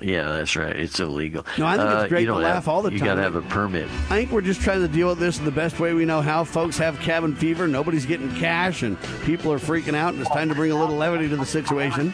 Yeah, 0.00 0.24
that's 0.32 0.54
right. 0.56 0.74
It's 0.76 1.00
illegal. 1.00 1.46
No, 1.56 1.66
I 1.66 1.76
think 1.78 1.88
it's 1.90 2.04
Uh, 2.04 2.08
great 2.08 2.20
you 2.22 2.26
to 2.26 2.34
laugh 2.34 2.54
have, 2.64 2.68
all 2.68 2.82
the 2.82 2.90
time. 2.90 2.98
you 2.98 3.04
got 3.04 3.14
to 3.14 3.22
have 3.22 3.36
a 3.36 3.42
permit. 3.42 3.84
I 4.10 4.16
think 4.16 4.32
we're 4.32 4.42
just 4.42 4.60
trying 4.60 4.80
to 4.82 4.88
deal 4.88 5.08
with 5.08 5.18
this 5.18 5.38
in 5.38 5.46
the 5.46 5.50
best 5.50 5.80
way 5.80 5.94
we 5.94 6.04
know 6.04 6.20
how. 6.20 6.44
Folks 6.44 6.76
have 6.76 6.98
cabin 7.00 7.34
fever. 7.34 7.66
Nobody's 7.66 8.04
getting 8.04 8.34
cash, 8.36 8.82
and 8.82 8.98
people 9.22 9.50
are 9.52 9.58
freaking 9.58 9.94
out. 9.94 10.12
And 10.12 10.20
it's 10.20 10.30
time 10.30 10.48
to 10.50 10.54
bring 10.54 10.72
a 10.72 10.76
little 10.78 10.96
levity 10.96 11.28
to 11.30 11.36
the 11.36 11.46
situation. 11.46 12.12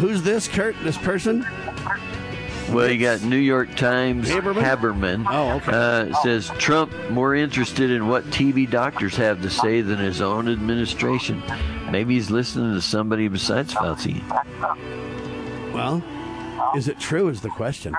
Who's 0.00 0.22
this, 0.22 0.48
Kurt? 0.48 0.74
This 0.82 0.96
person? 0.98 1.46
Well, 2.70 2.90
you 2.90 2.98
got 2.98 3.22
New 3.22 3.36
York 3.36 3.74
Times 3.76 4.30
Haberman? 4.30 4.62
Haberman. 4.62 5.26
Oh, 5.28 5.56
okay. 5.56 5.72
Uh, 5.72 6.22
says 6.22 6.50
Trump 6.58 6.92
more 7.10 7.34
interested 7.34 7.90
in 7.90 8.08
what 8.08 8.24
TV 8.26 8.68
doctors 8.68 9.14
have 9.16 9.42
to 9.42 9.50
say 9.50 9.82
than 9.82 9.98
his 9.98 10.22
own 10.22 10.48
administration. 10.48 11.42
Maybe 11.90 12.14
he's 12.14 12.30
listening 12.30 12.72
to 12.72 12.80
somebody 12.80 13.28
besides 13.28 13.74
Fauci. 13.74 14.22
Well, 15.74 16.02
is 16.74 16.88
it 16.88 16.98
true? 16.98 17.28
Is 17.28 17.42
the 17.42 17.50
question. 17.50 17.94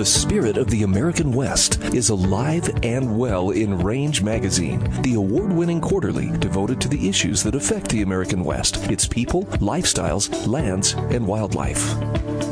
The 0.00 0.06
spirit 0.06 0.56
of 0.56 0.70
the 0.70 0.84
American 0.84 1.30
West 1.30 1.78
is 1.92 2.08
alive 2.08 2.70
and 2.82 3.18
well 3.18 3.50
in 3.50 3.80
Range 3.80 4.22
Magazine, 4.22 4.80
the 5.02 5.12
award 5.12 5.52
winning 5.52 5.78
quarterly 5.78 6.30
devoted 6.38 6.80
to 6.80 6.88
the 6.88 7.06
issues 7.06 7.42
that 7.42 7.54
affect 7.54 7.90
the 7.90 8.00
American 8.00 8.42
West, 8.42 8.78
its 8.90 9.06
people, 9.06 9.44
lifestyles, 9.60 10.46
lands, 10.46 10.94
and 10.94 11.26
wildlife. 11.26 11.84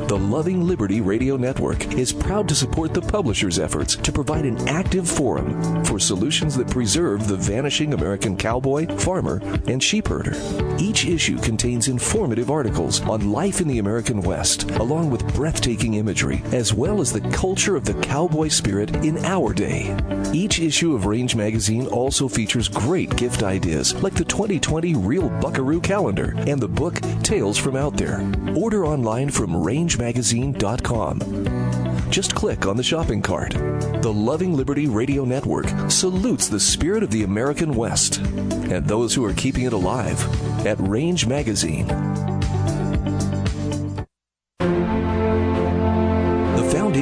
The 0.09 0.19
Loving 0.19 0.67
Liberty 0.67 1.03
Radio 1.03 1.37
Network 1.37 1.95
is 1.95 2.15
proud 2.15 2.49
to 2.49 2.55
support 2.55 2.95
the 2.95 3.03
publisher's 3.03 3.59
efforts 3.59 3.95
to 3.97 4.11
provide 4.11 4.47
an 4.47 4.67
active 4.67 5.07
forum 5.07 5.85
for 5.85 5.99
solutions 5.99 6.57
that 6.57 6.71
preserve 6.71 7.29
the 7.29 7.37
vanishing 7.37 7.93
American 7.93 8.35
cowboy, 8.35 8.87
farmer, 8.97 9.37
and 9.67 9.83
sheepherder. 9.83 10.35
Each 10.81 11.05
issue 11.05 11.39
contains 11.39 11.89
informative 11.89 12.51
articles 12.51 13.03
on 13.03 13.33
life 13.33 13.61
in 13.61 13.69
the 13.69 13.81
American 13.81 14.23
West, 14.23 14.71
along 14.73 15.11
with 15.11 15.35
breathtaking 15.35 15.95
imagery, 15.95 16.43
as 16.53 16.73
well 16.73 17.03
as 17.03 17.13
the 17.13 17.21
culture 17.39 17.76
of 17.76 17.84
the 17.84 17.95
cowboy 18.01 18.49
spirit 18.49 18.97
in 19.05 19.16
our 19.24 19.55
day. 19.55 19.97
Each 20.32 20.59
issue 20.59 20.97
of 20.97 21.07
Range 21.07 21.36
Magazine 21.36 21.86
also 21.86 22.26
features 22.26 22.66
great 22.66 23.14
gift 23.14 23.45
ideas 23.45 23.95
like 24.03 24.14
the 24.14 24.24
2020 24.24 24.97
Real 24.97 25.28
Buckaroo 25.28 25.80
Calendar 25.80 26.34
and 26.49 26.61
the 26.61 26.66
book 26.66 27.01
Tales 27.22 27.57
from 27.57 27.76
Out 27.76 27.97
There. 27.97 28.28
Order 28.57 28.84
online 28.84 29.30
from 29.30 29.53
rangemagazine.com. 29.53 32.11
Just 32.11 32.34
click 32.34 32.66
on 32.66 32.76
the 32.76 32.82
shopping 32.82 33.22
cart. 33.22 33.53
The 33.53 34.12
Loving 34.12 34.57
Liberty 34.57 34.89
Radio 34.89 35.24
Network 35.24 35.68
salutes 35.89 36.49
the 36.49 36.59
spirit 36.59 37.05
of 37.05 37.12
the 37.12 37.22
American 37.22 37.76
West 37.76 38.16
and 38.16 38.84
those 38.84 39.14
who 39.14 39.24
are 39.24 39.34
keeping 39.34 39.62
it 39.62 39.72
alive 39.72 40.20
at 40.66 40.80
Range 40.80 41.24
Magazine. 41.24 41.86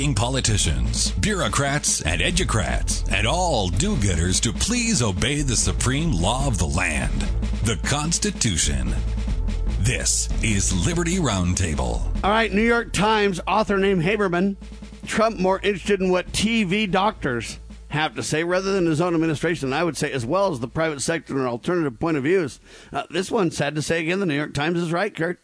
begging 0.00 0.14
politicians, 0.14 1.10
bureaucrats, 1.10 2.00
and 2.00 2.22
educrats, 2.22 3.06
and 3.12 3.26
all 3.26 3.68
do 3.68 3.94
gooders 3.96 4.40
to 4.40 4.50
please 4.50 5.02
obey 5.02 5.42
the 5.42 5.54
supreme 5.54 6.10
law 6.10 6.46
of 6.46 6.56
the 6.56 6.66
land, 6.66 7.20
the 7.64 7.78
Constitution. 7.82 8.94
This 9.80 10.30
is 10.42 10.86
Liberty 10.86 11.16
Roundtable. 11.16 12.00
All 12.24 12.30
right, 12.30 12.50
New 12.50 12.62
York 12.62 12.94
Times 12.94 13.42
author 13.46 13.76
named 13.76 14.02
Haberman. 14.02 14.56
Trump 15.04 15.38
more 15.38 15.60
interested 15.62 16.00
in 16.00 16.08
what 16.08 16.32
TV 16.32 16.90
doctors 16.90 17.58
have 17.88 18.14
to 18.14 18.22
say 18.22 18.42
rather 18.42 18.72
than 18.72 18.86
his 18.86 19.02
own 19.02 19.12
administration, 19.12 19.70
I 19.74 19.84
would 19.84 19.98
say, 19.98 20.10
as 20.10 20.24
well 20.24 20.50
as 20.50 20.60
the 20.60 20.68
private 20.68 21.02
sector 21.02 21.36
and 21.36 21.46
alternative 21.46 22.00
point 22.00 22.16
of 22.16 22.22
views. 22.22 22.58
Uh, 22.90 23.02
this 23.10 23.30
one, 23.30 23.50
sad 23.50 23.74
to 23.74 23.82
say 23.82 24.00
again, 24.00 24.18
the 24.18 24.24
New 24.24 24.34
York 24.34 24.54
Times 24.54 24.78
is 24.78 24.92
right, 24.92 25.14
Kurt. 25.14 25.40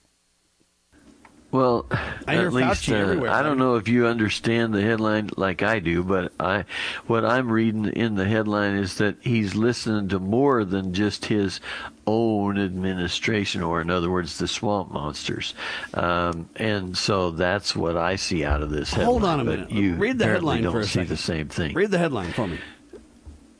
Well, 1.57 1.87
at 2.29 2.53
least 2.53 2.91
uh, 2.91 3.23
I 3.31 3.43
don't 3.43 3.57
know 3.57 3.77
if 3.77 3.89
you 3.89 4.07
understand 4.07 4.75
the 4.75 4.83
headline 4.83 5.31
like 5.39 5.63
I 5.63 5.79
do, 5.79 6.03
but 6.03 6.33
I, 6.39 6.67
what 7.07 7.25
I'm 7.25 7.51
reading 7.51 7.87
in 7.87 8.15
the 8.15 8.27
headline 8.27 8.75
is 8.75 8.97
that 8.99 9.17
he's 9.21 9.55
listening 9.55 10.09
to 10.09 10.19
more 10.19 10.67
than 10.67 10.93
just 10.93 11.25
his 11.25 11.61
own 12.07 12.59
administration, 12.59 13.63
or 13.63 13.81
in 13.81 13.89
other 13.89 14.11
words, 14.11 14.37
the 14.37 14.47
swamp 14.47 14.93
monsters. 14.93 15.55
Um, 15.95 16.51
and 16.57 16.95
so 16.95 17.31
that's 17.31 17.75
what 17.75 17.97
I 17.97 18.17
see 18.17 18.45
out 18.45 18.61
of 18.61 18.69
this 18.69 18.91
headline. 18.91 19.07
Hold 19.07 19.25
on 19.25 19.41
a 19.41 19.45
minute. 19.45 19.71
You 19.71 19.95
read 19.95 20.19
the 20.19 20.27
headline 20.27 20.63
don't 20.63 20.73
for 20.73 20.81
a 20.81 20.85
see 20.85 21.05
the 21.05 21.17
same 21.17 21.49
thing. 21.49 21.73
Read 21.73 21.91
the 21.91 21.99
headline 21.99 22.33
for 22.33 22.47
me. 22.47 22.59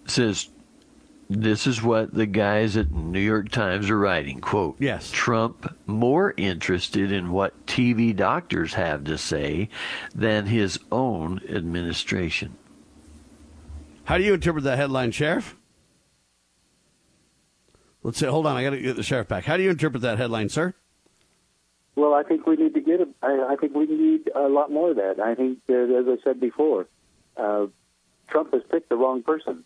It 0.05 0.11
says 0.11 0.49
this 1.29 1.67
is 1.67 1.83
what 1.83 2.15
the 2.15 2.27
guys 2.27 2.77
at 2.77 2.93
New 2.93 3.21
York 3.21 3.51
Times 3.51 3.91
are 3.91 3.99
writing. 3.99 4.41
Quote, 4.41 4.77
yes. 4.79 5.11
Trump 5.11 5.75
more 5.87 6.35
interested 6.37 7.11
in 7.11 7.33
what 7.33 7.67
TV 7.67 8.15
doctors 8.15 8.75
have 8.75 9.05
to 9.05 9.19
say 9.19 9.69
than 10.15 10.47
his 10.47 10.79
own 10.93 11.41
administration. 11.49 12.57
How 14.05 14.19
do 14.19 14.25
you 14.25 14.35
interpret 14.35 14.65
that 14.65 14.79
headline, 14.79 15.11
Sheriff? 15.11 15.57
Let's 18.05 18.19
say, 18.19 18.29
hold 18.29 18.47
on, 18.47 18.57
I 18.57 18.63
got 18.63 18.71
to 18.71 18.81
get 18.81 18.95
the 18.95 19.03
sheriff 19.03 19.27
back. 19.27 19.45
How 19.45 19.57
do 19.57 19.65
you 19.65 19.71
interpret 19.71 20.03
that 20.03 20.17
headline, 20.17 20.49
sir? 20.49 20.75
Well, 21.97 22.15
I 22.15 22.23
think 22.23 22.47
we 22.47 22.55
need 22.55 22.75
to 22.75 22.81
get. 22.81 23.01
A, 23.01 23.09
I, 23.21 23.55
I 23.55 23.57
think 23.57 23.75
we 23.75 23.87
need 23.87 24.31
a 24.33 24.49
lot 24.49 24.71
more 24.71 24.91
of 24.91 24.97
that. 24.97 25.19
I 25.19 25.35
think, 25.35 25.59
uh, 25.69 25.73
as 25.73 26.07
I 26.07 26.23
said 26.23 26.39
before, 26.39 26.87
uh, 27.37 27.67
Trump 28.29 28.53
has 28.53 28.63
picked 28.71 28.91
the 28.91 28.97
wrong 28.97 29.25
person. 29.25 29.65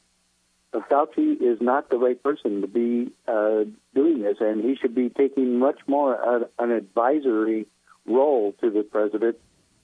Fauci 0.72 1.40
is 1.40 1.60
not 1.60 1.90
the 1.90 1.98
right 1.98 2.20
person 2.22 2.60
to 2.60 2.66
be 2.68 3.10
uh, 3.26 3.64
doing 3.94 4.22
this, 4.22 4.36
and 4.40 4.62
he 4.62 4.76
should 4.76 4.94
be 4.94 5.08
taking 5.08 5.58
much 5.58 5.78
more 5.86 6.16
uh, 6.16 6.44
an 6.58 6.70
advisory 6.70 7.66
role 8.06 8.54
to 8.60 8.70
the 8.70 8.82
president 8.82 9.36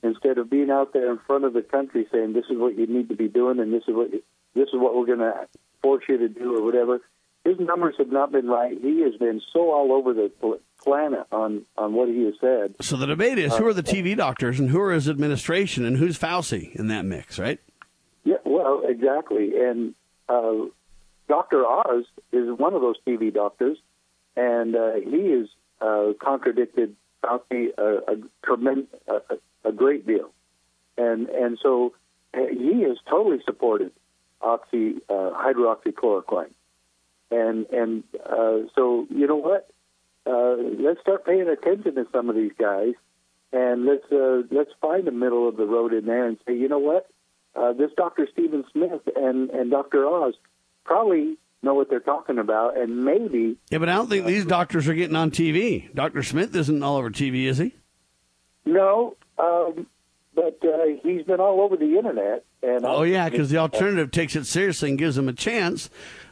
instead 0.02 0.38
of 0.38 0.48
being 0.50 0.70
out 0.70 0.92
there 0.92 1.10
in 1.10 1.18
front 1.26 1.44
of 1.44 1.52
the 1.52 1.62
country 1.62 2.06
saying 2.12 2.32
this 2.32 2.44
is 2.50 2.56
what 2.58 2.76
you 2.76 2.86
need 2.86 3.08
to 3.08 3.16
be 3.16 3.28
doing 3.28 3.58
and 3.58 3.72
this 3.72 3.82
is 3.88 3.94
what 3.94 4.10
this 4.54 4.68
is 4.68 4.74
what 4.74 4.94
we're 4.94 5.06
going 5.06 5.18
to 5.18 5.48
force 5.82 6.04
you 6.08 6.18
to 6.18 6.28
do 6.28 6.56
or 6.56 6.62
whatever. 6.62 7.00
His 7.44 7.58
numbers 7.60 7.94
have 7.98 8.10
not 8.10 8.32
been 8.32 8.48
right. 8.48 8.76
He 8.80 9.02
has 9.02 9.14
been 9.16 9.40
so 9.52 9.70
all 9.72 9.92
over 9.92 10.12
the 10.12 10.30
planet 10.82 11.26
on 11.30 11.62
on 11.76 11.92
what 11.92 12.08
he 12.08 12.24
has 12.24 12.34
said. 12.40 12.74
So 12.80 12.96
the 12.96 13.06
debate 13.06 13.38
is 13.38 13.56
who 13.56 13.66
are 13.66 13.74
the 13.74 13.82
TV 13.82 14.16
doctors 14.16 14.58
and 14.58 14.70
who 14.70 14.80
are 14.80 14.92
his 14.92 15.08
administration 15.08 15.84
and 15.84 15.96
who's 15.96 16.18
Fauci 16.18 16.74
in 16.74 16.88
that 16.88 17.04
mix, 17.04 17.38
right? 17.38 17.60
Yeah, 18.24 18.36
well, 18.44 18.82
exactly, 18.84 19.52
and 19.60 19.94
uh, 20.28 20.66
Dr. 21.28 21.64
Oz 21.66 22.04
is 22.32 22.48
one 22.56 22.74
of 22.74 22.80
those 22.80 22.96
TV 23.06 23.32
doctors, 23.32 23.78
and 24.36 24.76
uh, 24.76 24.94
he 24.94 25.30
has 25.30 25.48
uh, 25.80 26.12
contradicted 26.22 26.94
Fauci 27.22 27.68
a, 27.76 28.12
a, 28.12 28.16
tremendous, 28.44 28.86
a, 29.08 29.68
a 29.68 29.72
great 29.72 30.06
deal, 30.06 30.30
and 30.96 31.28
and 31.28 31.58
so 31.62 31.94
uh, 32.34 32.46
he 32.50 32.82
has 32.82 32.98
totally 33.08 33.38
supported 33.44 33.92
oxy 34.40 34.96
uh, 35.08 35.30
hydroxychloroquine, 35.34 36.52
and 37.30 37.66
and 37.66 38.04
uh, 38.24 38.58
so 38.74 39.06
you 39.10 39.26
know 39.26 39.36
what? 39.36 39.68
Uh, 40.26 40.56
let's 40.80 41.00
start 41.00 41.24
paying 41.24 41.48
attention 41.48 41.94
to 41.94 42.06
some 42.12 42.28
of 42.28 42.36
these 42.36 42.52
guys, 42.58 42.94
and 43.52 43.86
let's 43.86 44.10
uh, 44.12 44.42
let's 44.50 44.70
find 44.80 45.06
the 45.06 45.12
middle 45.12 45.48
of 45.48 45.56
the 45.56 45.66
road 45.66 45.92
in 45.92 46.06
there 46.06 46.26
and 46.26 46.36
say, 46.46 46.56
you 46.56 46.68
know 46.68 46.78
what? 46.78 47.08
Uh, 47.56 47.72
this 47.72 47.90
Dr. 47.96 48.28
Stephen 48.32 48.64
Smith 48.72 49.00
and 49.16 49.50
and 49.50 49.70
Dr. 49.70 50.06
Oz 50.06 50.34
probably 50.84 51.36
know 51.62 51.74
what 51.74 51.90
they're 51.90 52.00
talking 52.00 52.38
about, 52.38 52.78
and 52.78 53.04
maybe. 53.04 53.56
Yeah, 53.70 53.78
but 53.78 53.88
I 53.88 53.94
don't 53.94 54.08
think 54.08 54.26
these 54.26 54.44
doctors 54.44 54.88
are 54.88 54.94
getting 54.94 55.16
on 55.16 55.30
TV. 55.30 55.92
Dr. 55.94 56.22
Smith 56.22 56.54
isn't 56.54 56.82
all 56.82 56.96
over 56.96 57.10
TV, 57.10 57.44
is 57.46 57.58
he? 57.58 57.74
No, 58.64 59.16
um, 59.38 59.86
but 60.34 60.58
uh, 60.64 60.84
he's 61.02 61.22
been 61.24 61.40
all 61.40 61.60
over 61.60 61.76
the 61.76 61.96
internet. 61.96 62.44
And 62.62 62.84
oh 62.84 63.02
yeah, 63.02 63.28
because 63.28 63.50
the 63.50 63.58
alternative 63.58 64.10
takes 64.10 64.34
it 64.36 64.44
seriously 64.44 64.90
and 64.90 64.98
gives 64.98 65.16
him 65.16 65.28
a 65.28 65.32
chance. 65.32 65.88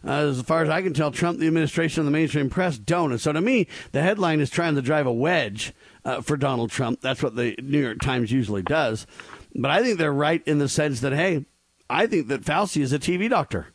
Uh, 0.06 0.28
as 0.28 0.42
far 0.42 0.62
as 0.62 0.68
I 0.68 0.82
can 0.82 0.92
tell, 0.92 1.10
Trump, 1.10 1.38
the 1.38 1.46
administration, 1.46 2.00
and 2.00 2.06
the 2.06 2.12
mainstream 2.12 2.50
press 2.50 2.76
don't. 2.76 3.12
And 3.12 3.20
so 3.20 3.32
to 3.32 3.40
me, 3.40 3.66
the 3.92 4.02
headline 4.02 4.40
is 4.40 4.50
trying 4.50 4.74
to 4.74 4.82
drive 4.82 5.06
a 5.06 5.12
wedge 5.12 5.72
uh, 6.04 6.20
for 6.20 6.36
Donald 6.36 6.70
Trump. 6.70 7.00
That's 7.00 7.22
what 7.22 7.36
the 7.36 7.56
New 7.62 7.80
York 7.80 8.00
Times 8.00 8.30
usually 8.32 8.62
does. 8.62 9.06
But 9.54 9.70
I 9.70 9.82
think 9.82 9.98
they're 9.98 10.12
right 10.12 10.42
in 10.46 10.58
the 10.58 10.68
sense 10.68 11.00
that 11.00 11.12
hey, 11.12 11.46
I 11.88 12.06
think 12.06 12.28
that 12.28 12.42
Fauci 12.42 12.82
is 12.82 12.92
a 12.92 12.98
TV 12.98 13.28
doctor. 13.30 13.68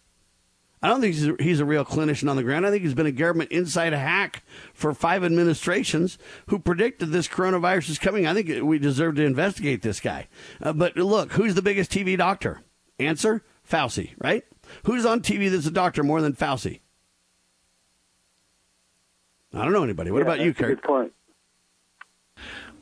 I 0.82 0.88
don't 0.88 1.02
think 1.02 1.14
he's 1.14 1.28
a, 1.28 1.36
he's 1.40 1.60
a 1.60 1.66
real 1.66 1.84
clinician 1.84 2.30
on 2.30 2.38
the 2.38 2.44
ground. 2.44 2.66
I 2.66 2.72
think 2.72 2.84
he's 2.84 2.94
been 2.94 3.06
a 3.06 3.12
government 3.12 3.52
inside 3.52 3.92
hack 3.92 4.44
for 4.74 4.94
five 4.94 5.26
administrations 5.26 6.18
who 6.48 6.58
predicted 6.58 7.12
this 7.12 7.28
coronavirus 7.28 7.90
is 7.90 8.00
coming. 8.00 8.26
I 8.26 8.34
think 8.34 8.64
we 8.64 8.80
deserve 8.80 9.16
to 9.16 9.26
investigate 9.26 9.82
this 9.82 10.00
guy. 10.00 10.30
Uh, 10.62 10.72
but 10.72 10.96
look, 10.96 11.34
who's 11.34 11.56
the 11.56 11.62
biggest 11.62 11.92
TV 11.92 12.18
doctor? 12.18 12.62
Answer 12.98 13.44
Fauci, 13.70 14.12
right? 14.20 14.46
Who's 14.84 15.06
on 15.06 15.20
TV 15.20 15.52
that's 15.52 15.66
a 15.66 15.72
doctor 15.72 16.02
more 16.02 16.22
than 16.22 16.34
Fauci? 16.34 16.80
I 19.54 19.64
don't 19.64 19.74
know 19.74 19.84
anybody. 19.84 20.12
What 20.12 20.20
yeah, 20.20 20.34
about 20.34 20.40
you, 20.40 20.54
Kurt? 20.54 20.82
Good 20.82 20.84
point. 20.84 21.14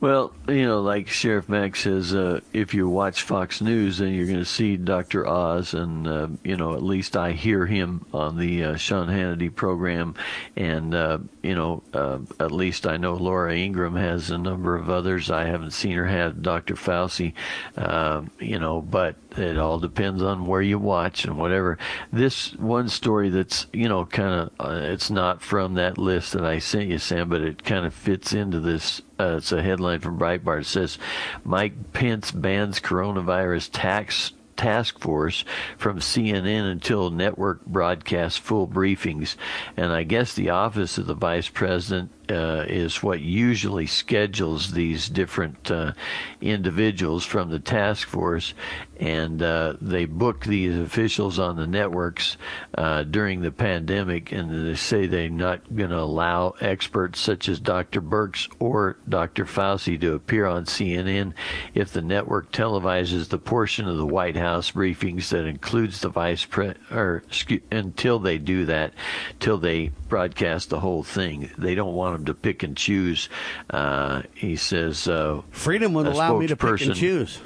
Well, 0.00 0.32
you 0.46 0.64
know, 0.64 0.80
like 0.80 1.08
Sheriff 1.08 1.48
Max 1.48 1.80
says, 1.80 2.14
uh, 2.14 2.40
if 2.52 2.72
you 2.72 2.88
watch 2.88 3.22
Fox 3.22 3.60
News, 3.60 3.98
then 3.98 4.14
you're 4.14 4.26
going 4.26 4.38
to 4.38 4.44
see 4.44 4.76
Dr. 4.76 5.26
Oz, 5.26 5.74
and 5.74 6.06
uh, 6.06 6.28
you 6.44 6.56
know, 6.56 6.74
at 6.74 6.84
least 6.84 7.16
I 7.16 7.32
hear 7.32 7.66
him 7.66 8.06
on 8.14 8.38
the 8.38 8.62
uh, 8.62 8.76
Sean 8.76 9.08
Hannity 9.08 9.52
program, 9.52 10.14
and 10.54 10.94
uh, 10.94 11.18
you 11.42 11.56
know, 11.56 11.82
uh, 11.92 12.18
at 12.38 12.52
least 12.52 12.86
I 12.86 12.96
know 12.96 13.14
Laura 13.14 13.56
Ingraham 13.56 13.96
has 13.96 14.30
a 14.30 14.38
number 14.38 14.76
of 14.76 14.88
others. 14.88 15.32
I 15.32 15.46
haven't 15.46 15.72
seen 15.72 15.96
her 15.96 16.06
have 16.06 16.42
Dr. 16.42 16.76
Fauci, 16.76 17.32
uh, 17.76 18.22
you 18.38 18.60
know, 18.60 18.80
but 18.80 19.16
it 19.36 19.58
all 19.58 19.80
depends 19.80 20.22
on 20.22 20.46
where 20.46 20.62
you 20.62 20.78
watch 20.78 21.24
and 21.24 21.36
whatever. 21.36 21.76
This 22.12 22.54
one 22.54 22.88
story 22.88 23.30
that's 23.30 23.66
you 23.72 23.88
know 23.88 24.04
kind 24.06 24.48
of 24.60 24.84
it's 24.84 25.10
not 25.10 25.42
from 25.42 25.74
that 25.74 25.98
list 25.98 26.34
that 26.34 26.44
I 26.44 26.60
sent 26.60 26.88
you, 26.88 26.98
Sam, 26.98 27.28
but 27.28 27.42
it 27.42 27.64
kind 27.64 27.84
of 27.84 27.92
fits 27.92 28.32
into 28.32 28.60
this 28.60 29.02
Uh, 29.20 29.36
it's 29.36 29.52
a 29.52 29.62
headline 29.62 30.00
from 30.00 30.18
Breitbart. 30.18 30.60
It 30.60 30.66
says 30.66 30.98
Mike 31.44 31.92
Pence 31.92 32.30
bans 32.30 32.80
coronavirus 32.80 33.70
tax 33.72 34.32
task 34.56 34.98
force 34.98 35.44
from 35.76 36.00
CNN 36.00 36.70
until 36.70 37.10
network 37.10 37.64
broadcast 37.64 38.40
full 38.40 38.68
briefings. 38.68 39.36
And 39.76 39.92
I 39.92 40.02
guess 40.02 40.34
the 40.34 40.50
office 40.50 40.98
of 40.98 41.06
the 41.06 41.14
vice 41.14 41.48
president 41.48 42.10
uh, 42.30 42.64
is 42.68 43.02
what 43.02 43.20
usually 43.20 43.86
schedules 43.86 44.72
these 44.72 45.08
different 45.08 45.70
uh, 45.70 45.92
individuals 46.40 47.24
from 47.24 47.50
the 47.50 47.58
task 47.58 48.08
force, 48.08 48.54
and 48.98 49.42
uh, 49.42 49.74
they 49.80 50.04
book 50.04 50.44
these 50.44 50.76
officials 50.76 51.38
on 51.38 51.56
the 51.56 51.66
networks 51.66 52.36
uh, 52.76 53.02
during 53.04 53.40
the 53.40 53.50
pandemic, 53.50 54.32
and 54.32 54.68
they 54.68 54.74
say 54.74 55.06
they're 55.06 55.28
not 55.28 55.74
going 55.74 55.90
to 55.90 55.98
allow 55.98 56.54
experts 56.60 57.20
such 57.20 57.48
as 57.48 57.60
Dr. 57.60 58.00
Birx 58.00 58.48
or 58.58 58.96
Dr. 59.08 59.44
Fauci 59.44 60.00
to 60.00 60.14
appear 60.14 60.46
on 60.46 60.64
CNN 60.64 61.32
if 61.74 61.92
the 61.92 62.02
network 62.02 62.52
televises 62.52 63.28
the 63.28 63.38
portion 63.38 63.88
of 63.88 63.96
the 63.96 64.06
White 64.06 64.36
House 64.36 64.72
briefings 64.72 65.28
that 65.30 65.46
includes 65.46 66.00
the 66.00 66.08
vice 66.08 66.44
pre 66.44 66.74
or 66.90 67.22
excuse, 67.26 67.62
until 67.70 68.18
they 68.18 68.38
do 68.38 68.66
that, 68.66 68.92
till 69.40 69.58
they 69.58 69.90
broadcast 70.08 70.70
the 70.70 70.80
whole 70.80 71.02
thing. 71.02 71.50
They 71.58 71.74
don't 71.74 71.94
want 71.94 72.16
them 72.16 72.24
to 72.26 72.34
pick 72.34 72.62
and 72.62 72.76
choose. 72.76 73.28
Uh, 73.70 74.22
he 74.34 74.56
says 74.56 75.06
uh, 75.08 75.42
freedom 75.50 75.92
would 75.94 76.06
allow 76.06 76.38
me 76.38 76.46
to 76.48 76.56
pick 76.56 76.80
and 76.80 76.94
choose. 76.94 77.40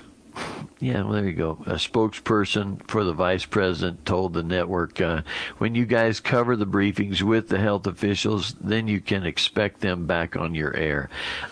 Yeah, 0.81 1.03
well, 1.03 1.13
there 1.13 1.27
you 1.27 1.35
go. 1.35 1.59
A 1.67 1.75
spokesperson 1.75 2.81
for 2.89 3.05
the 3.05 3.13
vice 3.13 3.45
president 3.45 4.05
told 4.05 4.33
the 4.33 4.43
network, 4.43 5.01
uh, 5.01 5.23
when 5.59 5.75
you 5.75 5.85
guys 5.85 6.19
cover 6.19 6.57
the 6.57 6.67
briefings 6.67 7.23
with 7.23 7.49
the 7.49 7.59
health 7.59 7.87
officials, 7.87 8.55
then 8.61 8.89
you 8.89 9.01
can 9.01 9.25
expect 9.25 9.81
them 9.81 10.07
back 10.07 10.35
on 10.37 10.55
your 10.55 10.75
air. 10.75 11.09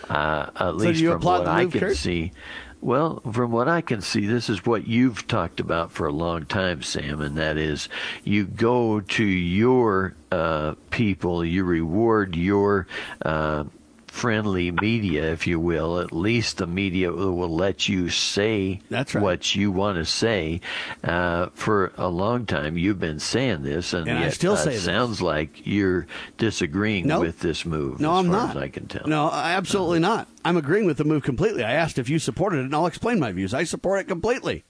Uh, 0.09 0.47
at 0.49 0.57
so 0.57 0.71
least 0.71 1.05
from 1.05 1.21
what 1.21 1.47
I 1.47 1.67
can 1.67 1.95
see. 1.95 2.33
Well, 2.81 3.21
from 3.31 3.51
what 3.51 3.67
I 3.67 3.81
can 3.81 4.01
see, 4.01 4.25
this 4.25 4.49
is 4.49 4.65
what 4.65 4.87
you've 4.87 5.27
talked 5.27 5.59
about 5.59 5.91
for 5.91 6.07
a 6.07 6.11
long 6.11 6.47
time, 6.47 6.81
Sam, 6.81 7.21
and 7.21 7.37
that 7.37 7.55
is 7.55 7.87
you 8.23 8.45
go 8.45 9.01
to 9.01 9.23
your 9.23 10.15
uh, 10.31 10.73
people, 10.89 11.45
you 11.45 11.63
reward 11.63 12.35
your 12.35 12.87
uh, 13.23 13.65
friendly 14.11 14.69
media, 14.71 15.31
if 15.31 15.47
you 15.47 15.57
will. 15.57 15.97
At 15.97 16.11
least 16.11 16.57
the 16.57 16.67
media 16.67 17.11
will 17.11 17.55
let 17.55 17.87
you 17.87 18.09
say 18.09 18.81
That's 18.89 19.15
right. 19.15 19.23
what 19.23 19.55
you 19.55 19.71
want 19.71 19.97
to 19.97 20.05
say. 20.05 20.59
Uh, 21.01 21.47
for 21.53 21.93
a 21.97 22.09
long 22.09 22.45
time, 22.45 22.77
you've 22.77 22.99
been 22.99 23.19
saying 23.19 23.63
this, 23.63 23.93
and, 23.93 24.07
And 24.09 24.19
I 24.19 24.29
still 24.29 24.53
uh, 24.53 24.57
say 24.57 24.71
this. 24.73 24.83
sounds 24.83 25.21
like 25.21 25.65
you're 25.65 26.07
disagreeing 26.37 27.07
Nope. 27.07 27.21
with 27.21 27.39
this 27.39 27.65
move. 27.65 28.01
No, 28.01 28.11
as 28.13 28.19
I'm 28.19 28.25
far 28.31 28.33
not. 28.47 28.49
As 28.57 28.61
I 28.61 28.67
can 28.67 28.87
tell. 28.87 29.07
No, 29.07 29.31
absolutely 29.31 29.99
not. 29.99 30.27
I'm 30.43 30.57
agreeing 30.57 30.85
with 30.85 30.97
the 30.97 31.05
move 31.05 31.23
completely. 31.23 31.63
I 31.63 31.71
asked 31.71 31.97
if 31.97 32.09
you 32.09 32.19
supported 32.19 32.57
it, 32.57 32.65
and 32.65 32.75
I'll 32.75 32.87
explain 32.87 33.17
my 33.17 33.31
views. 33.31 33.53
I 33.53 33.63
support 33.63 34.01
it 34.01 34.07
completely. 34.09 34.65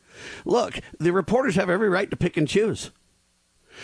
Look, 0.46 0.80
the 1.00 1.12
reporters 1.12 1.56
have 1.56 1.70
every 1.70 1.90
right 1.90 2.10
to 2.12 2.16
pick 2.16 2.38
and 2.38 2.48
choose. 2.48 2.92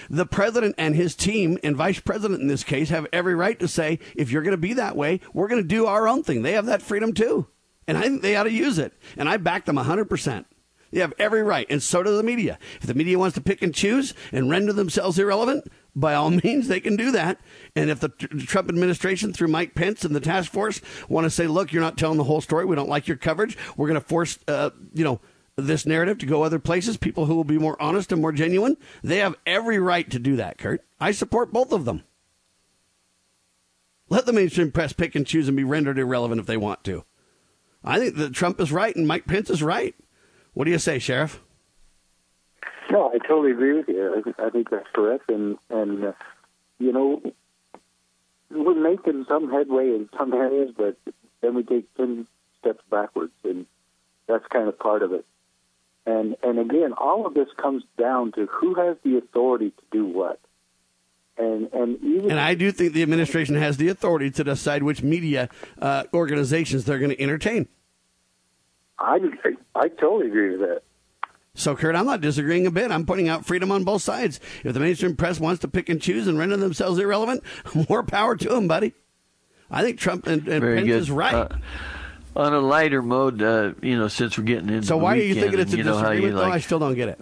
The 0.10 0.26
president 0.26 0.76
and 0.78 0.96
his 0.96 1.16
team, 1.16 1.58
and 1.64 1.76
vice 1.76 2.00
president 2.00 2.42
in 2.42 2.48
this 2.48 2.64
case, 2.64 2.90
have 2.90 3.08
every 3.12 3.36
right 3.36 3.60
to 3.60 3.68
say, 3.68 4.00
if 4.16 4.32
you're 4.32 4.44
going 4.44 4.52
to 4.52 4.58
be 4.58 4.74
that 4.74 4.96
way, 4.96 5.20
we're 5.34 5.48
going 5.48 5.62
to 5.62 5.68
do 5.68 5.86
our 5.86 6.08
own 6.08 6.24
thing. 6.24 6.42
They 6.42 6.54
have 6.54 6.66
that 6.68 6.82
freedom 6.82 7.14
too. 7.14 7.48
And 7.88 7.98
I 7.98 8.02
think 8.02 8.22
they 8.22 8.36
ought 8.36 8.44
to 8.44 8.52
use 8.52 8.78
it. 8.80 8.94
And 9.16 9.30
I 9.30 9.38
back 9.38 9.66
them 9.66 9.78
100%. 9.78 10.46
They 10.92 11.02
have 11.02 11.14
every 11.20 11.44
right, 11.44 11.68
and 11.70 11.84
so 11.84 12.02
does 12.02 12.16
the 12.16 12.24
media. 12.24 12.58
If 12.80 12.88
the 12.88 12.94
media 12.94 13.20
wants 13.20 13.36
to 13.36 13.42
pick 13.42 13.62
and 13.62 13.76
choose 13.76 14.14
and 14.32 14.50
render 14.50 14.72
themselves 14.72 15.20
irrelevant, 15.20 15.70
by 15.96 16.14
all 16.14 16.30
means, 16.44 16.68
they 16.68 16.80
can 16.80 16.96
do 16.96 17.12
that. 17.12 17.40
And 17.76 17.90
if 17.90 18.00
the 18.00 18.10
Tr- 18.10 18.28
Trump 18.38 18.70
administration, 18.70 19.34
through 19.34 19.50
Mike 19.50 19.76
Pence 19.76 20.06
and 20.06 20.16
the 20.16 20.22
task 20.22 20.52
force, 20.52 20.80
want 21.10 21.26
to 21.26 21.30
say, 21.30 21.48
"Look, 21.48 21.74
you're 21.74 21.82
not 21.82 21.98
telling 21.98 22.18
the 22.18 22.24
whole 22.24 22.42
story. 22.42 22.66
We 22.66 22.76
don't 22.76 22.90
like 22.90 23.08
your 23.08 23.18
coverage. 23.18 23.58
We're 23.76 23.88
going 23.88 24.00
to 24.00 24.08
force, 24.08 24.40
uh, 24.48 24.70
you 24.94 25.04
know, 25.04 25.20
this 25.58 25.86
narrative 25.86 26.20
to 26.20 26.26
go 26.26 26.44
other 26.44 26.60
places. 26.60 26.98
People 26.98 27.26
who 27.26 27.36
will 27.36 27.44
be 27.44 27.58
more 27.58 27.82
honest 27.82 28.12
and 28.12 28.22
more 28.22 28.32
genuine. 28.32 28.78
They 29.04 29.18
have 29.18 29.36
every 29.46 29.80
right 29.80 30.10
to 30.12 30.20
do 30.20 30.36
that. 30.38 30.58
Kurt, 30.58 30.86
I 31.00 31.12
support 31.12 31.52
both 31.52 31.72
of 31.72 31.86
them. 31.86 32.04
Let 34.10 34.26
the 34.26 34.34
mainstream 34.34 34.72
press 34.72 34.94
pick 34.94 35.16
and 35.16 35.28
choose 35.28 35.48
and 35.48 35.58
be 35.58 35.64
rendered 35.64 36.00
irrelevant 36.00 36.40
if 36.40 36.48
they 36.48 36.58
want 36.58 36.84
to. 36.86 37.04
I 37.84 38.00
think 38.00 38.16
that 38.16 38.34
Trump 38.34 38.60
is 38.62 38.72
right 38.72 38.96
and 38.96 39.08
Mike 39.08 39.26
Pence 39.26 39.50
is 39.50 39.62
right. 39.64 39.96
What 40.54 40.66
do 40.66 40.72
you 40.72 40.80
say, 40.80 41.00
Sheriff? 41.00 41.42
No, 42.90 43.12
I 43.14 43.18
totally 43.28 43.52
agree 43.52 43.74
with 43.74 43.90
you. 43.90 44.24
I, 44.40 44.50
think- 44.50 44.70
that's 44.70 44.88
correct, 44.94 45.30
and 45.30 45.58
and 45.70 46.06
uh, 46.06 46.12
you 46.80 46.94
know 46.94 47.22
we're 48.50 48.76
making 48.76 49.26
some 49.28 49.52
headway 49.52 49.88
in 49.88 50.08
some 50.18 50.34
areas, 50.34 50.72
but 50.76 50.96
then 51.42 51.54
we 51.54 51.64
take 51.64 51.94
ten 51.96 52.28
steps 52.60 52.82
backwards, 52.90 53.34
and 53.44 53.66
that's 54.28 54.46
kind 54.48 54.70
of 54.70 54.80
part 54.80 55.04
of 55.04 55.12
it. 55.12 55.26
And 56.08 56.38
and 56.42 56.58
again, 56.58 56.94
all 56.94 57.28
of 57.28 57.34
this 57.34 57.50
comes 57.58 57.84
down 58.00 58.32
to 58.32 58.46
who 58.46 58.76
has 58.76 58.96
the 59.04 59.18
authority 59.18 59.72
to 59.72 59.84
do 59.92 60.06
what. 60.06 60.40
And 61.38 61.72
and 61.74 62.02
even 62.02 62.32
And 62.32 62.40
I 62.40 62.56
do 62.56 62.72
think 62.72 62.94
the 62.94 63.04
administration 63.04 63.56
has 63.56 63.76
the 63.76 63.90
authority 63.90 64.32
to 64.32 64.44
decide 64.46 64.84
which 64.84 65.04
media 65.04 65.50
uh, 65.82 66.06
organizations 66.14 66.86
they're 66.86 66.98
going 66.98 67.12
to 67.12 67.22
entertain. 67.22 67.68
I 68.98 69.20
I 69.76 69.90
totally 69.90 70.28
agree 70.28 70.52
with 70.52 70.62
that. 70.62 70.82
So, 71.54 71.76
Kurt, 71.76 71.96
I'm 71.96 72.06
not 72.06 72.22
disagreeing 72.22 72.68
a 72.68 72.72
bit. 72.72 72.90
I'm 72.90 73.06
pointing 73.06 73.28
out 73.28 73.46
freedom 73.46 73.72
on 73.72 73.84
both 73.84 74.02
sides. 74.02 74.40
If 74.64 74.74
the 74.74 74.80
mainstream 74.80 75.16
press 75.16 75.40
wants 75.42 75.60
to 75.62 75.68
pick 75.68 75.90
and 75.90 76.02
choose 76.02 76.28
and 76.28 76.38
render 76.38 76.56
themselves 76.56 77.00
irrelevant, 77.00 77.44
more 77.90 78.04
power 78.04 78.38
to 78.38 78.48
them, 78.48 78.68
buddy. 78.68 78.94
I 79.70 79.84
think 79.84 80.00
Trump 80.00 80.28
and, 80.28 80.48
and 80.48 80.64
Pence 80.64 80.88
good. 80.88 81.02
is 81.02 81.12
right. 81.12 81.34
Uh, 81.34 81.50
on 82.38 82.54
a 82.54 82.60
lighter 82.60 83.02
mode, 83.02 83.42
uh, 83.42 83.74
you 83.82 83.98
know, 83.98 84.08
since 84.08 84.38
we're 84.38 84.44
getting 84.44 84.70
into 84.70 84.88
so 84.88 84.94
the 84.98 85.04
why 85.04 85.18
are 85.18 85.22
you 85.22 85.34
thinking 85.34 85.60
it's 85.60 85.74
a 85.74 85.78
you 85.78 85.84
know 85.84 85.94
disagreement? 85.94 86.36
no, 86.36 86.44
I 86.44 86.60
still 86.60 86.80
don't 86.80 86.96
get 86.96 87.10
it. 87.10 87.20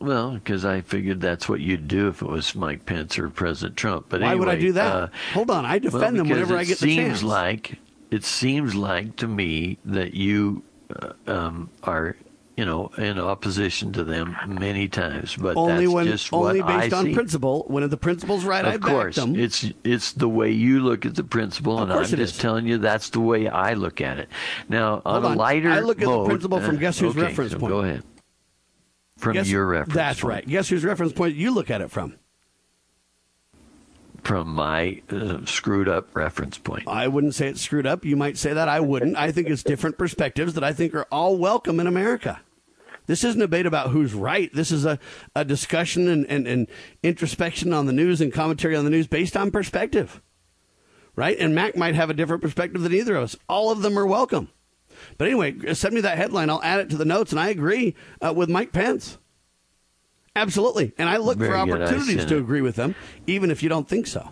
Well, 0.00 0.32
because 0.34 0.64
I 0.64 0.82
figured 0.82 1.20
that's 1.20 1.48
what 1.48 1.60
you'd 1.60 1.88
do 1.88 2.08
if 2.08 2.22
it 2.22 2.28
was 2.28 2.54
Mike 2.54 2.86
Pence 2.86 3.18
or 3.18 3.30
President 3.30 3.76
Trump. 3.76 4.06
But 4.08 4.20
Why 4.20 4.34
would 4.36 4.48
I 4.48 4.54
do 4.56 4.72
that? 4.72 4.94
uh, 4.94 5.08
Hold 5.32 5.50
on, 5.50 5.64
I 5.64 5.78
defend 5.80 6.02
well, 6.02 6.12
them 6.12 6.28
whenever 6.28 6.54
it 6.54 6.60
I 6.60 6.64
get 6.64 6.78
the 6.78 6.94
seems 6.94 7.24
like 7.24 7.78
it 8.10 8.24
seems 8.24 8.74
like 8.74 9.16
to 9.16 9.26
me 9.26 9.78
that 9.84 10.14
you 10.14 10.62
uh, 10.94 11.12
um, 11.26 11.70
are, 11.82 12.16
you 12.58 12.64
know, 12.64 12.90
in 12.98 13.20
opposition 13.20 13.92
to 13.92 14.02
them 14.02 14.36
many 14.48 14.88
times. 14.88 15.36
But 15.36 15.56
only 15.56 15.84
that's 15.84 15.94
when 15.94 16.06
just 16.06 16.32
only 16.32 16.60
based 16.60 16.92
I 16.92 16.98
on 16.98 17.04
see. 17.04 17.14
principle. 17.14 17.64
When 17.68 17.88
the 17.88 17.96
principle's 17.96 18.44
right, 18.44 18.64
I 18.64 18.74
Of 18.74 18.80
back 18.80 18.90
course, 18.90 19.14
them. 19.14 19.36
it's 19.36 19.64
it's 19.84 20.10
the 20.10 20.28
way 20.28 20.50
you 20.50 20.80
look 20.80 21.06
at 21.06 21.14
the 21.14 21.22
principle, 21.22 21.80
and 21.80 21.92
I'm 21.92 22.00
just 22.04 22.14
is. 22.14 22.36
telling 22.36 22.66
you 22.66 22.78
that's 22.78 23.10
the 23.10 23.20
way 23.20 23.46
I 23.46 23.74
look 23.74 24.00
at 24.00 24.18
it. 24.18 24.28
Now, 24.68 25.02
on 25.06 25.24
a 25.24 25.36
lighter 25.36 25.70
I 25.70 25.78
look 25.78 26.02
at 26.02 26.08
the 26.08 26.24
principle 26.24 26.58
from 26.58 26.74
uh, 26.74 26.80
guess 26.80 26.98
whose 26.98 27.16
okay, 27.16 27.26
reference 27.28 27.52
so 27.52 27.60
point? 27.60 27.70
Go 27.70 27.78
ahead. 27.78 28.02
From 29.18 29.34
Guess- 29.34 29.48
your 29.48 29.64
reference. 29.64 29.94
That's 29.94 30.20
point. 30.20 30.34
right. 30.34 30.48
Guess 30.48 30.68
whose 30.68 30.84
reference 30.84 31.12
point 31.12 31.36
you 31.36 31.52
look 31.52 31.70
at 31.70 31.80
it 31.80 31.92
from? 31.92 32.16
From 34.24 34.48
my 34.48 35.00
uh, 35.10 35.44
screwed 35.44 35.88
up 35.88 36.08
reference 36.16 36.58
point. 36.58 36.88
I 36.88 37.06
wouldn't 37.06 37.36
say 37.36 37.46
it's 37.46 37.60
screwed 37.60 37.86
up. 37.86 38.04
You 38.04 38.16
might 38.16 38.36
say 38.36 38.52
that. 38.52 38.68
I 38.68 38.80
wouldn't. 38.80 39.16
I 39.16 39.30
think 39.30 39.48
it's 39.48 39.62
different 39.62 39.96
perspectives 39.96 40.54
that 40.54 40.64
I 40.64 40.72
think 40.72 40.92
are 40.96 41.06
all 41.12 41.38
welcome 41.38 41.78
in 41.78 41.86
America. 41.86 42.40
This 43.08 43.24
isn't 43.24 43.40
a 43.40 43.46
debate 43.46 43.66
about 43.66 43.90
who's 43.90 44.14
right. 44.14 44.52
This 44.52 44.70
is 44.70 44.84
a, 44.84 44.98
a 45.34 45.44
discussion 45.44 46.08
and, 46.08 46.26
and, 46.26 46.46
and 46.46 46.68
introspection 47.02 47.72
on 47.72 47.86
the 47.86 47.92
news 47.92 48.20
and 48.20 48.32
commentary 48.32 48.76
on 48.76 48.84
the 48.84 48.90
news 48.90 49.06
based 49.06 49.36
on 49.36 49.50
perspective. 49.50 50.20
Right? 51.16 51.36
And 51.40 51.54
Mack 51.54 51.74
might 51.74 51.94
have 51.94 52.10
a 52.10 52.14
different 52.14 52.42
perspective 52.42 52.82
than 52.82 52.92
either 52.92 53.16
of 53.16 53.24
us. 53.24 53.36
All 53.48 53.72
of 53.72 53.80
them 53.80 53.98
are 53.98 54.06
welcome. 54.06 54.50
But 55.16 55.26
anyway, 55.26 55.74
send 55.74 55.94
me 55.94 56.02
that 56.02 56.18
headline. 56.18 56.50
I'll 56.50 56.62
add 56.62 56.80
it 56.80 56.90
to 56.90 56.96
the 56.96 57.06
notes. 57.06 57.32
And 57.32 57.40
I 57.40 57.48
agree 57.48 57.96
uh, 58.20 58.34
with 58.36 58.50
Mike 58.50 58.72
Pence. 58.72 59.18
Absolutely. 60.36 60.92
And 60.98 61.08
I 61.08 61.16
look 61.16 61.38
Very 61.38 61.50
for 61.50 61.56
opportunities 61.56 62.26
to 62.26 62.36
agree 62.36 62.60
with 62.60 62.76
them, 62.76 62.94
even 63.26 63.50
if 63.50 63.62
you 63.62 63.70
don't 63.70 63.88
think 63.88 64.06
so. 64.06 64.30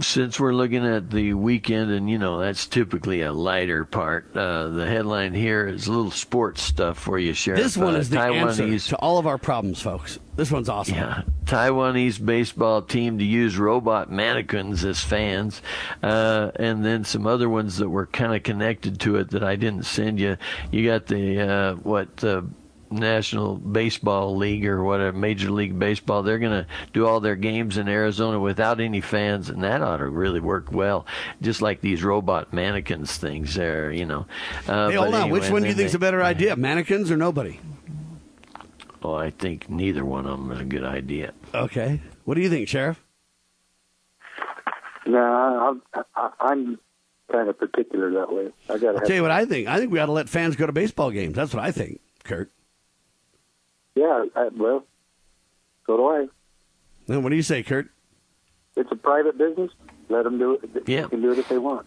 Since 0.00 0.40
we're 0.40 0.54
looking 0.54 0.86
at 0.86 1.10
the 1.10 1.34
weekend, 1.34 1.90
and 1.90 2.08
you 2.08 2.18
know 2.18 2.38
that's 2.40 2.66
typically 2.66 3.20
a 3.20 3.30
lighter 3.30 3.84
part. 3.84 4.34
Uh, 4.34 4.68
the 4.68 4.86
headline 4.86 5.34
here 5.34 5.66
is 5.66 5.86
a 5.86 5.92
little 5.92 6.10
sports 6.10 6.62
stuff 6.62 6.98
for 6.98 7.18
you, 7.18 7.34
Sheriff. 7.34 7.60
This 7.62 7.76
one 7.76 7.94
Uh, 7.94 7.98
is 7.98 8.08
the 8.08 8.18
answer 8.18 8.78
to 8.78 8.96
all 8.96 9.18
of 9.18 9.26
our 9.26 9.36
problems, 9.36 9.82
folks. 9.82 10.18
This 10.34 10.50
one's 10.50 10.70
awesome. 10.70 10.94
Yeah, 10.94 11.22
Taiwanese 11.44 12.24
baseball 12.24 12.80
team 12.80 13.18
to 13.18 13.24
use 13.24 13.58
robot 13.58 14.10
mannequins 14.10 14.82
as 14.82 15.00
fans, 15.00 15.60
uh, 16.02 16.52
and 16.56 16.82
then 16.82 17.04
some 17.04 17.26
other 17.26 17.50
ones 17.50 17.76
that 17.76 17.90
were 17.90 18.06
kind 18.06 18.34
of 18.34 18.42
connected 18.42 18.98
to 19.00 19.16
it 19.16 19.30
that 19.32 19.44
I 19.44 19.56
didn't 19.56 19.84
send 19.84 20.18
you. 20.18 20.38
You 20.70 20.86
got 20.88 21.06
the 21.06 21.40
uh, 21.40 21.74
what 21.74 22.16
the 22.16 22.46
National 22.92 23.56
Baseball 23.56 24.36
League 24.36 24.66
or 24.66 24.82
whatever 24.84 25.16
Major 25.16 25.50
League 25.50 25.78
Baseball. 25.78 26.22
They're 26.22 26.38
going 26.38 26.52
to 26.64 26.66
do 26.92 27.06
all 27.06 27.20
their 27.20 27.36
games 27.36 27.78
in 27.78 27.88
Arizona 27.88 28.38
without 28.38 28.80
any 28.80 29.00
fans, 29.00 29.48
and 29.48 29.64
that 29.64 29.82
ought 29.82 29.96
to 29.98 30.06
really 30.06 30.40
work 30.40 30.70
well. 30.70 31.06
Just 31.40 31.62
like 31.62 31.80
these 31.80 32.02
robot 32.04 32.52
mannequins 32.52 33.16
things 33.16 33.54
there, 33.54 33.90
you 33.90 34.04
know. 34.06 34.26
Uh, 34.68 34.90
Hey, 34.90 34.96
but 34.96 35.02
hold 35.02 35.14
on. 35.14 35.20
anyway, 35.22 35.40
Which 35.40 35.50
one 35.50 35.62
do 35.62 35.68
you 35.68 35.74
then 35.74 35.78
think's 35.78 35.94
a 35.94 35.98
they- 35.98 36.06
better 36.06 36.22
idea, 36.22 36.54
mannequins 36.56 37.10
or 37.10 37.16
nobody? 37.16 37.58
Oh, 39.02 39.14
I 39.14 39.30
think 39.30 39.68
neither 39.68 40.04
one 40.04 40.26
of 40.26 40.38
them 40.38 40.52
is 40.52 40.60
a 40.60 40.64
good 40.64 40.84
idea. 40.84 41.32
Okay. 41.54 42.00
What 42.24 42.34
do 42.34 42.40
you 42.40 42.48
think, 42.48 42.68
Sheriff? 42.68 43.02
No, 45.06 45.18
I'm, 45.18 46.04
I- 46.14 46.30
I'm 46.40 46.78
kind 47.30 47.48
of 47.48 47.58
particular 47.58 48.12
that 48.12 48.32
way. 48.32 48.52
I 48.68 48.78
got 48.78 48.92
to 48.92 48.98
I'll 48.98 49.06
tell 49.06 49.16
you 49.16 49.22
what 49.22 49.30
I 49.30 49.44
think. 49.44 49.66
I 49.66 49.78
think 49.78 49.90
we 49.90 49.98
ought 49.98 50.06
to 50.06 50.12
let 50.12 50.28
fans 50.28 50.54
go 50.54 50.66
to 50.66 50.72
baseball 50.72 51.10
games. 51.10 51.34
That's 51.34 51.52
what 51.54 51.64
I 51.64 51.72
think, 51.72 52.00
Kurt. 52.24 52.50
Yeah, 53.94 54.24
I, 54.34 54.48
well, 54.56 54.84
so 55.86 55.96
do 55.96 56.06
I. 56.08 56.26
Then 57.06 57.22
what 57.22 57.30
do 57.30 57.36
you 57.36 57.42
say, 57.42 57.62
Kurt? 57.62 57.88
It's 58.76 58.90
a 58.90 58.96
private 58.96 59.36
business. 59.36 59.70
Let 60.08 60.24
them 60.24 60.38
do 60.38 60.54
it. 60.54 60.82
Yeah. 60.86 61.02
They 61.02 61.08
can 61.08 61.22
do 61.22 61.32
it 61.32 61.38
if 61.38 61.48
they 61.48 61.58
want. 61.58 61.86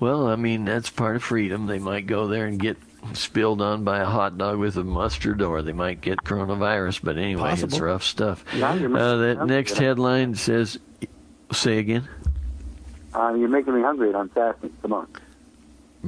Well, 0.00 0.26
I 0.26 0.36
mean, 0.36 0.64
that's 0.64 0.90
part 0.90 1.16
of 1.16 1.22
freedom. 1.22 1.66
They 1.66 1.78
might 1.78 2.06
go 2.06 2.26
there 2.26 2.46
and 2.46 2.58
get 2.58 2.76
spilled 3.14 3.62
on 3.62 3.84
by 3.84 4.00
a 4.00 4.04
hot 4.04 4.36
dog 4.36 4.58
with 4.58 4.76
a 4.76 4.84
mustard, 4.84 5.40
or 5.42 5.62
they 5.62 5.72
might 5.72 6.00
get 6.00 6.18
coronavirus. 6.18 7.00
But 7.02 7.16
anyway, 7.18 7.54
it's 7.56 7.78
rough 7.78 8.02
stuff. 8.02 8.44
Yeah, 8.54 8.72
Uh, 8.72 9.16
that 9.16 9.46
next 9.46 9.78
headline 9.78 10.34
says, 10.34 10.78
say 11.52 11.78
again. 11.78 12.08
Uh, 13.14 13.32
you're 13.34 13.48
making 13.48 13.74
me 13.74 13.80
hungry, 13.82 14.08
and 14.08 14.16
I'm 14.16 14.28
fasting. 14.28 14.72
Come 14.82 14.92
on. 14.92 15.08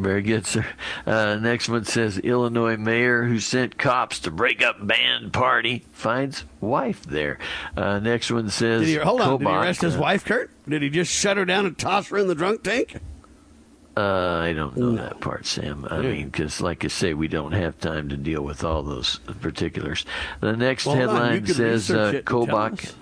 Very 0.02 0.22
good, 0.22 0.46
sir. 0.46 0.64
Uh, 1.06 1.36
next 1.36 1.68
one 1.68 1.84
says 1.84 2.18
Illinois 2.18 2.76
mayor 2.76 3.24
who 3.24 3.38
sent 3.40 3.78
cops 3.78 4.20
to 4.20 4.30
break 4.30 4.62
up 4.62 4.84
band 4.86 5.32
party 5.32 5.84
finds 5.92 6.44
wife 6.60 7.02
there. 7.04 7.38
Uh, 7.76 7.98
next 7.98 8.30
one 8.30 8.48
says 8.50 8.82
Did 8.82 8.88
he, 8.88 8.94
hold 8.96 9.20
on. 9.20 9.38
Did 9.38 9.48
he 9.48 9.54
arrest 9.54 9.80
his 9.82 9.96
uh, 9.96 10.00
wife, 10.00 10.24
Kurt? 10.24 10.50
Did 10.68 10.82
he 10.82 10.90
just 10.90 11.12
shut 11.12 11.36
her 11.36 11.44
down 11.44 11.66
and 11.66 11.76
toss 11.76 12.08
her 12.08 12.18
in 12.18 12.28
the 12.28 12.34
drunk 12.34 12.62
tank? 12.62 13.00
Uh, 13.96 14.38
I 14.44 14.52
don't 14.52 14.76
know 14.76 14.92
that 14.92 15.18
part, 15.20 15.44
Sam. 15.44 15.84
I 15.90 15.96
Yeah. 16.00 16.10
mean, 16.10 16.26
because 16.28 16.60
like 16.60 16.84
I 16.84 16.88
say, 16.88 17.14
we 17.14 17.26
don't 17.26 17.50
have 17.50 17.78
time 17.80 18.08
to 18.10 18.16
deal 18.16 18.42
with 18.42 18.62
all 18.62 18.84
those 18.84 19.18
particulars. 19.40 20.04
The 20.40 20.56
next 20.56 20.86
Well, 20.86 20.94
hold 20.94 21.08
on. 21.08 21.16
You 21.16 21.40
headline 21.40 21.46
says 21.46 21.90
uh, 21.90 22.12
Kobach. 22.24 22.94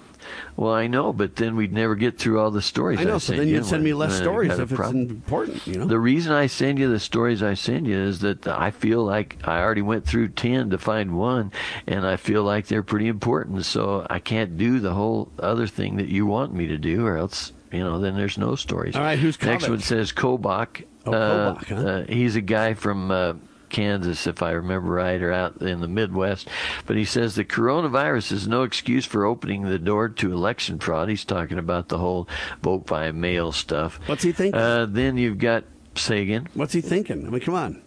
Well, 0.57 0.73
I 0.73 0.87
know, 0.87 1.13
but 1.13 1.37
then 1.37 1.55
we'd 1.55 1.73
never 1.73 1.95
get 1.95 2.19
through 2.19 2.41
all 2.41 2.51
the 2.51 2.63
stories. 2.63 2.99
I 2.99 3.05
know, 3.05 3.19
so 3.19 3.35
then 3.35 3.47
you, 3.47 3.57
you'd 3.57 3.67
send 3.67 3.85
me 3.85 3.93
less 3.93 4.17
stories 4.17 4.59
if 4.59 4.73
it's 4.73 4.91
important, 4.91 5.67
you 5.67 5.75
know? 5.75 5.85
The 5.85 5.99
reason 5.99 6.33
I 6.33 6.47
send 6.47 6.79
you 6.79 6.89
the 6.89 6.99
stories 6.99 7.43
I 7.43 7.53
send 7.55 7.87
you 7.87 7.99
is 7.99 8.21
that 8.21 8.47
I 8.47 8.71
feel 8.71 9.05
like 9.05 9.37
I 9.45 9.61
already 9.61 9.83
went 9.83 10.07
through 10.07 10.29
10 10.29 10.71
to 10.71 10.79
find 10.79 11.17
one, 11.19 11.53
and 11.87 12.07
I 12.07 12.17
feel 12.17 12.43
like 12.43 12.69
they're 12.69 12.83
pretty 12.83 13.09
important. 13.09 13.67
So 13.67 14.07
I 14.09 14.19
can't 14.19 14.57
do 14.57 14.81
the 14.81 14.95
whole 14.95 15.31
other 15.39 15.67
thing 15.67 15.97
that 15.99 16.09
you 16.09 16.25
want 16.25 16.55
me 16.55 16.67
to 16.69 16.79
do, 16.79 17.05
or 17.07 17.19
else, 17.19 17.53
you 17.71 17.81
know, 17.81 17.99
then 18.01 18.17
there's 18.17 18.39
no 18.39 18.55
stories. 18.55 18.97
All 18.97 19.03
right, 19.03 19.19
who's 19.19 19.41
Next 19.43 19.69
one 19.69 19.81
says 19.81 20.11
Kobach. 20.13 20.85
Oh, 21.05 21.13
Uh, 21.13 21.55
Kobach, 21.55 21.65
huh? 21.67 21.75
uh, 21.77 22.05
he's 22.09 22.35
a 22.35 22.41
guy 22.41 22.73
from. 22.73 23.11
Uh, 23.11 23.35
Kansas, 23.69 24.27
if 24.27 24.43
I 24.43 24.53
remember 24.53 24.91
right, 24.91 25.21
or 25.21 25.33
out 25.33 25.61
in 25.63 25.81
the 25.81 25.89
Midwest. 25.89 26.49
But 26.87 26.97
he 26.97 27.05
says 27.05 27.35
the 27.35 27.45
coronavirus 27.45 28.33
is 28.33 28.49
no 28.49 28.63
excuse 28.63 29.05
for 29.05 29.25
opening 29.25 29.63
the 29.63 29.79
door 29.79 30.09
to 30.09 30.33
election 30.33 30.79
fraud. 30.79 31.09
He's 31.09 31.25
talking 31.25 31.59
about 31.59 31.89
the 31.89 31.99
whole 31.99 32.29
vote 32.63 32.87
by 32.87 33.11
mail 33.13 33.53
stuff. 33.53 34.01
What's 34.07 34.23
he 34.23 34.33
thinking? 34.33 34.61
Uh, 34.61 34.87
then 34.89 35.17
you've 35.17 35.39
got, 35.39 35.65
say 35.95 36.23
again? 36.23 36.49
What's 36.55 36.73
he 36.73 36.81
thinking? 36.81 37.27
I 37.27 37.31
mean, 37.31 37.41
come 37.41 37.55
on. 37.55 37.83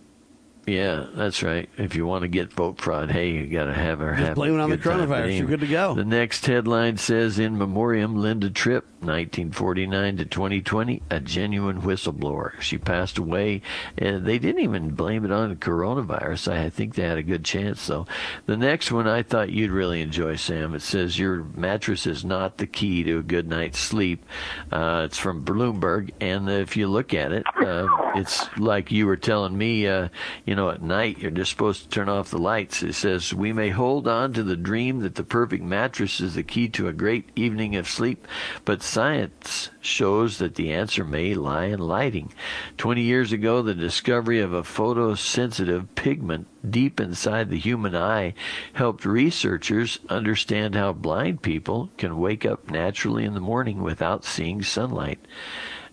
Yeah, 0.70 1.08
that's 1.14 1.42
right. 1.42 1.70
If 1.78 1.96
you 1.96 2.06
want 2.06 2.22
to 2.22 2.28
get 2.28 2.54
vote 2.54 2.80
fraud, 2.80 3.10
hey, 3.10 3.32
you 3.32 3.48
got 3.48 3.66
to 3.66 3.74
have 3.74 4.00
her 4.00 4.12
Just 4.12 4.28
have 4.28 4.36
blame 4.36 4.56
it 4.56 4.62
on 4.62 4.70
the. 4.70 4.78
Coronavirus. 4.78 5.38
You're 5.38 5.48
good 5.48 5.60
to 5.62 5.68
go. 5.68 5.96
The 5.96 6.06
next 6.06 6.46
headline 6.46 6.98
says 6.98 7.40
in 7.40 7.58
memoriam 7.58 8.22
Linda 8.22 8.50
Tripp, 8.50 8.86
1949 9.02 10.18
to 10.18 10.26
2020, 10.26 11.02
a 11.10 11.20
genuine 11.20 11.82
whistleblower. 11.82 12.60
She 12.62 12.78
passed 12.78 13.18
away. 13.18 13.62
And 13.98 14.26
they 14.26 14.38
didn't 14.38 14.62
even 14.62 14.92
blame 14.92 15.26
it 15.26 15.32
on 15.32 15.50
the 15.50 15.56
coronavirus. 15.56 16.52
I 16.52 16.70
think 16.70 16.96
they 16.96 17.04
had 17.04 17.18
a 17.18 17.24
good 17.24 17.44
chance 17.46 17.88
though. 17.88 18.06
The 18.46 18.58
next 18.58 18.92
one 18.92 19.08
I 19.08 19.24
thought 19.24 19.50
you'd 19.50 19.72
really 19.72 20.02
enjoy, 20.02 20.36
Sam. 20.36 20.76
It 20.76 20.82
says 20.82 21.18
your 21.18 21.44
mattress 21.56 22.06
is 22.06 22.24
not 22.24 22.58
the 22.58 22.68
key 22.68 23.04
to 23.04 23.20
a 23.20 23.24
good 23.24 23.48
night's 23.48 23.80
sleep. 23.80 24.26
Uh, 24.72 25.04
it's 25.06 25.18
from 25.18 25.44
Bloomberg, 25.44 26.12
and 26.20 26.50
if 26.50 26.78
you 26.78 26.88
look 26.88 27.14
at 27.14 27.32
it, 27.32 27.46
uh, 27.66 27.88
it's 28.16 28.46
like 28.58 28.92
you 28.92 29.08
were 29.08 29.18
telling 29.18 29.58
me. 29.58 29.88
Uh, 29.88 30.10
you 30.46 30.56
know, 30.56 30.59
at 30.68 30.82
night 30.82 31.20
you're 31.20 31.32
just 31.32 31.52
supposed 31.52 31.84
to 31.84 31.90
turn 31.90 32.10
off 32.10 32.32
the 32.32 32.38
lights. 32.38 32.84
It 32.84 32.94
says 32.94 33.34
we 33.34 33.54
may 33.54 33.70
hold 33.70 34.06
on 34.06 34.34
to 34.34 34.44
the 34.44 34.58
dream 34.58 35.00
that 35.00 35.16
the 35.16 35.24
perfect 35.24 35.64
mattress 35.64 36.20
is 36.20 36.36
the 36.36 36.44
key 36.44 36.68
to 36.70 36.90
a 36.90 36.94
great 36.94 37.30
evening 37.38 37.78
of 37.78 37.88
sleep, 37.88 38.28
but 38.66 38.84
science 38.84 39.70
shows 39.80 40.40
that 40.40 40.56
the 40.56 40.74
answer 40.74 41.06
may 41.06 41.34
lie 41.34 41.66
in 41.66 41.80
lighting. 41.80 42.34
20 42.78 43.02
years 43.02 43.32
ago, 43.32 43.62
the 43.62 43.74
discovery 43.74 44.42
of 44.42 44.52
a 44.52 44.64
photosensitive 44.64 45.88
pigment 45.96 46.48
deep 46.70 47.00
inside 47.00 47.50
the 47.50 47.58
human 47.58 47.96
eye 47.96 48.34
helped 48.74 49.06
researchers 49.06 50.00
understand 50.10 50.76
how 50.76 50.92
blind 50.92 51.42
people 51.42 51.90
can 51.98 52.18
wake 52.18 52.46
up 52.46 52.70
naturally 52.70 53.24
in 53.24 53.34
the 53.34 53.40
morning 53.40 53.82
without 53.82 54.26
seeing 54.26 54.62
sunlight. 54.62 55.20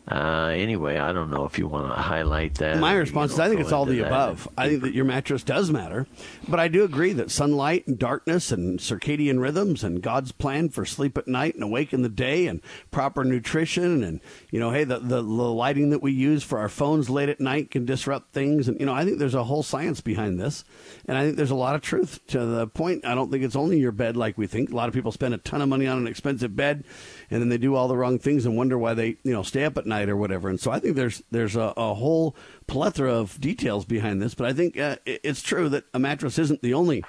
Uh, 0.09 0.53
anyway, 0.55 0.99
I 0.99 1.13
don't 1.13 1.31
know 1.31 1.47
if 1.47 1.59
you 1.59 1.67
want 1.67 1.89
to 1.89 2.01
highlight 2.01 2.55
that. 2.57 2.79
My 2.79 2.95
response 2.95 3.33
is 3.33 3.41
I 3.41 3.49
think 3.49 3.61
it's 3.61 3.73
all 3.73 3.87
the 3.87 4.07
above. 4.07 4.49
I 4.57 4.69
think 4.69 4.83
that 4.83 4.95
your 4.95 5.05
mattress 5.05 5.43
does 5.43 5.71
matter, 5.71 6.07
but 6.49 6.61
I 6.61 6.69
do 6.69 6.85
agree 6.85 7.13
that 7.15 7.31
sunlight 7.31 7.89
and 7.89 7.99
darkness 7.99 8.53
and 8.53 8.79
circadian 8.79 9.41
rhythms 9.41 9.83
and 9.83 10.01
God's 10.01 10.31
plan 10.31 10.69
for 10.69 10.85
sleep 10.85 11.19
at 11.19 11.27
night 11.27 11.55
and 11.55 11.65
awake 11.65 11.93
in 11.93 12.03
the 12.03 12.09
day 12.09 12.47
and 12.47 12.61
proper 12.93 13.25
nutrition 13.25 14.05
and 14.05 14.21
you 14.53 14.61
know, 14.61 14.71
hey, 14.71 14.85
the 14.85 15.01
the, 15.01 15.17
the 15.17 15.23
lighting 15.23 15.91
that 15.91 16.03
we 16.03 16.13
use 16.13 16.45
for 16.45 16.61
our 16.61 16.69
phones 16.69 17.11
late 17.11 17.29
at 17.29 17.41
night 17.41 17.73
can 17.73 17.85
disrupt 17.85 18.33
things 18.33 18.69
and 18.69 18.79
you 18.79 18.87
know, 18.87 18.95
I 18.95 19.05
think 19.05 19.19
there's 19.19 19.35
a 19.35 19.45
whole 19.45 19.65
science 19.65 20.01
behind 20.01 20.39
this, 20.39 20.65
and 21.07 21.19
I 21.19 21.25
think 21.25 21.37
there's 21.37 21.51
a 21.51 21.57
lot 21.57 21.75
of 21.75 21.83
truth 21.83 22.25
to 22.29 22.45
the 22.47 22.69
point. 22.69 23.05
I 23.05 23.17
don't 23.17 23.31
think 23.33 23.43
it's 23.43 23.57
only 23.57 23.81
your 23.81 23.93
bed 23.93 24.17
like 24.17 24.39
we 24.39 24.47
think. 24.47 24.71
A 24.71 24.77
lot 24.77 24.89
of 24.89 24.95
people 24.95 25.11
spend 25.11 25.35
a 25.35 25.39
ton 25.39 25.63
of 25.63 25.69
money 25.69 25.89
on 25.89 25.99
an 25.99 26.07
expensive 26.07 26.55
bed, 26.55 26.85
and 27.31 27.41
then 27.41 27.49
they 27.49 27.59
do 27.59 27.75
all 27.75 27.89
the 27.89 27.97
wrong 27.97 28.19
things 28.19 28.47
and 28.47 28.57
wonder 28.57 28.79
why 28.79 28.95
they 28.95 29.17
you 29.23 29.33
know 29.33 29.43
stay 29.43 29.65
up 29.65 29.77
at 29.79 29.87
night 29.87 30.09
or 30.09 30.17
whatever. 30.17 30.49
And 30.49 30.61
so 30.61 30.71
I 30.71 30.79
think 30.79 30.97
there's 30.97 31.23
there's 31.31 31.57
a, 31.57 31.73
a 31.77 31.95
whole 31.95 32.37
plethora 32.67 33.13
of 33.13 33.41
details 33.41 33.85
behind 33.85 34.21
this. 34.23 34.35
But 34.35 34.47
I 34.47 34.53
think 34.53 34.79
uh, 34.79 34.97
it's 35.05 35.43
true 35.43 35.69
that 35.71 35.85
a 35.95 35.99
mattress 35.99 36.39
isn't 36.39 36.63
the 36.63 36.75
only 36.75 37.05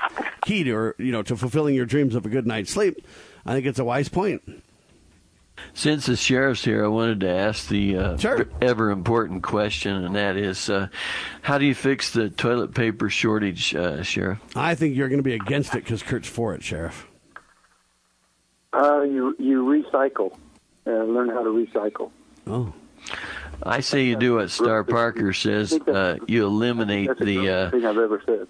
key 0.45 0.63
to 0.63 0.71
or, 0.73 0.95
you 0.97 1.11
know 1.11 1.23
to 1.23 1.35
fulfilling 1.35 1.75
your 1.75 1.85
dreams 1.85 2.15
of 2.15 2.25
a 2.25 2.29
good 2.29 2.47
night's 2.47 2.71
sleep. 2.71 3.05
I 3.45 3.53
think 3.53 3.65
it's 3.65 3.79
a 3.79 3.85
wise 3.85 4.09
point. 4.09 4.41
Since 5.73 6.05
the 6.05 6.15
sheriff's 6.15 6.63
here, 6.63 6.85
I 6.85 6.87
wanted 6.87 7.21
to 7.21 7.29
ask 7.29 7.67
the 7.67 7.97
uh, 7.97 8.17
Sure. 8.17 8.47
ever 8.61 8.91
important 8.91 9.41
question, 9.41 10.03
and 10.05 10.15
that 10.15 10.37
is, 10.37 10.69
uh, 10.69 10.87
how 11.41 11.57
do 11.57 11.65
you 11.65 11.73
fix 11.73 12.11
the 12.11 12.29
toilet 12.29 12.75
paper 12.75 13.09
shortage, 13.09 13.73
uh, 13.73 14.03
Sheriff? 14.03 14.39
I 14.55 14.75
think 14.75 14.95
you're 14.95 15.09
going 15.09 15.17
to 15.19 15.23
be 15.23 15.33
against 15.33 15.73
it 15.73 15.83
because 15.83 16.03
Kurt's 16.03 16.27
for 16.27 16.53
it, 16.53 16.63
Sheriff. 16.63 17.07
Uh, 18.77 19.01
you 19.01 19.35
you 19.39 19.65
recycle. 19.65 20.37
Uh, 20.85 21.03
learn 21.03 21.29
how 21.29 21.43
to 21.43 21.49
recycle. 21.49 22.11
Oh, 22.45 22.73
I 23.63 23.79
say 23.79 24.05
you 24.05 24.15
do 24.15 24.35
what 24.35 24.51
Star 24.51 24.83
Parker 24.83 25.33
says. 25.33 25.73
Uh, 25.73 26.17
you 26.27 26.45
eliminate 26.45 27.07
That's 27.07 27.19
the 27.19 27.37
the. 27.37 27.49
Uh, 27.49 27.71
thing 27.71 27.85
I've 27.85 27.97
ever 27.97 28.21
said. 28.25 28.47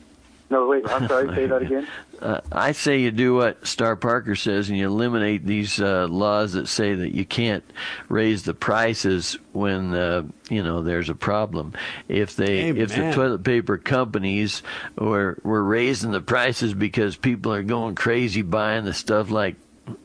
No, 0.49 0.67
wait. 0.67 0.87
I'm 0.89 1.07
sorry. 1.07 1.33
Say 1.35 1.45
that 1.45 1.61
again. 1.61 1.87
uh, 2.21 2.41
I 2.51 2.71
say 2.71 2.99
you 2.99 3.11
do 3.11 3.35
what 3.35 3.65
Star 3.65 3.95
Parker 3.95 4.35
says, 4.35 4.69
and 4.69 4.77
you 4.77 4.87
eliminate 4.87 5.45
these 5.45 5.79
uh, 5.81 6.07
laws 6.09 6.53
that 6.53 6.67
say 6.67 6.93
that 6.95 7.13
you 7.13 7.25
can't 7.25 7.63
raise 8.07 8.43
the 8.43 8.53
prices 8.53 9.37
when 9.53 9.93
uh, 9.93 10.23
you 10.49 10.63
know 10.63 10.83
there's 10.83 11.09
a 11.09 11.15
problem. 11.15 11.73
If 12.07 12.35
they, 12.35 12.69
if 12.69 12.95
the 12.95 13.11
toilet 13.13 13.43
paper 13.43 13.77
companies 13.77 14.61
were 14.97 15.37
were 15.43 15.63
raising 15.63 16.11
the 16.11 16.21
prices 16.21 16.73
because 16.73 17.15
people 17.17 17.53
are 17.53 17.63
going 17.63 17.95
crazy 17.95 18.41
buying 18.41 18.85
the 18.85 18.93
stuff 18.93 19.29
like 19.29 19.55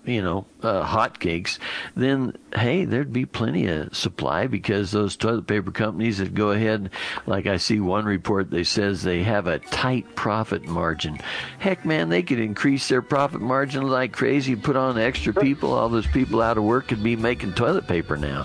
you 0.05 0.23
know 0.23 0.47
uh, 0.63 0.87
hotcakes, 0.87 1.59
then 1.95 2.37
hey, 2.55 2.85
there'd 2.85 3.13
be 3.13 3.27
plenty 3.27 3.67
of 3.67 3.95
supply 3.97 4.47
because 4.47 4.91
those 4.91 5.17
toilet 5.17 5.47
paper 5.47 5.71
companies 5.71 6.19
that 6.19 6.35
go 6.35 6.51
ahead, 6.51 6.91
like 7.27 7.47
I 7.47 7.57
see 7.57 7.81
one 7.81 8.05
report, 8.05 8.51
they 8.51 8.65
says 8.65 9.03
they 9.03 9.23
have 9.23 9.47
a 9.47 9.59
tight 9.59 10.15
profit 10.15 10.67
margin. 10.67 11.19
Heck, 11.59 11.85
man, 11.85 12.09
they 12.09 12.23
could 12.23 12.39
increase 12.39 12.89
their 12.89 13.03
profit 13.03 13.41
margin 13.41 13.89
like 13.89 14.13
crazy, 14.13 14.57
put 14.57 14.77
on 14.77 14.99
extra 14.99 15.33
people. 15.33 15.73
All 15.73 15.89
those 15.89 16.07
people 16.07 16.43
out 16.43 16.59
of 16.59 16.65
work 16.65 16.89
could 16.89 17.03
be 17.03 17.17
making 17.17 17.55
toilet 17.55 17.87
paper 17.87 18.17
now, 18.17 18.45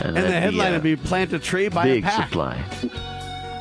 and 0.00 0.16
the 0.16 0.22
that'd 0.22 0.50
be 0.52 0.58
headline 0.58 0.72
would 0.72 0.82
be 0.82 0.96
"Plant 0.96 1.32
a 1.32 1.38
tree, 1.38 1.68
by 1.68 1.84
big 1.84 2.04
a 2.04 2.06
pack." 2.06 2.28
supply. 2.28 2.64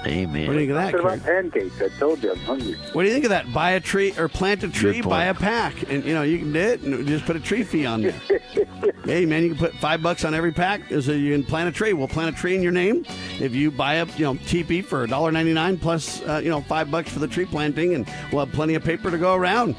Amen. 0.05 0.47
What 0.47 0.53
do 0.53 0.59
you 0.59 0.67
think 0.67 0.69
of 0.69 0.75
that, 0.75 0.93
What 0.93 1.13
about 1.15 1.25
pancakes? 1.25 1.81
I 1.81 1.89
told 1.99 2.23
you 2.23 2.31
I'm 2.31 2.37
hungry. 2.39 2.75
What 2.93 3.03
do 3.03 3.07
you 3.07 3.13
think 3.13 3.25
of 3.25 3.29
that? 3.29 3.51
Buy 3.53 3.71
a 3.71 3.79
tree 3.79 4.13
or 4.17 4.27
plant 4.27 4.63
a 4.63 4.69
tree, 4.69 5.01
buy 5.01 5.25
a 5.25 5.33
pack, 5.33 5.89
and 5.89 6.03
you 6.05 6.13
know 6.13 6.23
you 6.23 6.39
can 6.39 6.53
do 6.53 6.59
it 6.59 6.81
and 6.81 7.07
just 7.07 7.25
put 7.25 7.35
a 7.35 7.39
tree 7.39 7.63
fee 7.63 7.85
on 7.85 8.01
there. 8.01 8.11
hey 9.05 9.25
man, 9.25 9.43
you 9.43 9.49
can 9.49 9.57
put 9.57 9.73
five 9.75 10.01
bucks 10.01 10.23
on 10.23 10.33
every 10.33 10.51
pack. 10.51 10.81
So 10.89 11.11
you 11.11 11.33
can 11.33 11.43
plant 11.43 11.69
a 11.69 11.71
tree. 11.71 11.93
We'll 11.93 12.07
plant 12.07 12.35
a 12.35 12.39
tree 12.39 12.55
in 12.55 12.61
your 12.61 12.71
name. 12.71 13.05
If 13.39 13.53
you 13.55 13.71
buy 13.71 13.95
a 13.95 14.05
you 14.17 14.25
know 14.25 14.35
TP 14.35 14.83
for 14.83 15.03
a 15.03 15.07
dollar 15.07 15.31
ninety 15.31 15.53
nine 15.53 15.77
plus 15.77 16.21
uh, 16.23 16.41
you 16.43 16.49
know 16.49 16.61
five 16.61 16.91
bucks 16.91 17.11
for 17.11 17.19
the 17.19 17.27
tree 17.27 17.45
planting, 17.45 17.95
and 17.95 18.07
we'll 18.31 18.45
have 18.45 18.53
plenty 18.53 18.75
of 18.75 18.83
paper 18.83 19.11
to 19.11 19.17
go 19.17 19.35
around. 19.35 19.75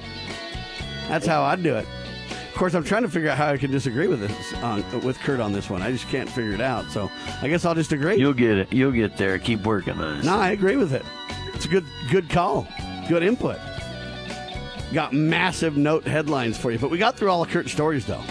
That's 1.09 1.27
how 1.27 1.43
I'd 1.43 1.63
do 1.63 1.75
it. 1.75 1.87
Of 2.59 2.61
course, 2.61 2.75
I'm 2.75 2.83
trying 2.83 3.03
to 3.03 3.09
figure 3.09 3.31
out 3.31 3.39
how 3.39 3.53
I 3.53 3.57
can 3.57 3.71
disagree 3.71 4.09
with 4.09 4.19
this 4.19 4.55
on, 4.55 4.83
with 5.05 5.17
Kurt 5.21 5.39
on 5.39 5.53
this 5.53 5.71
one. 5.71 5.81
I 5.81 5.93
just 5.93 6.09
can't 6.09 6.29
figure 6.29 6.51
it 6.51 6.61
out. 6.61 6.91
So 6.91 7.09
I 7.41 7.47
guess 7.47 7.65
I'll 7.65 7.77
just 7.77 7.93
agree. 7.93 8.17
You'll 8.17 8.33
get 8.33 8.59
it. 8.59 8.73
You'll 8.73 8.91
get 8.91 9.17
there. 9.17 9.39
Keep 9.39 9.63
working 9.63 9.95
on 9.95 10.19
it. 10.19 10.25
No, 10.25 10.35
I 10.35 10.51
agree 10.51 10.75
with 10.75 10.93
it. 10.93 11.05
It's 11.55 11.67
a 11.67 11.69
good 11.69 11.85
good 12.11 12.29
call. 12.29 12.67
Good 13.09 13.23
input. 13.23 13.59
Got 14.93 15.13
massive 15.13 15.77
note 15.77 16.05
headlines 16.05 16.59
for 16.59 16.73
you, 16.73 16.81
but 16.81 16.91
we 16.91 16.99
got 16.99 17.17
through 17.17 17.31
all 17.31 17.45
of 17.45 17.49
Kurt's 17.49 17.71
stories 17.71 18.05
though. 18.05 18.25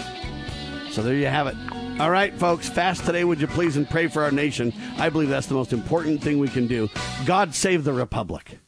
So 0.90 1.00
there 1.02 1.14
you 1.14 1.24
have 1.24 1.46
it. 1.46 1.56
All 1.98 2.10
right, 2.10 2.34
folks, 2.34 2.68
fast 2.68 3.06
today, 3.06 3.24
would 3.24 3.40
you 3.40 3.46
please, 3.46 3.78
and 3.78 3.88
pray 3.88 4.08
for 4.08 4.22
our 4.22 4.30
nation. 4.30 4.74
I 4.98 5.08
believe 5.08 5.30
that's 5.30 5.46
the 5.46 5.54
most 5.54 5.72
important 5.72 6.22
thing 6.22 6.38
we 6.38 6.48
can 6.48 6.66
do. 6.66 6.90
God 7.24 7.54
save 7.54 7.82
the 7.82 7.94
Republic. 7.94 8.58